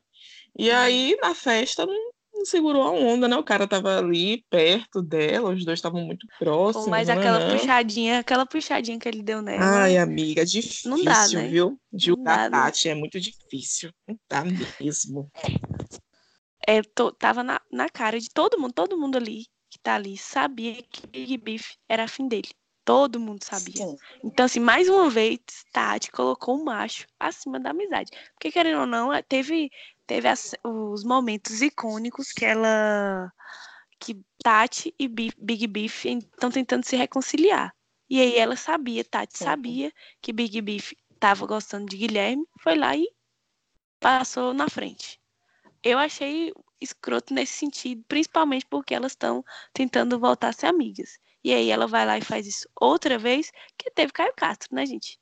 E 0.57 0.69
aí, 0.69 1.17
na 1.21 1.33
festa, 1.33 1.85
não, 1.85 2.11
não 2.33 2.45
segurou 2.45 2.83
a 2.83 2.91
onda, 2.91 3.27
né? 3.27 3.35
O 3.37 3.43
cara 3.43 3.67
tava 3.67 3.97
ali 3.97 4.43
perto 4.49 5.01
dela, 5.01 5.51
os 5.53 5.63
dois 5.65 5.79
estavam 5.79 6.01
muito 6.01 6.27
próximos. 6.37 6.85
Pô, 6.85 6.91
mas 6.91 7.09
aquela 7.09 7.39
puxadinha, 7.51 8.19
aquela 8.19 8.45
puxadinha 8.45 8.99
que 8.99 9.07
ele 9.07 9.23
deu 9.23 9.41
nela. 9.41 9.83
Ai, 9.83 9.97
amiga, 9.97 10.45
difícil, 10.45 10.89
Não 10.91 11.03
dá, 11.03 11.27
né? 11.29 11.47
viu? 11.47 11.79
Julgar 11.93 12.49
dá, 12.49 12.65
né? 12.67 12.71
É 12.85 12.93
muito 12.95 13.19
difícil. 13.19 13.91
Não 14.07 14.17
dá 14.29 14.43
mesmo. 14.79 15.31
é, 16.67 16.81
to- 16.81 17.11
tava 17.13 17.43
na, 17.43 17.61
na 17.71 17.87
cara 17.89 18.19
de 18.19 18.29
todo 18.29 18.59
mundo, 18.59 18.73
todo 18.73 18.97
mundo 18.97 19.17
ali 19.17 19.45
que 19.77 19.83
tá 19.83 19.95
ali 19.95 20.17
sabia 20.17 20.81
que 20.83 21.07
Big 21.07 21.37
Beef 21.37 21.75
era 21.87 22.03
afim 22.05 22.27
dele. 22.27 22.49
Todo 22.83 23.19
mundo 23.19 23.43
sabia. 23.43 23.85
Sim. 23.85 23.97
Então, 24.23 24.45
assim, 24.45 24.59
mais 24.59 24.87
uma 24.89 25.09
vez, 25.09 25.39
Tati 25.73 26.11
colocou 26.11 26.57
o 26.59 26.63
macho 26.65 27.05
acima 27.19 27.59
da 27.59 27.71
amizade. 27.71 28.11
Porque, 28.33 28.51
querendo 28.51 28.81
ou 28.81 28.85
não, 28.87 29.09
teve, 29.23 29.69
teve 30.05 30.27
as- 30.27 30.55
os 30.63 31.03
momentos 31.03 31.61
icônicos 31.61 32.31
que 32.31 32.45
ela. 32.45 33.31
que 33.99 34.21
Tati 34.43 34.93
e 34.99 35.07
Bi- 35.07 35.33
Big 35.37 35.67
Beef 35.67 36.05
estão 36.05 36.49
tentando 36.51 36.85
se 36.85 36.95
reconciliar. 36.95 37.73
E 38.09 38.21
aí 38.21 38.37
ela 38.37 38.55
sabia, 38.55 39.03
Tati 39.03 39.37
Sim. 39.37 39.45
sabia 39.45 39.91
que 40.21 40.31
Big 40.31 40.61
Beef 40.61 40.93
tava 41.19 41.45
gostando 41.45 41.87
de 41.87 41.97
Guilherme, 41.97 42.45
foi 42.61 42.75
lá 42.75 42.95
e 42.95 43.07
passou 43.99 44.53
na 44.53 44.69
frente. 44.69 45.19
Eu 45.83 45.97
achei 45.97 46.53
escroto 46.79 47.33
nesse 47.33 47.53
sentido, 47.53 48.03
principalmente 48.07 48.65
porque 48.65 48.93
elas 48.93 49.13
estão 49.13 49.43
tentando 49.73 50.19
voltar 50.19 50.49
a 50.49 50.53
ser 50.53 50.67
amigas. 50.67 51.19
E 51.43 51.53
aí 51.53 51.69
ela 51.69 51.87
vai 51.87 52.05
lá 52.05 52.17
e 52.17 52.21
faz 52.21 52.45
isso 52.45 52.67
outra 52.79 53.17
vez, 53.17 53.51
que 53.77 53.91
teve 53.91 54.11
Caio 54.11 54.33
Castro, 54.35 54.75
né, 54.75 54.85
gente? 54.85 55.19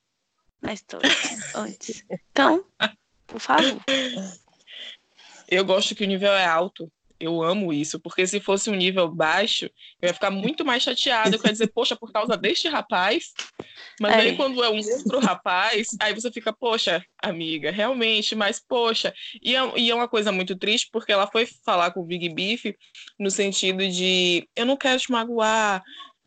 Na 0.61 0.73
história 0.73 1.09
antes. 1.55 2.03
Então, 2.31 2.65
por 3.27 3.39
favor. 3.39 3.81
Eu 5.47 5.63
gosto 5.63 5.93
que 5.93 6.03
o 6.03 6.07
nível 6.07 6.31
é 6.33 6.45
alto. 6.45 6.91
Eu 7.19 7.41
amo 7.41 7.71
isso, 7.71 7.99
porque 7.99 8.27
se 8.27 8.39
fosse 8.39 8.69
um 8.69 8.75
nível 8.75 9.07
baixo, 9.07 9.65
eu 10.01 10.07
ia 10.07 10.13
ficar 10.13 10.29
muito 10.29 10.65
mais 10.65 10.83
chateada. 10.83 11.35
Eu 11.35 11.41
ia 11.43 11.51
dizer, 11.51 11.67
poxa, 11.67 11.95
por 11.95 12.11
causa 12.11 12.35
deste 12.35 12.67
rapaz. 12.67 13.33
Mas 13.99 14.13
É. 14.13 14.21
aí, 14.21 14.35
quando 14.35 14.63
é 14.63 14.69
um 14.69 14.77
outro 14.77 15.19
rapaz, 15.19 15.87
aí 15.99 16.13
você 16.13 16.31
fica, 16.31 16.51
poxa, 16.51 17.03
amiga, 17.23 17.71
realmente, 17.71 18.35
mas 18.35 18.59
poxa. 18.59 19.13
E 19.41 19.55
é, 19.55 19.79
e 19.79 19.89
é 19.89 19.95
uma 19.95 20.07
coisa 20.07 20.31
muito 20.31 20.57
triste, 20.57 20.89
porque 20.91 21.11
ela 21.11 21.27
foi 21.27 21.47
falar 21.65 21.91
com 21.91 22.01
o 22.01 22.05
Big 22.05 22.27
Beef 22.33 22.65
no 23.17 23.31
sentido 23.31 23.87
de: 23.87 24.47
eu 24.55 24.65
não 24.65 24.75
quero 24.75 24.99
te 24.99 25.11
magoar. 25.11 25.81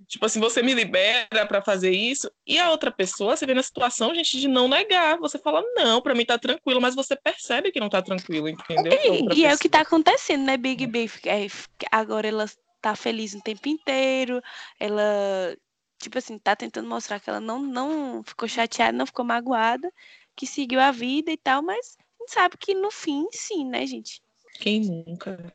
Tipo 0.08 0.24
assim, 0.24 0.40
você 0.40 0.62
me 0.62 0.72
libera 0.72 1.44
pra 1.46 1.62
fazer 1.62 1.90
isso. 1.90 2.30
E 2.46 2.58
a 2.58 2.70
outra 2.70 2.90
pessoa, 2.90 3.36
você 3.36 3.44
vê 3.44 3.52
na 3.52 3.62
situação, 3.62 4.14
gente, 4.14 4.40
de 4.40 4.48
não 4.48 4.66
negar. 4.66 5.18
Você 5.18 5.38
fala, 5.38 5.62
não, 5.76 6.00
pra 6.00 6.14
mim 6.14 6.24
tá 6.24 6.38
tranquilo, 6.38 6.80
mas 6.80 6.94
você 6.94 7.14
percebe 7.14 7.70
que 7.70 7.78
não 7.78 7.90
tá 7.90 8.00
tranquilo, 8.00 8.48
entendeu? 8.48 8.92
A 8.94 9.12
outra 9.12 9.34
E, 9.34 9.40
e 9.40 9.44
é 9.44 9.54
o 9.54 9.58
que 9.58 9.68
tá 9.68 9.82
acontecendo, 9.82 10.44
né, 10.44 10.56
Big 10.56 10.86
Beef? 10.86 11.18
É, 11.26 11.46
agora 11.92 12.26
ela 12.26 12.46
tá 12.80 12.96
feliz 12.96 13.34
o 13.34 13.42
tempo 13.42 13.68
inteiro, 13.68 14.40
ela, 14.80 15.54
tipo 15.98 16.16
assim, 16.16 16.38
tá 16.38 16.56
tentando 16.56 16.88
mostrar 16.88 17.20
que 17.20 17.28
ela 17.28 17.40
não, 17.40 17.60
não 17.60 18.22
ficou 18.22 18.48
chateada, 18.48 18.96
não 18.96 19.04
ficou 19.04 19.26
magoada, 19.26 19.92
que 20.34 20.46
seguiu 20.46 20.80
a 20.80 20.90
vida 20.90 21.30
e 21.30 21.36
tal, 21.36 21.60
mas 21.62 21.98
a 21.98 22.22
gente 22.22 22.32
sabe 22.32 22.56
que 22.56 22.74
no 22.74 22.90
fim, 22.90 23.26
sim, 23.30 23.66
né, 23.66 23.84
gente? 23.86 24.22
Quem 24.58 24.80
nunca? 24.80 25.52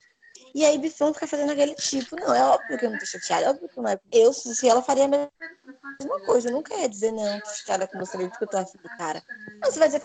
E 0.53 0.63
aí 0.63 0.77
Bifão 0.77 1.13
fica 1.13 1.25
fazendo 1.25 1.51
aquele 1.51 1.73
tipo, 1.75 2.15
não, 2.15 2.33
é 2.33 2.43
óbvio 2.45 2.77
que 2.77 2.85
eu 2.85 2.91
não 2.91 2.97
tô 2.97 3.05
chateada, 3.05 3.45
é 3.45 3.49
óbvio 3.49 3.69
que 3.69 3.81
não 3.81 3.89
é. 3.89 3.99
Eu, 4.11 4.31
se 4.31 4.67
ela 4.67 4.83
faria 4.83 5.05
a 5.05 5.07
mesma 5.07 6.19
coisa, 6.25 6.49
eu 6.49 6.53
nunca 6.53 6.75
ia 6.75 6.87
dizer, 6.87 7.11
não, 7.11 7.39
tô 7.39 7.49
chateada 7.49 7.87
com 7.87 7.97
você, 7.97 8.17
porque 8.29 8.43
eu 8.43 8.47
tô 8.47 8.57
afim 8.57 8.77
do 8.77 8.89
cara. 8.89 9.23
Não, 9.61 9.71
você 9.71 9.79
vai 9.79 9.87
dizer, 9.87 10.03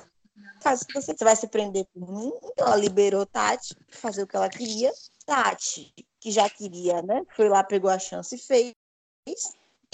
faz 0.60 0.82
o 0.82 0.86
que 0.86 0.94
você, 0.94 1.12
você 1.12 1.24
vai 1.24 1.36
se 1.36 1.46
prender 1.48 1.86
por 1.92 2.10
mim, 2.10 2.32
então 2.44 2.66
ela 2.66 2.76
liberou 2.76 3.26
Tati, 3.26 3.76
fazer 3.90 4.22
o 4.22 4.26
que 4.26 4.36
ela 4.36 4.48
queria. 4.48 4.90
Tati, 5.26 5.92
que 6.18 6.30
já 6.30 6.48
queria, 6.48 7.02
né, 7.02 7.22
foi 7.36 7.48
lá, 7.48 7.62
pegou 7.62 7.90
a 7.90 7.98
chance 7.98 8.34
e 8.34 8.38
fez. 8.38 8.74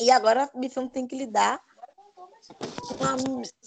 E 0.01 0.11
agora 0.11 0.51
Bifão 0.55 0.89
tem 0.89 1.07
que 1.07 1.17
lidar 1.17 1.61
com 2.49 3.05
a, 3.05 3.17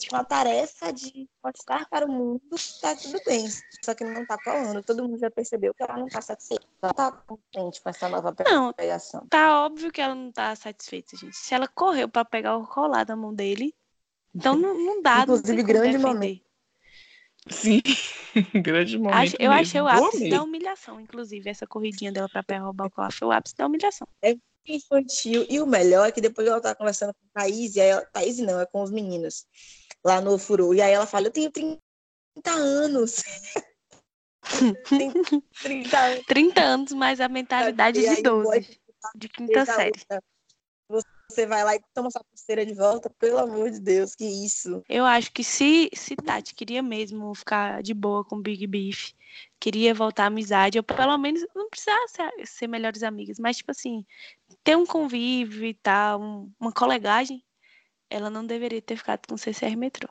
com 0.10 0.16
a 0.16 0.24
tarefa 0.24 0.92
de 0.94 1.28
mostrar 1.44 1.88
para 1.90 2.06
o 2.06 2.12
mundo 2.12 2.42
que 2.56 2.82
tá 2.82 2.96
tudo 2.96 3.20
bem. 3.26 3.48
Só 3.84 3.94
que 3.94 4.04
não 4.04 4.26
tá 4.26 4.38
colando. 4.44 4.84
Todo 4.84 5.04
mundo 5.04 5.18
já 5.18 5.30
percebeu 5.32 5.74
que 5.74 5.84
ela 5.84 5.98
não 5.98 6.08
tá 6.08 6.22
satisfeita. 6.22 6.66
Ela 6.82 6.94
tá 6.94 7.12
contente 7.12 7.82
com 7.82 7.90
essa 7.90 8.08
nova 8.10 8.36
Não, 8.46 8.74
pegação. 8.74 9.26
tá 9.30 9.66
óbvio 9.66 9.92
que 9.92 10.02
ela 10.02 10.16
não 10.16 10.32
tá 10.32 10.56
satisfeita, 10.56 11.16
gente. 11.18 11.36
Se 11.36 11.54
ela 11.54 11.68
correu 11.68 12.08
pra 12.08 12.24
pegar 12.26 12.58
o 12.58 12.68
colar 12.68 13.04
da 13.06 13.16
mão 13.16 13.34
dele, 13.34 13.74
então 14.36 14.56
não, 14.56 14.74
não 14.78 15.02
dá, 15.02 15.18
não 15.26 15.36
Inclusive, 15.36 15.62
como 15.62 15.68
grande 15.68 15.98
defender. 15.98 16.08
momento. 16.08 16.48
Sim, 17.50 17.82
grande 18.62 18.98
momento. 18.98 19.16
Acho- 19.20 19.36
eu 19.40 19.50
mesmo. 19.52 19.62
achei 19.62 19.82
o 19.82 19.84
Eu 19.86 19.88
ápice 20.06 20.18
amei. 20.18 20.30
da 20.32 20.44
humilhação, 20.44 21.00
inclusive, 21.00 21.50
essa 21.50 21.66
corridinha 21.66 22.12
dela 22.12 22.28
pra 22.30 22.44
pegar 22.44 22.64
roubar 22.66 22.88
o 22.88 22.92
colar 22.92 23.12
foi 23.12 23.28
o 23.28 23.32
ápice 23.32 23.56
da 23.56 23.66
humilhação. 23.66 24.08
Infantil. 24.68 25.46
E 25.50 25.60
o 25.60 25.66
melhor 25.66 26.08
é 26.08 26.12
que 26.12 26.22
depois 26.22 26.48
ela 26.48 26.62
tá 26.62 26.76
conversando 26.76 27.14
com 27.14 27.40
a 27.40 27.42
Thaís, 27.42 27.76
e 27.76 27.82
aí 27.82 27.90
ela, 27.90 28.06
Thaís 28.06 28.38
não, 28.40 28.60
é 28.60 28.66
com 28.66 28.82
os 28.82 28.92
meninos 28.92 29.46
lá 30.04 30.22
no 30.22 30.38
Furu. 30.38 30.74
E 30.74 30.82
aí 30.82 30.94
ela 30.94 31.06
fala, 31.06 31.28
eu 31.28 31.32
tenho 31.32 31.52
30 31.52 31.78
anos. 32.52 33.24
30 35.62 35.98
anos. 36.00 36.26
30 36.28 36.62
anos, 36.62 36.94
mas 36.94 37.20
a 37.20 37.28
mentalidade 37.28 38.00
de 38.00 38.22
12. 38.22 38.80
De 39.16 39.30
quinta 39.30 39.66
série. 39.66 39.92
Você 41.30 41.46
vai 41.46 41.64
lá 41.64 41.76
e 41.76 41.82
toma 41.94 42.10
sua 42.10 42.24
pulseira 42.24 42.66
de 42.66 42.74
volta, 42.74 43.10
pelo 43.20 43.38
amor 43.38 43.70
de 43.70 43.80
Deus, 43.80 44.16
que 44.16 44.26
isso. 44.26 44.82
Eu 44.88 45.06
acho 45.06 45.32
que 45.32 45.44
se, 45.44 45.90
se 45.94 46.16
Tati 46.16 46.56
queria 46.56 46.82
mesmo 46.82 47.34
ficar 47.36 47.84
de 47.84 47.94
boa 47.94 48.24
com 48.24 48.42
Big 48.42 48.66
Beef, 48.66 49.12
queria 49.60 49.94
voltar 49.94 50.24
à 50.24 50.28
amizade, 50.28 50.78
ou 50.78 50.84
pelo 50.84 51.18
menos 51.18 51.46
não 51.54 51.70
precisava 51.70 52.08
ser, 52.08 52.32
ser 52.48 52.68
melhores 52.68 53.04
amigas, 53.04 53.38
mas 53.40 53.58
tipo 53.58 53.72
assim, 53.72 54.06
ter 54.64 54.78
um 54.78 54.86
convívio 54.86 55.66
e 55.66 55.74
tal, 55.74 56.22
um, 56.22 56.52
uma 56.60 56.72
colegagem, 56.72 57.44
ela 58.10 58.30
não 58.30 58.46
deveria 58.46 58.82
ter 58.82 58.96
ficado 58.96 59.28
com 59.28 59.36
o 59.36 59.38
CCR 59.38 59.76
Metrô. 59.76 60.10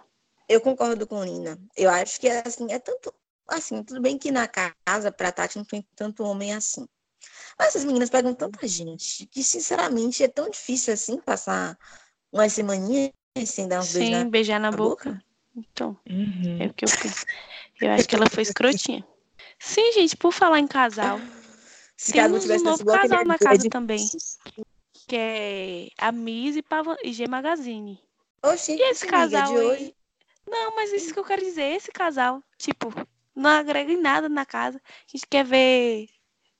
Eu 0.48 0.60
concordo 0.60 1.06
com 1.06 1.24
Lina. 1.24 1.58
Eu 1.76 1.90
acho 1.90 2.20
que 2.20 2.28
assim, 2.28 2.70
é 2.70 2.78
tanto 2.78 3.12
assim, 3.48 3.82
tudo 3.82 4.00
bem 4.00 4.18
que 4.18 4.30
na 4.30 4.46
casa 4.46 5.10
pra 5.10 5.32
Tati 5.32 5.56
não 5.56 5.64
tem 5.64 5.86
tanto 5.94 6.24
homem 6.24 6.52
assim. 6.52 6.86
Mas 7.58 7.68
essas 7.68 7.84
meninas 7.84 8.10
pegam 8.10 8.34
tanta 8.34 8.66
gente 8.66 9.26
que, 9.26 9.42
sinceramente, 9.42 10.22
é 10.22 10.28
tão 10.28 10.50
difícil 10.50 10.92
assim 10.92 11.18
passar 11.18 11.78
umas 12.32 12.52
semaninhas 12.52 13.12
sem 13.46 13.68
dar 13.68 13.80
uns 13.80 13.92
beijos 13.92 14.10
na, 14.10 14.24
beijar 14.24 14.60
na, 14.60 14.70
na 14.70 14.76
boca. 14.76 15.10
boca. 15.10 15.24
Então, 15.56 15.96
uhum. 16.08 16.58
é 16.60 16.66
o 16.66 16.74
que 16.74 16.84
eu 16.84 16.88
penso. 16.88 17.24
Eu 17.80 17.90
acho 17.92 18.08
que 18.08 18.14
ela 18.14 18.28
foi 18.28 18.42
escrotinha. 18.42 19.04
Sim, 19.58 19.92
gente, 19.92 20.16
por 20.16 20.32
falar 20.32 20.60
em 20.60 20.66
casal. 20.66 21.18
Se 21.96 22.12
temos 22.12 22.44
um 22.44 22.62
novo 22.62 22.84
casal 22.84 23.24
na 23.24 23.38
casa 23.38 23.68
também. 23.70 24.06
Que 25.08 25.16
é 25.16 25.88
a 25.98 26.12
Miss 26.12 26.56
e, 26.56 26.64
e 27.04 27.12
G 27.12 27.26
Magazine. 27.26 28.00
Oxi, 28.42 28.72
e 28.72 28.82
esse 28.90 29.06
casal 29.06 29.56
aí... 29.56 29.66
Hoje... 29.66 29.94
Não, 30.46 30.76
mas 30.76 30.92
isso 30.92 31.12
que 31.12 31.18
eu 31.18 31.24
quero 31.24 31.42
dizer, 31.42 31.74
esse 31.74 31.90
casal, 31.90 32.40
tipo, 32.56 32.92
não 33.34 33.50
agrega 33.50 33.92
em 33.92 34.00
nada 34.00 34.28
na 34.28 34.46
casa. 34.46 34.78
A 34.78 35.10
gente 35.10 35.26
quer 35.26 35.44
ver 35.44 36.08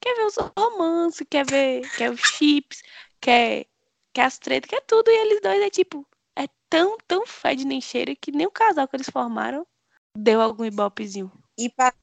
quer 0.00 0.14
ver 0.14 0.26
os 0.26 0.36
romances, 0.56 1.26
quer 1.28 1.46
ver, 1.46 1.88
quer 1.96 2.10
os 2.10 2.20
chips, 2.20 2.82
quer, 3.20 3.66
quer 4.12 4.24
as 4.24 4.38
tretas, 4.38 4.68
quer 4.68 4.82
tudo. 4.82 5.10
E 5.10 5.14
eles 5.14 5.40
dois 5.40 5.62
é 5.62 5.70
tipo, 5.70 6.06
é 6.36 6.46
tão, 6.68 6.96
tão 7.06 7.26
fede 7.26 7.64
nem 7.64 7.80
cheira 7.80 8.14
que 8.14 8.32
nem 8.32 8.46
o 8.46 8.50
casal 8.50 8.86
que 8.88 8.96
eles 8.96 9.10
formaram 9.10 9.66
deu 10.16 10.40
algum 10.40 10.64
ibopezinho. 10.64 11.30
E 11.58 11.68
para 11.68 11.94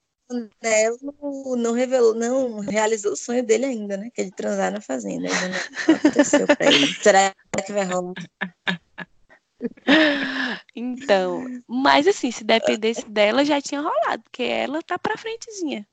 Nelo 0.61 1.55
não 1.57 1.73
revelou, 1.73 2.15
não 2.15 2.59
realizou 2.59 3.13
o 3.13 3.17
sonho 3.17 3.43
dele 3.43 3.65
ainda, 3.65 3.97
né? 3.97 4.09
Que 4.13 4.21
é 4.21 4.23
de 4.25 4.31
transar 4.31 4.71
na 4.71 4.81
fazenda. 4.81 5.27
Ainda 5.27 5.49
não 5.49 5.95
aconteceu 5.95 6.47
pra 6.47 6.65
ele. 6.65 6.87
Será 7.01 7.33
que 7.65 7.73
vai 7.73 7.85
rolar? 7.85 8.13
Então, 10.75 11.45
mas 11.67 12.07
assim, 12.07 12.31
se 12.31 12.43
dependesse 12.43 13.07
dela, 13.09 13.45
já 13.45 13.61
tinha 13.61 13.81
rolado, 13.81 14.23
porque 14.23 14.43
ela 14.43 14.81
tá 14.81 14.97
pra 14.97 15.17
frentezinha. 15.17 15.87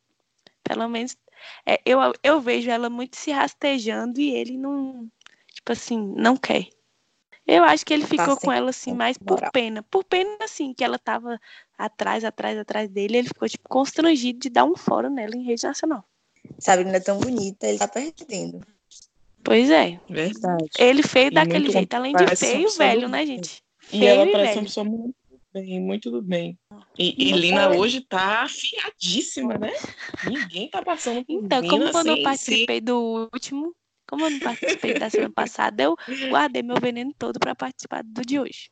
Pelo 0.62 0.88
menos 0.88 1.16
é, 1.66 1.80
eu, 1.84 1.98
eu 2.22 2.40
vejo 2.40 2.70
ela 2.70 2.90
muito 2.90 3.16
se 3.16 3.30
rastejando 3.30 4.20
e 4.20 4.34
ele 4.34 4.56
não, 4.56 5.08
tipo 5.52 5.72
assim, 5.72 6.12
não 6.16 6.36
quer. 6.36 6.68
Eu 7.46 7.64
acho 7.64 7.84
que 7.84 7.92
ele 7.92 8.06
ficou 8.06 8.36
tá 8.36 8.36
com 8.36 8.52
ela 8.52 8.70
assim 8.70 8.92
mais 8.92 9.18
por 9.18 9.40
pena. 9.50 9.82
Por 9.82 10.04
pena, 10.04 10.30
assim, 10.42 10.72
que 10.72 10.84
ela 10.84 10.98
tava 10.98 11.40
atrás, 11.76 12.24
atrás, 12.24 12.56
atrás 12.56 12.88
dele. 12.88 13.18
Ele 13.18 13.28
ficou, 13.28 13.48
tipo, 13.48 13.68
constrangido 13.68 14.38
de 14.38 14.48
dar 14.48 14.64
um 14.64 14.76
fora 14.76 15.10
nela 15.10 15.34
em 15.34 15.42
rede 15.42 15.64
nacional. 15.64 16.04
Sabe, 16.58 16.84
não 16.84 16.94
é 16.94 17.00
tão 17.00 17.18
bonita, 17.18 17.66
ele 17.66 17.78
tá 17.78 17.88
perdendo. 17.88 18.60
Pois 19.42 19.68
é. 19.68 19.98
Verdade. 20.08 20.70
Ele 20.78 21.02
feio 21.02 21.32
daquele 21.32 21.70
jeito, 21.70 21.92
além 21.94 22.14
de 22.14 22.36
feio, 22.36 22.70
velho, 22.70 23.08
né, 23.08 23.26
gente? 23.26 23.62
Feio 23.80 24.04
e 24.04 24.06
ela 24.06 24.30
parece 24.30 24.58
uma 24.58 24.64
pessoa 24.64 24.84
muito 24.84 25.14
bem, 25.52 25.80
muito 25.80 26.22
bem. 26.22 26.58
E, 26.98 27.14
e 27.18 27.32
Lina 27.32 27.70
hoje 27.70 28.00
tá 28.00 28.42
afiadíssima, 28.42 29.58
né? 29.58 29.72
Ninguém 30.22 30.68
tá 30.68 30.82
passando 30.82 31.24
por 31.24 31.44
Então, 31.44 31.62
como 31.66 31.98
eu 31.98 32.04
não 32.04 32.22
participei 32.22 32.80
do 32.80 33.28
último, 33.32 33.74
como 34.08 34.26
eu 34.26 34.30
não 34.30 34.38
participei 34.40 34.94
da 34.94 35.08
semana 35.08 35.32
passada, 35.32 35.82
eu 35.82 35.96
guardei 36.28 36.62
meu 36.62 36.76
veneno 36.80 37.12
todo 37.18 37.38
para 37.38 37.54
participar 37.54 38.02
do 38.04 38.22
de 38.22 38.38
hoje. 38.38 38.70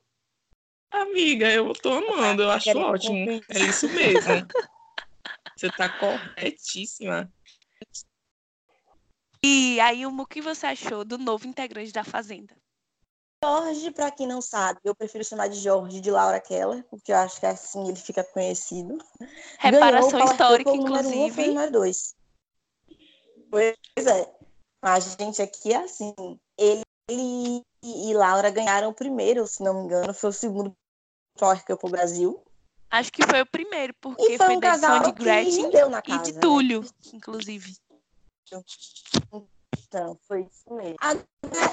Amiga, 0.90 1.50
eu 1.52 1.72
tô 1.74 1.92
amando, 1.92 2.42
eu 2.42 2.50
acho 2.50 2.76
ótimo. 2.78 3.28
É 3.50 3.58
isso 3.60 3.88
mesmo. 3.92 4.46
Você 5.56 5.68
tá 5.70 5.88
corretíssima. 5.88 7.32
E 9.44 9.80
aí, 9.80 10.06
o 10.06 10.26
que 10.26 10.40
você 10.40 10.66
achou 10.66 11.04
do 11.04 11.18
novo 11.18 11.46
integrante 11.46 11.92
da 11.92 12.04
Fazenda? 12.04 12.56
Jorge, 13.44 13.90
para 13.92 14.10
quem 14.10 14.26
não 14.26 14.40
sabe, 14.40 14.80
eu 14.82 14.94
prefiro 14.94 15.24
chamar 15.24 15.48
de 15.48 15.60
Jorge 15.60 16.00
de 16.00 16.10
Laura 16.10 16.40
Keller, 16.40 16.84
porque 16.90 17.12
eu 17.12 17.16
acho 17.16 17.38
que 17.38 17.46
assim 17.46 17.86
ele 17.86 17.96
fica 17.96 18.24
conhecido. 18.24 18.98
Reparação 19.58 20.24
histórica, 20.24 20.70
inclusive. 20.70 21.42
Um, 21.42 21.46
número 21.48 21.72
dois. 21.72 22.16
Pois 23.50 23.76
é. 23.96 24.34
A 24.82 25.00
gente 25.00 25.40
aqui 25.40 25.72
é 25.72 25.76
assim. 25.76 26.14
Ele 26.56 26.82
e 27.82 28.12
Laura 28.12 28.50
ganharam 28.50 28.90
o 28.90 28.94
primeiro, 28.94 29.46
se 29.46 29.62
não 29.62 29.74
me 29.74 29.84
engano, 29.84 30.12
foi 30.12 30.30
o 30.30 30.32
segundo 30.32 30.76
Power 31.38 31.64
Cup 31.64 31.80
pro 31.80 31.90
Brasil. 31.90 32.42
Acho 32.90 33.12
que 33.12 33.26
foi 33.26 33.42
o 33.42 33.46
primeiro, 33.46 33.94
porque 34.00 34.36
foi, 34.36 34.46
um 34.46 34.60
foi 34.60 34.60
da 34.60 34.98
de 34.98 35.12
Gretchen 35.12 35.70
e 36.06 36.18
de 36.22 36.40
Túlio, 36.40 36.82
né? 36.82 36.88
inclusive. 37.12 37.76
Então, 39.88 40.18
foi 40.28 40.42
isso 40.42 40.74
mesmo. 40.74 40.96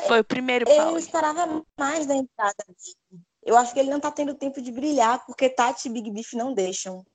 foi 0.07 0.21
o 0.21 0.23
primeiro 0.23 0.65
Paulo. 0.65 0.91
Eu 0.91 0.97
esperava 0.97 1.63
mais 1.77 2.05
da 2.05 2.15
entrada 2.15 2.63
dele. 2.67 3.21
Eu 3.43 3.57
acho 3.57 3.73
que 3.73 3.79
ele 3.79 3.89
não 3.89 3.99
tá 3.99 4.09
tendo 4.09 4.33
tempo 4.33 4.61
de 4.61 4.71
brilhar, 4.71 5.23
porque 5.25 5.49
Tati 5.49 5.87
e 5.87 5.91
Big 5.91 6.09
Beef 6.09 6.33
não 6.33 6.53
deixam. 6.53 7.05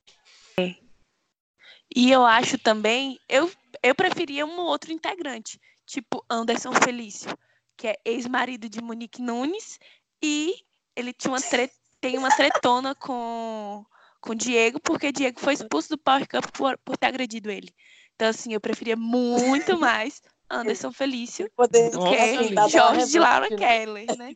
E 1.92 2.12
eu 2.12 2.24
acho 2.24 2.57
também, 2.59 3.18
eu, 3.28 3.51
eu 3.82 3.94
preferia 3.94 4.46
um 4.46 4.61
outro 4.61 4.92
integrante, 4.92 5.61
tipo 5.84 6.24
Anderson 6.30 6.72
Felício, 6.72 7.36
que 7.76 7.88
é 7.88 7.96
ex-marido 8.05 8.68
de 8.68 8.80
Monique 8.80 9.20
Nunes, 9.20 9.80
e 10.22 10.55
ele 10.94 11.12
tinha 11.12 11.32
uma 11.32 11.40
tre 11.40 11.68
tem 12.01 12.16
uma 12.16 12.34
tretona 12.34 12.94
com 12.94 13.84
com 14.20 14.34
Diego, 14.34 14.78
porque 14.80 15.11
Diego 15.11 15.40
foi 15.40 15.55
expulso 15.55 15.88
do 15.88 15.98
Power 15.98 16.28
Cup 16.28 16.44
por, 16.53 16.78
por 16.78 16.96
ter 16.96 17.07
agredido 17.07 17.51
ele. 17.51 17.74
Então, 18.14 18.28
assim, 18.28 18.53
eu 18.53 18.61
preferia 18.61 18.94
muito 18.94 19.78
mais 19.80 20.22
Anderson 20.51 20.92
Felício 20.92 21.51
Poder 21.55 21.90
do 21.90 22.01
que 22.05 22.68
Jorge 22.70 23.12
de 23.12 23.18
Laura 23.18 23.48
Keller, 23.48 24.16
né? 24.18 24.34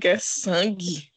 Quer 0.00 0.20
sangue. 0.20 1.10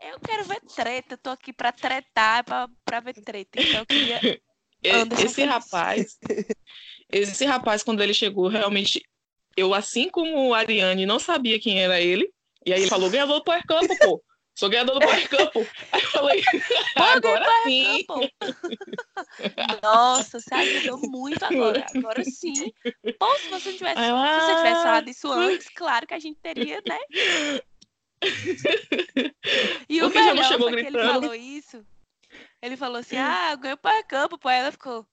Eu 0.00 0.20
quero 0.20 0.44
ver 0.44 0.60
treta, 0.60 1.16
tô 1.16 1.30
aqui 1.30 1.52
pra 1.52 1.72
tretar, 1.72 2.44
pra, 2.44 2.68
pra 2.84 3.00
ver 3.00 3.14
treta. 3.14 3.60
Então 3.60 3.80
eu 3.80 3.86
queria. 3.86 4.20
Anderson 4.86 5.24
esse 5.24 5.34
Felício. 5.34 5.46
rapaz, 5.46 6.18
esse 7.10 7.44
rapaz, 7.44 7.82
quando 7.82 8.00
ele 8.00 8.14
chegou, 8.14 8.46
realmente, 8.46 9.02
eu, 9.56 9.74
assim 9.74 10.08
como 10.08 10.54
a 10.54 10.58
Ariane, 10.58 11.04
não 11.04 11.18
sabia 11.18 11.58
quem 11.58 11.82
era 11.82 12.00
ele. 12.00 12.32
E 12.64 12.72
aí 12.72 12.80
ele 12.80 12.88
falou: 12.88 13.10
ganhador 13.10 13.38
do 13.38 13.44
Power 13.44 13.66
Campo, 13.66 13.98
pô. 13.98 14.22
Sou 14.58 14.68
ganhador 14.68 14.98
do 14.98 15.06
Power 15.06 15.28
Campo. 15.28 15.60
Aí 15.92 16.02
eu 16.02 16.10
falei, 16.10 16.42
agora 16.96 17.46
sim. 17.62 18.04
Nossa, 19.80 20.40
você 20.40 20.52
ajudou 20.52 20.98
muito 21.08 21.44
agora. 21.44 21.86
Agora 21.94 22.24
sim. 22.24 22.72
Bom, 23.20 23.36
se 23.36 23.48
você 23.50 23.72
tivesse, 23.74 24.00
se 24.00 24.10
você 24.10 24.56
tivesse 24.56 24.82
falado 24.82 25.08
isso 25.08 25.30
antes, 25.30 25.68
claro 25.68 26.08
que 26.08 26.14
a 26.14 26.18
gente 26.18 26.40
teria, 26.40 26.82
né? 26.88 26.98
E 29.88 30.02
o 30.02 30.10
melhor 30.10 30.58
foi 30.58 30.82
que 30.82 30.86
ele 30.88 31.04
falou 31.04 31.34
isso. 31.36 31.86
Ele 32.60 32.76
falou 32.76 32.96
assim, 32.96 33.16
ah, 33.16 33.54
ganhou 33.54 33.76
o 33.76 33.78
Power 33.78 34.06
Campo, 34.08 34.38
pô. 34.38 34.48
Aí 34.48 34.58
ela 34.58 34.72
ficou... 34.72 35.06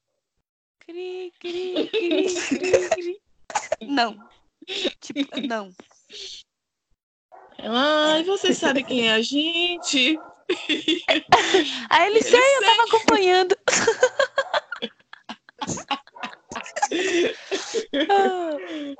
Cri, 0.79 1.31
cri, 1.39 1.87
cri, 1.91 2.33
cri, 2.49 2.89
cri. 2.89 3.21
Não. 3.83 4.27
Tipo, 4.99 5.39
não. 5.47 5.71
Ai, 7.59 8.23
você 8.23 8.53
sabe 8.53 8.83
quem 8.83 9.07
é 9.07 9.13
a 9.13 9.21
gente? 9.21 10.19
Aí 11.89 12.07
ele, 12.07 12.21
sei, 12.21 12.39
eu 12.39 12.61
tava 12.61 12.83
acompanhando. 12.83 13.57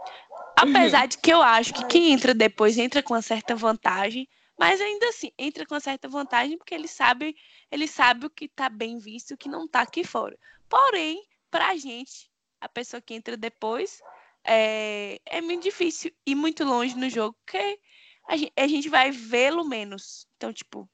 Apesar 0.56 1.08
de 1.08 1.18
que 1.18 1.32
eu 1.32 1.42
acho 1.42 1.74
que 1.74 1.86
quem 1.86 2.12
entra 2.12 2.34
depois 2.34 2.78
entra 2.78 3.04
com 3.04 3.14
uma 3.14 3.22
certa 3.22 3.56
vantagem, 3.56 4.28
mas 4.58 4.80
ainda 4.80 5.10
assim, 5.10 5.32
entra 5.38 5.66
com 5.66 5.76
uma 5.76 5.82
certa 5.82 6.08
vantagem 6.08 6.58
porque 6.58 6.74
ele 6.74 6.88
sabe, 6.88 7.36
ele 7.70 7.88
sabe 7.88 8.26
o 8.26 8.30
que 8.30 8.48
tá 8.48 8.70
bem 8.70 8.98
visto 8.98 9.32
e 9.32 9.34
o 9.34 9.38
que 9.38 9.50
não 9.50 9.68
tá 9.68 9.82
aqui 9.82 10.04
fora. 10.04 10.38
Porém, 10.70 11.22
pra 11.52 11.76
gente, 11.76 12.30
a 12.60 12.70
pessoa 12.70 13.02
que 13.02 13.14
entra 13.14 13.36
depois, 13.36 14.02
é, 14.44 15.20
é 15.26 15.42
muito 15.42 15.64
difícil 15.64 16.12
ir 16.26 16.36
muito 16.36 16.64
longe 16.64 16.96
no 16.96 17.10
jogo, 17.10 17.36
porque 17.46 17.80
a 18.28 18.38
gente, 18.38 18.54
a 18.56 18.68
gente 18.68 18.90
vai 18.90 19.12
vê-lo 19.12 19.64
menos. 19.64 20.28
Então, 20.36 20.52
tipo, 20.52 20.90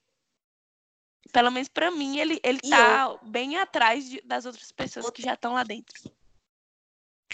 pelo 1.31 1.51
menos 1.51 1.69
para 1.69 1.91
mim, 1.91 2.17
ele, 2.17 2.39
ele 2.43 2.59
tá 2.59 3.17
eu... 3.21 3.29
bem 3.29 3.57
atrás 3.57 4.09
de, 4.09 4.21
das 4.21 4.45
outras 4.45 4.71
pessoas 4.71 5.09
que 5.09 5.21
já 5.21 5.33
estão 5.33 5.53
lá 5.53 5.63
dentro. 5.63 5.93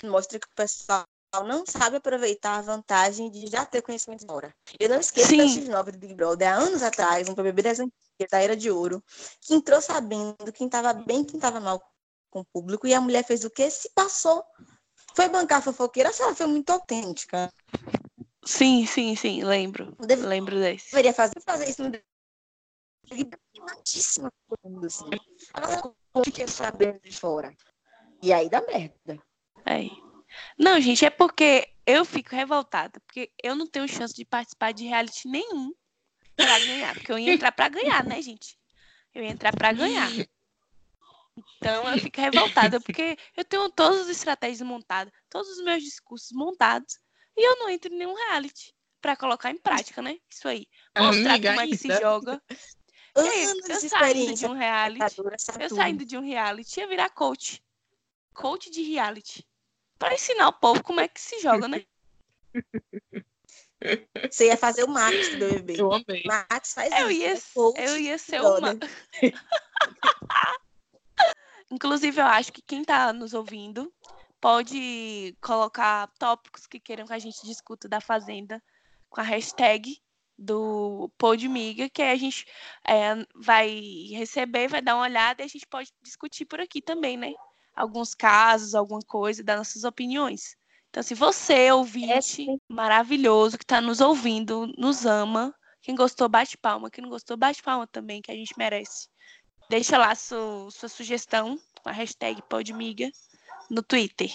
Mostra 0.04 0.40
que 0.40 0.48
o 0.48 0.56
pessoal 0.56 1.06
não 1.46 1.66
sabe 1.66 1.98
aproveitar 1.98 2.58
a 2.58 2.62
vantagem 2.62 3.30
de 3.30 3.48
já 3.48 3.66
ter 3.66 3.82
conhecimento 3.82 4.26
fora. 4.26 4.56
Eu 4.80 4.90
não 4.90 5.00
esqueço 5.00 5.30
Sim. 5.30 5.38
da 5.38 5.84
X9 5.84 5.92
do 5.92 5.98
Big 5.98 6.14
Brother, 6.14 6.48
há 6.48 6.56
anos 6.56 6.84
atrás, 6.84 7.28
um 7.28 7.34
BBB 7.34 7.64
das 7.64 7.80
antigas, 7.80 8.30
da 8.32 8.42
Era 8.42 8.56
de 8.56 8.72
Ouro, 8.72 9.04
que 9.42 9.54
entrou 9.54 9.82
sabendo 9.82 10.52
quem 10.54 10.68
estava 10.68 10.94
bem 10.94 11.24
quem 11.24 11.38
estava 11.38 11.60
mal 11.60 11.82
com 12.30 12.42
o 12.42 12.46
público, 12.46 12.88
e 12.88 12.94
a 12.94 13.02
mulher 13.02 13.24
fez 13.26 13.44
o 13.44 13.50
quê? 13.50 13.70
Se 13.70 13.90
passou. 13.94 14.44
Foi 15.16 15.28
bancar 15.30 15.60
a 15.60 15.62
fofoqueira, 15.62 16.12
ela 16.20 16.36
foi 16.36 16.46
muito 16.46 16.70
autêntica. 16.70 17.52
Sim, 18.48 18.86
sim, 18.86 19.14
sim, 19.14 19.44
lembro. 19.44 19.94
Deve... 20.00 20.26
Lembro 20.26 20.58
desse. 20.58 20.92
Deveria 20.92 21.14
fazer, 21.14 21.42
fazer 21.42 21.70
isso 21.70 21.84
no 21.84 21.92
queimadíssima 23.54 24.32
assim. 24.86 25.10
Agora 25.54 25.94
fiquei 26.24 26.48
sabendo 26.48 27.00
de 27.02 27.12
fora. 27.12 27.54
E 28.24 28.32
aí 28.32 28.50
dá 28.50 28.62
merda. 28.62 29.22
É. 29.66 29.90
Não, 30.58 30.80
gente, 30.80 31.04
é 31.04 31.10
porque 31.10 31.68
eu 31.86 32.06
fico 32.06 32.34
revoltada, 32.34 33.02
porque 33.02 33.32
eu 33.44 33.54
não 33.54 33.68
tenho 33.68 33.88
chance 33.88 34.14
de 34.14 34.24
participar 34.24 34.72
de 34.72 34.86
reality 34.86 35.28
nenhum 35.28 35.74
pra 36.36 36.58
ganhar. 36.60 36.94
Porque 36.94 37.12
eu 37.12 37.20
ia 37.20 37.34
entrar 37.34 37.52
pra 37.52 37.68
ganhar, 37.68 38.06
né, 38.06 38.22
gente? 38.22 38.58
Eu 39.14 39.24
ia 39.24 39.32
entrar 39.32 39.52
pra 39.52 39.74
ganhar. 39.74 40.10
Então 41.58 41.90
eu 41.92 42.00
fico 42.00 42.22
revoltada, 42.22 42.80
porque 42.80 43.18
eu 43.36 43.44
tenho 43.44 43.70
todas 43.70 44.02
as 44.02 44.08
estratégias 44.08 44.62
montadas, 44.62 45.14
todos 45.30 45.50
os 45.50 45.64
meus 45.64 45.84
discursos 45.84 46.32
montados, 46.32 46.98
e 47.38 47.48
eu 47.48 47.60
não 47.60 47.70
entro 47.70 47.94
em 47.94 47.98
nenhum 47.98 48.16
reality 48.16 48.74
para 49.00 49.16
colocar 49.16 49.52
em 49.52 49.58
prática, 49.58 50.02
né? 50.02 50.18
Isso 50.30 50.48
aí. 50.48 50.68
Mostrar 50.98 51.34
Amiga, 51.34 51.50
como 51.50 51.62
é 51.62 51.68
que 51.68 51.78
se 51.78 52.00
joga. 52.00 52.42
Aí, 53.16 53.44
eu 53.46 53.90
saindo 53.90 54.34
de 54.36 54.46
um 54.46 54.54
reality, 54.54 55.16
eu 55.60 55.70
saindo 55.70 56.06
de 56.06 56.18
um 56.18 56.22
reality 56.22 56.80
ia 56.80 56.88
virar 56.88 57.10
coach. 57.10 57.64
Coach 58.34 58.70
de 58.70 58.82
reality. 58.84 59.48
Para 59.98 60.14
ensinar 60.14 60.50
o 60.50 60.54
povo 60.54 60.84
como 60.84 61.00
é 61.00 61.08
que 61.08 61.22
se 61.22 61.40
joga, 61.40 61.68
né? 61.68 61.86
Você 64.32 64.48
ia 64.48 64.58
fazer 64.58 64.84
o 64.84 64.88
Max 64.88 65.30
do 65.30 65.38
BBB. 65.38 65.80
Eu 65.80 65.94
amei. 65.94 66.24
Max 66.26 66.74
faz 66.74 66.92
eu 67.00 67.12
isso. 67.12 67.74
Ia, 67.76 67.82
é 67.82 67.90
eu 67.90 67.98
ia 68.00 68.18
ser 68.18 68.42
uma. 68.42 68.76
Inclusive, 71.70 72.20
eu 72.20 72.26
acho 72.26 72.52
que 72.52 72.62
quem 72.62 72.82
está 72.82 73.14
nos 73.14 73.34
ouvindo 73.34 73.94
pode 74.40 75.36
colocar 75.42 76.08
tópicos 76.20 76.68
que 76.68 76.80
queiram 76.80 77.06
que 77.06 77.14
a 77.14 77.20
gente 77.20 77.46
discuta 77.46 77.88
da 77.88 78.00
Fazenda 78.00 78.62
com 79.10 79.22
a 79.22 79.24
hashtag 79.24 80.02
do 80.38 81.12
Podmiga, 81.18 81.90
que 81.90 82.02
a 82.02 82.16
gente 82.16 82.46
é, 82.88 83.16
vai 83.36 83.70
receber, 84.12 84.68
vai 84.68 84.82
dar 84.82 84.96
uma 84.96 85.04
olhada 85.06 85.42
e 85.42 85.46
a 85.46 85.48
gente 85.48 85.66
pode 85.66 85.92
discutir 86.04 86.46
por 86.46 86.60
aqui 86.60 86.82
também, 86.82 87.18
né? 87.18 87.34
Alguns 87.76 88.14
casos, 88.14 88.76
alguma 88.76 89.02
coisa, 89.02 89.44
das 89.44 89.58
nossas 89.58 89.84
opiniões. 89.84 90.56
Então, 90.90 91.02
se 91.02 91.16
você, 91.16 91.72
ouvinte 91.72 92.50
é 92.50 92.56
maravilhoso, 92.68 93.58
que 93.58 93.64
está 93.64 93.82
nos 93.82 94.00
ouvindo, 94.02 94.68
nos 94.78 95.06
ama, 95.06 95.54
quem 95.82 95.96
gostou, 95.96 96.28
bate 96.28 96.58
palma. 96.58 96.92
Quem 96.92 97.02
não 97.02 97.10
gostou, 97.10 97.38
bate 97.38 97.64
palma 97.64 97.88
também, 97.88 98.22
que 98.22 98.32
a 98.32 98.36
gente 98.36 98.54
merece. 98.58 99.08
Deixa 99.70 99.98
lá 99.98 100.14
sua, 100.16 100.70
sua 100.70 100.90
sugestão 100.90 101.58
com 101.82 101.90
a 101.90 101.94
hashtag 101.94 102.42
Podmiga 102.44 103.10
no 103.70 103.82
Twitter. 103.82 104.32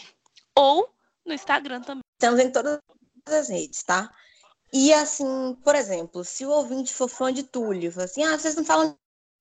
Ou 0.54 0.88
no 1.24 1.32
Instagram 1.32 1.80
também. 1.82 2.02
Estamos 2.14 2.40
em 2.40 2.50
todas 2.50 2.78
as 3.26 3.48
redes, 3.48 3.82
tá? 3.82 4.10
E 4.72 4.92
assim, 4.92 5.56
por 5.62 5.74
exemplo, 5.74 6.24
se 6.24 6.46
o 6.46 6.50
ouvinte 6.50 6.92
for 6.92 7.08
fã 7.08 7.32
de 7.32 7.42
Túlio, 7.42 7.92
assim, 8.00 8.24
ah, 8.24 8.38
vocês 8.38 8.56
não 8.56 8.64
falam 8.64 8.96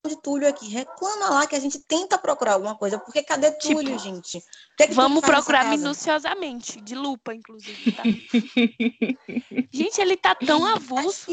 de 0.05 0.15
Túlio 0.21 0.47
aqui, 0.47 0.67
reclama 0.67 1.29
lá 1.29 1.47
que 1.47 1.55
a 1.55 1.59
gente 1.59 1.79
tenta 1.79 2.17
procurar 2.17 2.53
alguma 2.53 2.75
coisa, 2.75 2.97
porque 2.97 3.23
cadê 3.23 3.51
tipo, 3.51 3.75
Túlio, 3.75 3.97
tipo, 3.97 3.99
gente? 3.99 4.43
Que 4.75 4.87
que 4.87 4.93
vamos 4.93 5.21
procurar 5.21 5.69
minuciosamente, 5.69 6.81
de 6.81 6.95
lupa, 6.95 7.33
inclusive, 7.33 7.91
tá? 7.91 8.03
gente, 9.71 10.01
ele 10.01 10.17
tá 10.17 10.33
tão 10.35 10.65
avulso. 10.65 11.31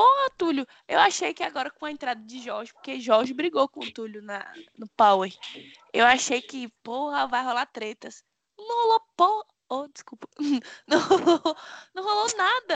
Porra, 0.00 0.30
Túlio, 0.38 0.66
eu 0.88 0.98
achei 0.98 1.34
que 1.34 1.42
agora 1.42 1.70
com 1.70 1.84
a 1.84 1.90
entrada 1.90 2.22
de 2.24 2.40
Jorge, 2.40 2.72
porque 2.72 2.98
Jorge 2.98 3.34
brigou 3.34 3.68
com 3.68 3.80
o 3.80 3.92
Túlio 3.92 4.22
na, 4.22 4.50
no 4.78 4.88
Power, 4.96 5.30
eu 5.92 6.06
achei 6.06 6.40
que, 6.40 6.68
porra, 6.82 7.26
vai 7.26 7.44
rolar 7.44 7.66
tretas. 7.66 8.24
Não 8.56 8.82
rolou 8.84 9.00
porra 9.14 9.44
Oh, 9.68 9.86
desculpa. 9.88 10.26
Não 10.88 10.98
não 11.94 12.02
rolou 12.02 12.26
nada. 12.36 12.74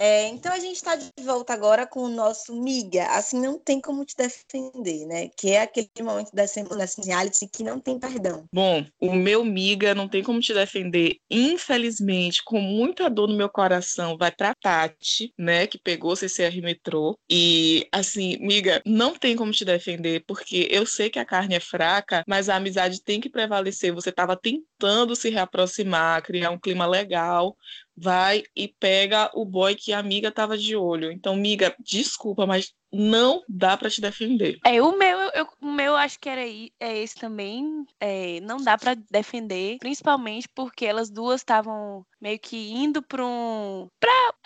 É, 0.00 0.28
então 0.28 0.50
a 0.50 0.58
gente 0.58 0.76
está 0.76 0.96
de 0.96 1.10
volta 1.22 1.52
agora 1.52 1.86
com 1.86 2.00
o 2.04 2.08
nosso 2.08 2.56
miga, 2.56 3.04
assim 3.08 3.38
não 3.38 3.58
tem 3.58 3.78
como 3.78 4.02
te 4.02 4.16
defender, 4.16 5.04
né? 5.04 5.28
Que 5.36 5.50
é 5.50 5.60
aquele 5.60 5.90
momento 6.00 6.30
da 6.32 6.46
semana 6.46 6.86
reality 7.04 7.46
que 7.46 7.62
não 7.62 7.78
tem 7.78 7.98
perdão. 7.98 8.46
Bom, 8.50 8.82
o 8.98 9.14
meu 9.14 9.44
miga 9.44 9.94
não 9.94 10.08
tem 10.08 10.22
como 10.22 10.40
te 10.40 10.54
defender, 10.54 11.16
infelizmente, 11.30 12.42
com 12.42 12.62
muita 12.62 13.10
dor 13.10 13.28
no 13.28 13.36
meu 13.36 13.50
coração, 13.50 14.16
vai 14.16 14.32
pra 14.32 14.54
Tati, 14.54 15.34
né? 15.38 15.66
Que 15.66 15.78
pegou 15.78 16.16
CCR 16.16 16.62
Metrô. 16.62 17.18
E 17.28 17.86
assim, 17.92 18.38
miga, 18.40 18.80
não 18.86 19.14
tem 19.14 19.36
como 19.36 19.52
te 19.52 19.66
defender, 19.66 20.24
porque 20.26 20.66
eu 20.70 20.86
sei 20.86 21.10
que 21.10 21.18
a 21.18 21.26
carne 21.26 21.56
é 21.56 21.60
fraca, 21.60 22.24
mas 22.26 22.48
a 22.48 22.56
amizade 22.56 23.02
tem 23.02 23.20
que 23.20 23.28
prevalecer. 23.28 23.92
Você 23.92 24.08
estava 24.08 24.34
tentando 24.34 25.14
se 25.14 25.28
reaproximar, 25.28 26.22
criar 26.22 26.50
um 26.50 26.58
clima 26.58 26.86
legal 26.86 27.54
vai 28.00 28.42
e 28.56 28.66
pega 28.66 29.30
o 29.34 29.44
boy 29.44 29.74
que 29.74 29.92
a 29.92 29.98
amiga 29.98 30.32
tava 30.32 30.56
de 30.56 30.74
olho. 30.74 31.12
Então, 31.12 31.34
amiga, 31.34 31.74
desculpa, 31.78 32.46
mas 32.46 32.72
não 32.92 33.42
dá 33.48 33.76
para 33.76 33.90
te 33.90 34.00
defender. 34.00 34.58
É, 34.64 34.82
o 34.82 34.96
meu, 34.96 35.18
eu, 35.34 35.46
o 35.60 35.70
meu 35.70 35.94
acho 35.94 36.18
que 36.18 36.28
era 36.28 36.40
é 36.80 36.98
esse 36.98 37.14
também. 37.14 37.84
É, 38.00 38.40
não 38.40 38.56
dá 38.56 38.78
para 38.78 38.96
defender, 39.10 39.78
principalmente 39.78 40.48
porque 40.48 40.86
elas 40.86 41.10
duas 41.10 41.40
estavam 41.40 42.04
meio 42.20 42.38
que 42.38 42.72
indo 42.72 43.02
para 43.02 43.24
um. 43.24 43.88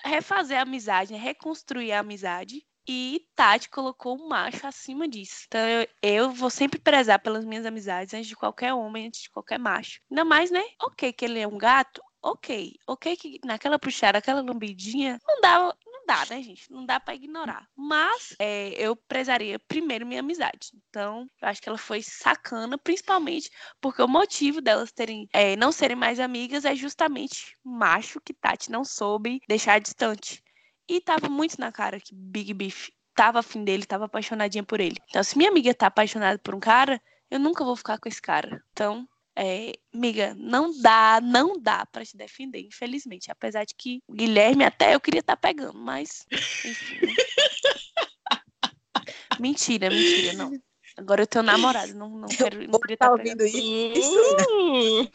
refazer 0.04 0.58
a 0.58 0.62
amizade, 0.62 1.14
reconstruir 1.14 1.92
a 1.92 2.00
amizade. 2.00 2.62
E 2.86 3.26
Tati 3.34 3.70
colocou 3.70 4.14
o 4.14 4.28
macho 4.28 4.66
acima 4.66 5.08
disso. 5.08 5.44
Então 5.46 5.60
eu, 5.66 5.88
eu, 6.02 6.30
vou 6.30 6.50
sempre 6.50 6.78
prezar 6.78 7.18
pelas 7.18 7.42
minhas 7.42 7.64
amizades 7.64 8.12
antes 8.12 8.28
de 8.28 8.36
qualquer 8.36 8.74
homem, 8.74 9.06
antes 9.06 9.22
de 9.22 9.30
qualquer 9.30 9.58
macho. 9.58 10.00
Ainda 10.10 10.22
mais, 10.22 10.50
né? 10.50 10.62
Ok, 10.82 11.10
que 11.14 11.24
ele 11.24 11.40
é 11.40 11.48
um 11.48 11.56
gato, 11.56 12.02
ok. 12.24 12.74
Ok 12.86 13.16
que 13.16 13.40
naquela 13.44 13.78
puxada, 13.78 14.18
aquela 14.18 14.40
lambidinha, 14.40 15.20
não 15.26 15.40
dá, 15.40 15.58
não 15.86 16.06
dá, 16.06 16.26
né, 16.30 16.42
gente? 16.42 16.70
Não 16.72 16.84
dá 16.84 16.98
para 16.98 17.14
ignorar. 17.14 17.68
Mas 17.76 18.34
é, 18.38 18.70
eu 18.70 18.96
prezaria 18.96 19.58
primeiro 19.58 20.06
minha 20.06 20.20
amizade. 20.20 20.70
Então, 20.88 21.28
eu 21.40 21.48
acho 21.48 21.60
que 21.60 21.68
ela 21.68 21.78
foi 21.78 22.02
sacana, 22.02 22.78
principalmente 22.78 23.50
porque 23.80 24.02
o 24.02 24.08
motivo 24.08 24.60
delas 24.60 24.90
terem 24.90 25.28
é, 25.32 25.54
não 25.56 25.70
serem 25.70 25.96
mais 25.96 26.18
amigas 26.18 26.64
é 26.64 26.74
justamente 26.74 27.56
macho 27.62 28.20
que 28.20 28.32
Tati 28.32 28.70
não 28.70 28.84
soube 28.84 29.40
deixar 29.46 29.78
distante. 29.78 30.42
E 30.88 31.00
tava 31.00 31.28
muito 31.28 31.58
na 31.58 31.72
cara 31.72 32.00
que 32.00 32.14
Big 32.14 32.52
Beef 32.52 32.88
tava 33.14 33.38
afim 33.38 33.64
dele, 33.64 33.86
tava 33.86 34.04
apaixonadinha 34.06 34.64
por 34.64 34.80
ele. 34.80 34.96
Então, 35.08 35.22
se 35.22 35.36
minha 35.36 35.50
amiga 35.50 35.72
tá 35.74 35.86
apaixonada 35.86 36.38
por 36.38 36.54
um 36.54 36.60
cara, 36.60 37.00
eu 37.30 37.38
nunca 37.38 37.64
vou 37.64 37.76
ficar 37.76 37.98
com 37.98 38.08
esse 38.08 38.20
cara. 38.20 38.62
Então, 38.72 39.08
é, 39.36 39.72
miga, 39.92 40.34
não 40.36 40.70
dá, 40.80 41.20
não 41.20 41.60
dá 41.60 41.84
para 41.86 42.04
te 42.04 42.16
defender, 42.16 42.60
infelizmente. 42.60 43.30
Apesar 43.30 43.64
de 43.64 43.74
que 43.74 44.00
o 44.06 44.12
Guilherme 44.12 44.64
até 44.64 44.94
eu 44.94 45.00
queria 45.00 45.20
estar 45.20 45.36
tá 45.36 45.48
pegando, 45.48 45.78
mas 45.78 46.24
enfim. 46.30 47.06
Né? 47.06 47.14
mentira, 49.40 49.90
mentira, 49.90 50.34
não. 50.34 50.52
Agora 50.96 51.22
eu 51.22 51.26
tenho 51.26 51.42
namorado, 51.42 51.92
não, 51.94 52.08
não 52.08 52.28
quero 52.28 52.68
não 52.68 52.78
queria 52.78 52.94
estar 52.94 53.06
tá 53.06 53.12
ouvindo 53.12 53.44
isso. 53.44 54.16
Uh! 54.52 55.10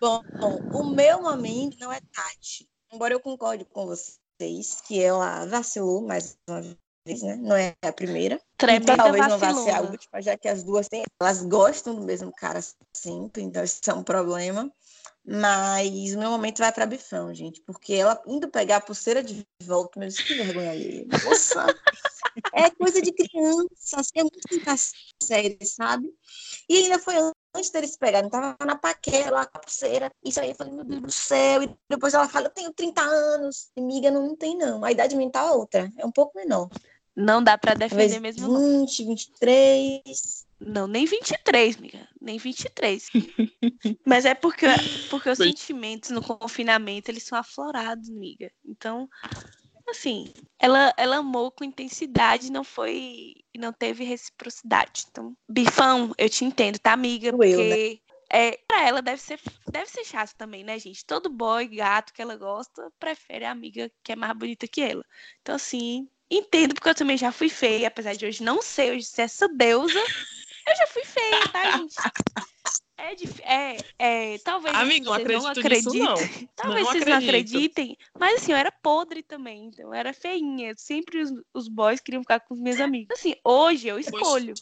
bom, 0.00 0.20
bom, 0.40 0.58
o 0.74 0.90
meu 0.90 1.22
momento 1.22 1.78
não 1.78 1.92
é 1.92 2.00
Tati. 2.12 2.68
Embora 2.92 3.14
eu 3.14 3.20
concorde 3.20 3.64
com 3.66 3.86
vocês 3.86 4.80
que 4.80 5.00
ela 5.00 5.46
vacilou 5.46 6.02
mais 6.02 6.36
uma 6.48 6.76
vez 7.08 7.22
né? 7.22 7.36
Não 7.36 7.56
é 7.56 7.74
a 7.82 7.92
primeira. 7.92 8.40
Tremenda 8.56 8.96
talvez 8.96 9.26
não 9.26 9.38
vá 9.38 9.54
ser 9.54 9.70
a 9.70 9.80
última, 9.80 10.20
já 10.20 10.36
que 10.36 10.48
as 10.48 10.62
duas 10.62 10.88
têm, 10.88 11.04
elas 11.20 11.42
gostam 11.42 11.94
do 11.94 12.02
mesmo 12.02 12.32
cara 12.32 12.60
sempre, 12.92 13.42
então 13.42 13.64
isso 13.64 13.80
é 13.86 13.94
um 13.94 14.02
problema. 14.02 14.70
Mas 15.30 16.14
o 16.14 16.18
meu 16.18 16.30
momento 16.30 16.58
vai 16.58 16.72
para 16.72 16.86
Bifão, 16.86 17.34
gente, 17.34 17.60
porque 17.66 17.92
ela 17.92 18.20
indo 18.26 18.48
pegar 18.48 18.76
a 18.76 18.80
pulseira 18.80 19.22
de 19.22 19.46
volta, 19.62 20.00
meu 20.00 20.08
Deus, 20.08 20.20
que 20.20 20.34
vergonha 20.34 20.70
aí. 20.70 21.06
Nossa, 21.06 21.66
é 22.54 22.70
coisa 22.70 23.02
de 23.02 23.12
criança, 23.12 24.00
assim, 24.00 24.12
é 24.16 24.22
muito 24.22 24.40
série, 25.22 25.58
sabe? 25.62 26.08
E 26.66 26.78
ainda 26.78 26.98
foi 26.98 27.14
antes 27.54 27.70
deles 27.70 27.96
pegarem, 27.96 28.30
tava 28.30 28.56
na 28.64 28.76
paquera 28.76 29.30
lá 29.30 29.46
com 29.46 29.58
a 29.58 29.60
pulseira. 29.60 30.10
Isso 30.24 30.40
aí, 30.40 30.50
eu 30.50 30.54
falei, 30.54 30.72
meu 30.72 30.84
Deus 30.84 31.02
do 31.02 31.12
céu. 31.12 31.62
E 31.62 31.76
depois 31.90 32.14
ela 32.14 32.28
fala, 32.28 32.46
eu 32.46 32.50
tenho 32.50 32.72
30 32.72 33.02
anos. 33.02 33.70
E 33.76 33.82
miga, 33.82 34.10
não, 34.10 34.28
não 34.28 34.36
tem 34.36 34.56
não. 34.56 34.82
A 34.84 34.92
idade 34.92 35.16
mental 35.16 35.48
é 35.48 35.52
outra, 35.52 35.92
é 35.98 36.06
um 36.06 36.12
pouco 36.12 36.38
menor. 36.38 36.68
Não 37.18 37.42
dá 37.42 37.58
para 37.58 37.74
defender 37.74 38.12
Talvez 38.12 38.36
mesmo. 38.36 38.78
20, 38.78 39.04
23. 39.04 40.46
Não, 40.60 40.86
nem 40.86 41.04
23, 41.04 41.76
amiga. 41.76 42.08
Nem 42.20 42.38
23. 42.38 43.08
Mas 44.06 44.24
é 44.24 44.34
porque, 44.34 44.66
porque 45.10 45.28
os 45.28 45.38
sentimentos 45.38 46.10
no 46.10 46.22
confinamento, 46.22 47.10
eles 47.10 47.24
são 47.24 47.36
aflorados, 47.36 48.08
amiga. 48.08 48.52
Então, 48.64 49.08
assim, 49.88 50.32
ela, 50.60 50.94
ela 50.96 51.16
amou 51.16 51.50
com 51.50 51.64
intensidade, 51.64 52.52
não 52.52 52.62
foi 52.62 53.34
não 53.58 53.72
teve 53.72 54.04
reciprocidade. 54.04 55.06
Então, 55.10 55.36
bifão, 55.48 56.12
eu 56.16 56.28
te 56.28 56.44
entendo, 56.44 56.78
tá, 56.78 56.92
amiga? 56.92 57.32
Porque 57.32 57.48
eu, 57.48 57.64
né? 57.64 57.98
é, 58.30 58.60
pra 58.68 58.86
ela 58.86 59.02
deve 59.02 59.20
ser, 59.20 59.40
deve 59.68 59.90
ser 59.90 60.04
chato 60.04 60.36
também, 60.36 60.62
né, 60.62 60.78
gente? 60.78 61.04
Todo 61.04 61.28
boy, 61.28 61.66
gato 61.66 62.12
que 62.12 62.22
ela 62.22 62.36
gosta, 62.36 62.92
prefere 63.00 63.44
a 63.44 63.50
amiga 63.50 63.90
que 64.04 64.12
é 64.12 64.16
mais 64.16 64.38
bonita 64.38 64.68
que 64.68 64.80
ela. 64.80 65.04
Então, 65.42 65.56
assim, 65.56 66.08
entendo, 66.30 66.74
porque 66.74 66.88
eu 66.88 66.94
também 66.94 67.16
já 67.16 67.32
fui 67.32 67.48
feia, 67.48 67.88
apesar 67.88 68.14
de 68.14 68.26
hoje 68.26 68.42
não 68.42 68.62
ser 68.62 68.92
hoje 68.92 69.04
ser 69.04 69.22
essa 69.22 69.48
deusa. 69.48 69.98
Eu 69.98 70.76
já 70.76 70.86
fui 70.88 71.04
feia, 71.04 71.48
tá, 71.48 71.78
gente? 71.78 71.94
É, 72.98 73.14
difícil. 73.14 73.44
é, 73.46 73.76
é, 73.96 74.38
talvez 74.38 74.74
Amigo, 74.74 75.06
vocês 75.06 75.42
não 75.42 75.46
acreditem. 75.46 76.02
Não. 76.02 76.14
Talvez 76.56 76.84
não 76.84 76.92
vocês 76.92 77.02
acredito. 77.02 77.08
não 77.08 77.16
acreditem, 77.16 77.98
mas 78.18 78.42
assim, 78.42 78.52
eu 78.52 78.58
era 78.58 78.72
podre 78.72 79.22
também, 79.22 79.66
então 79.66 79.86
eu 79.86 79.94
era 79.94 80.12
feinha. 80.12 80.74
Sempre 80.76 81.22
os, 81.22 81.30
os 81.54 81.68
boys 81.68 82.00
queriam 82.00 82.22
ficar 82.22 82.40
com 82.40 82.54
os 82.54 82.60
meus 82.60 82.80
amigos. 82.80 83.16
Assim, 83.16 83.36
hoje 83.44 83.86
eu 83.86 84.00
escolho. 84.00 84.52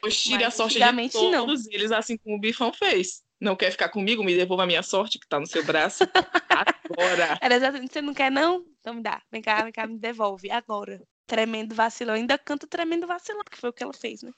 Pois 0.00 0.18
tire 0.18 0.42
a 0.42 0.50
sorte 0.50 0.78
de 0.78 1.10
todos 1.10 1.64
não. 1.64 1.72
eles, 1.72 1.92
assim 1.92 2.16
como 2.16 2.36
o 2.36 2.40
Bifão 2.40 2.72
fez. 2.72 3.22
Não 3.38 3.54
quer 3.54 3.70
ficar 3.70 3.90
comigo? 3.90 4.24
Me 4.24 4.34
devolva 4.34 4.62
a 4.62 4.66
minha 4.66 4.82
sorte 4.82 5.18
que 5.18 5.28
tá 5.28 5.38
no 5.38 5.46
seu 5.46 5.62
braço 5.62 6.04
agora. 6.48 7.38
Era 7.42 7.56
exatamente, 7.56 7.92
você 7.92 8.00
não 8.00 8.14
quer 8.14 8.30
não? 8.30 8.64
Então 8.86 8.94
me 8.94 9.02
dá. 9.02 9.20
Vem 9.32 9.42
cá, 9.42 9.64
vem 9.64 9.72
cá, 9.72 9.84
me 9.84 9.98
devolve 9.98 10.48
agora. 10.48 11.02
Tremendo 11.26 11.74
vacilão. 11.74 12.14
Ainda 12.14 12.38
canta 12.38 12.68
tremendo 12.68 13.04
vacilão, 13.04 13.42
que 13.50 13.58
foi 13.58 13.70
o 13.70 13.72
que 13.72 13.82
ela 13.82 13.92
fez, 13.92 14.22
né? 14.22 14.30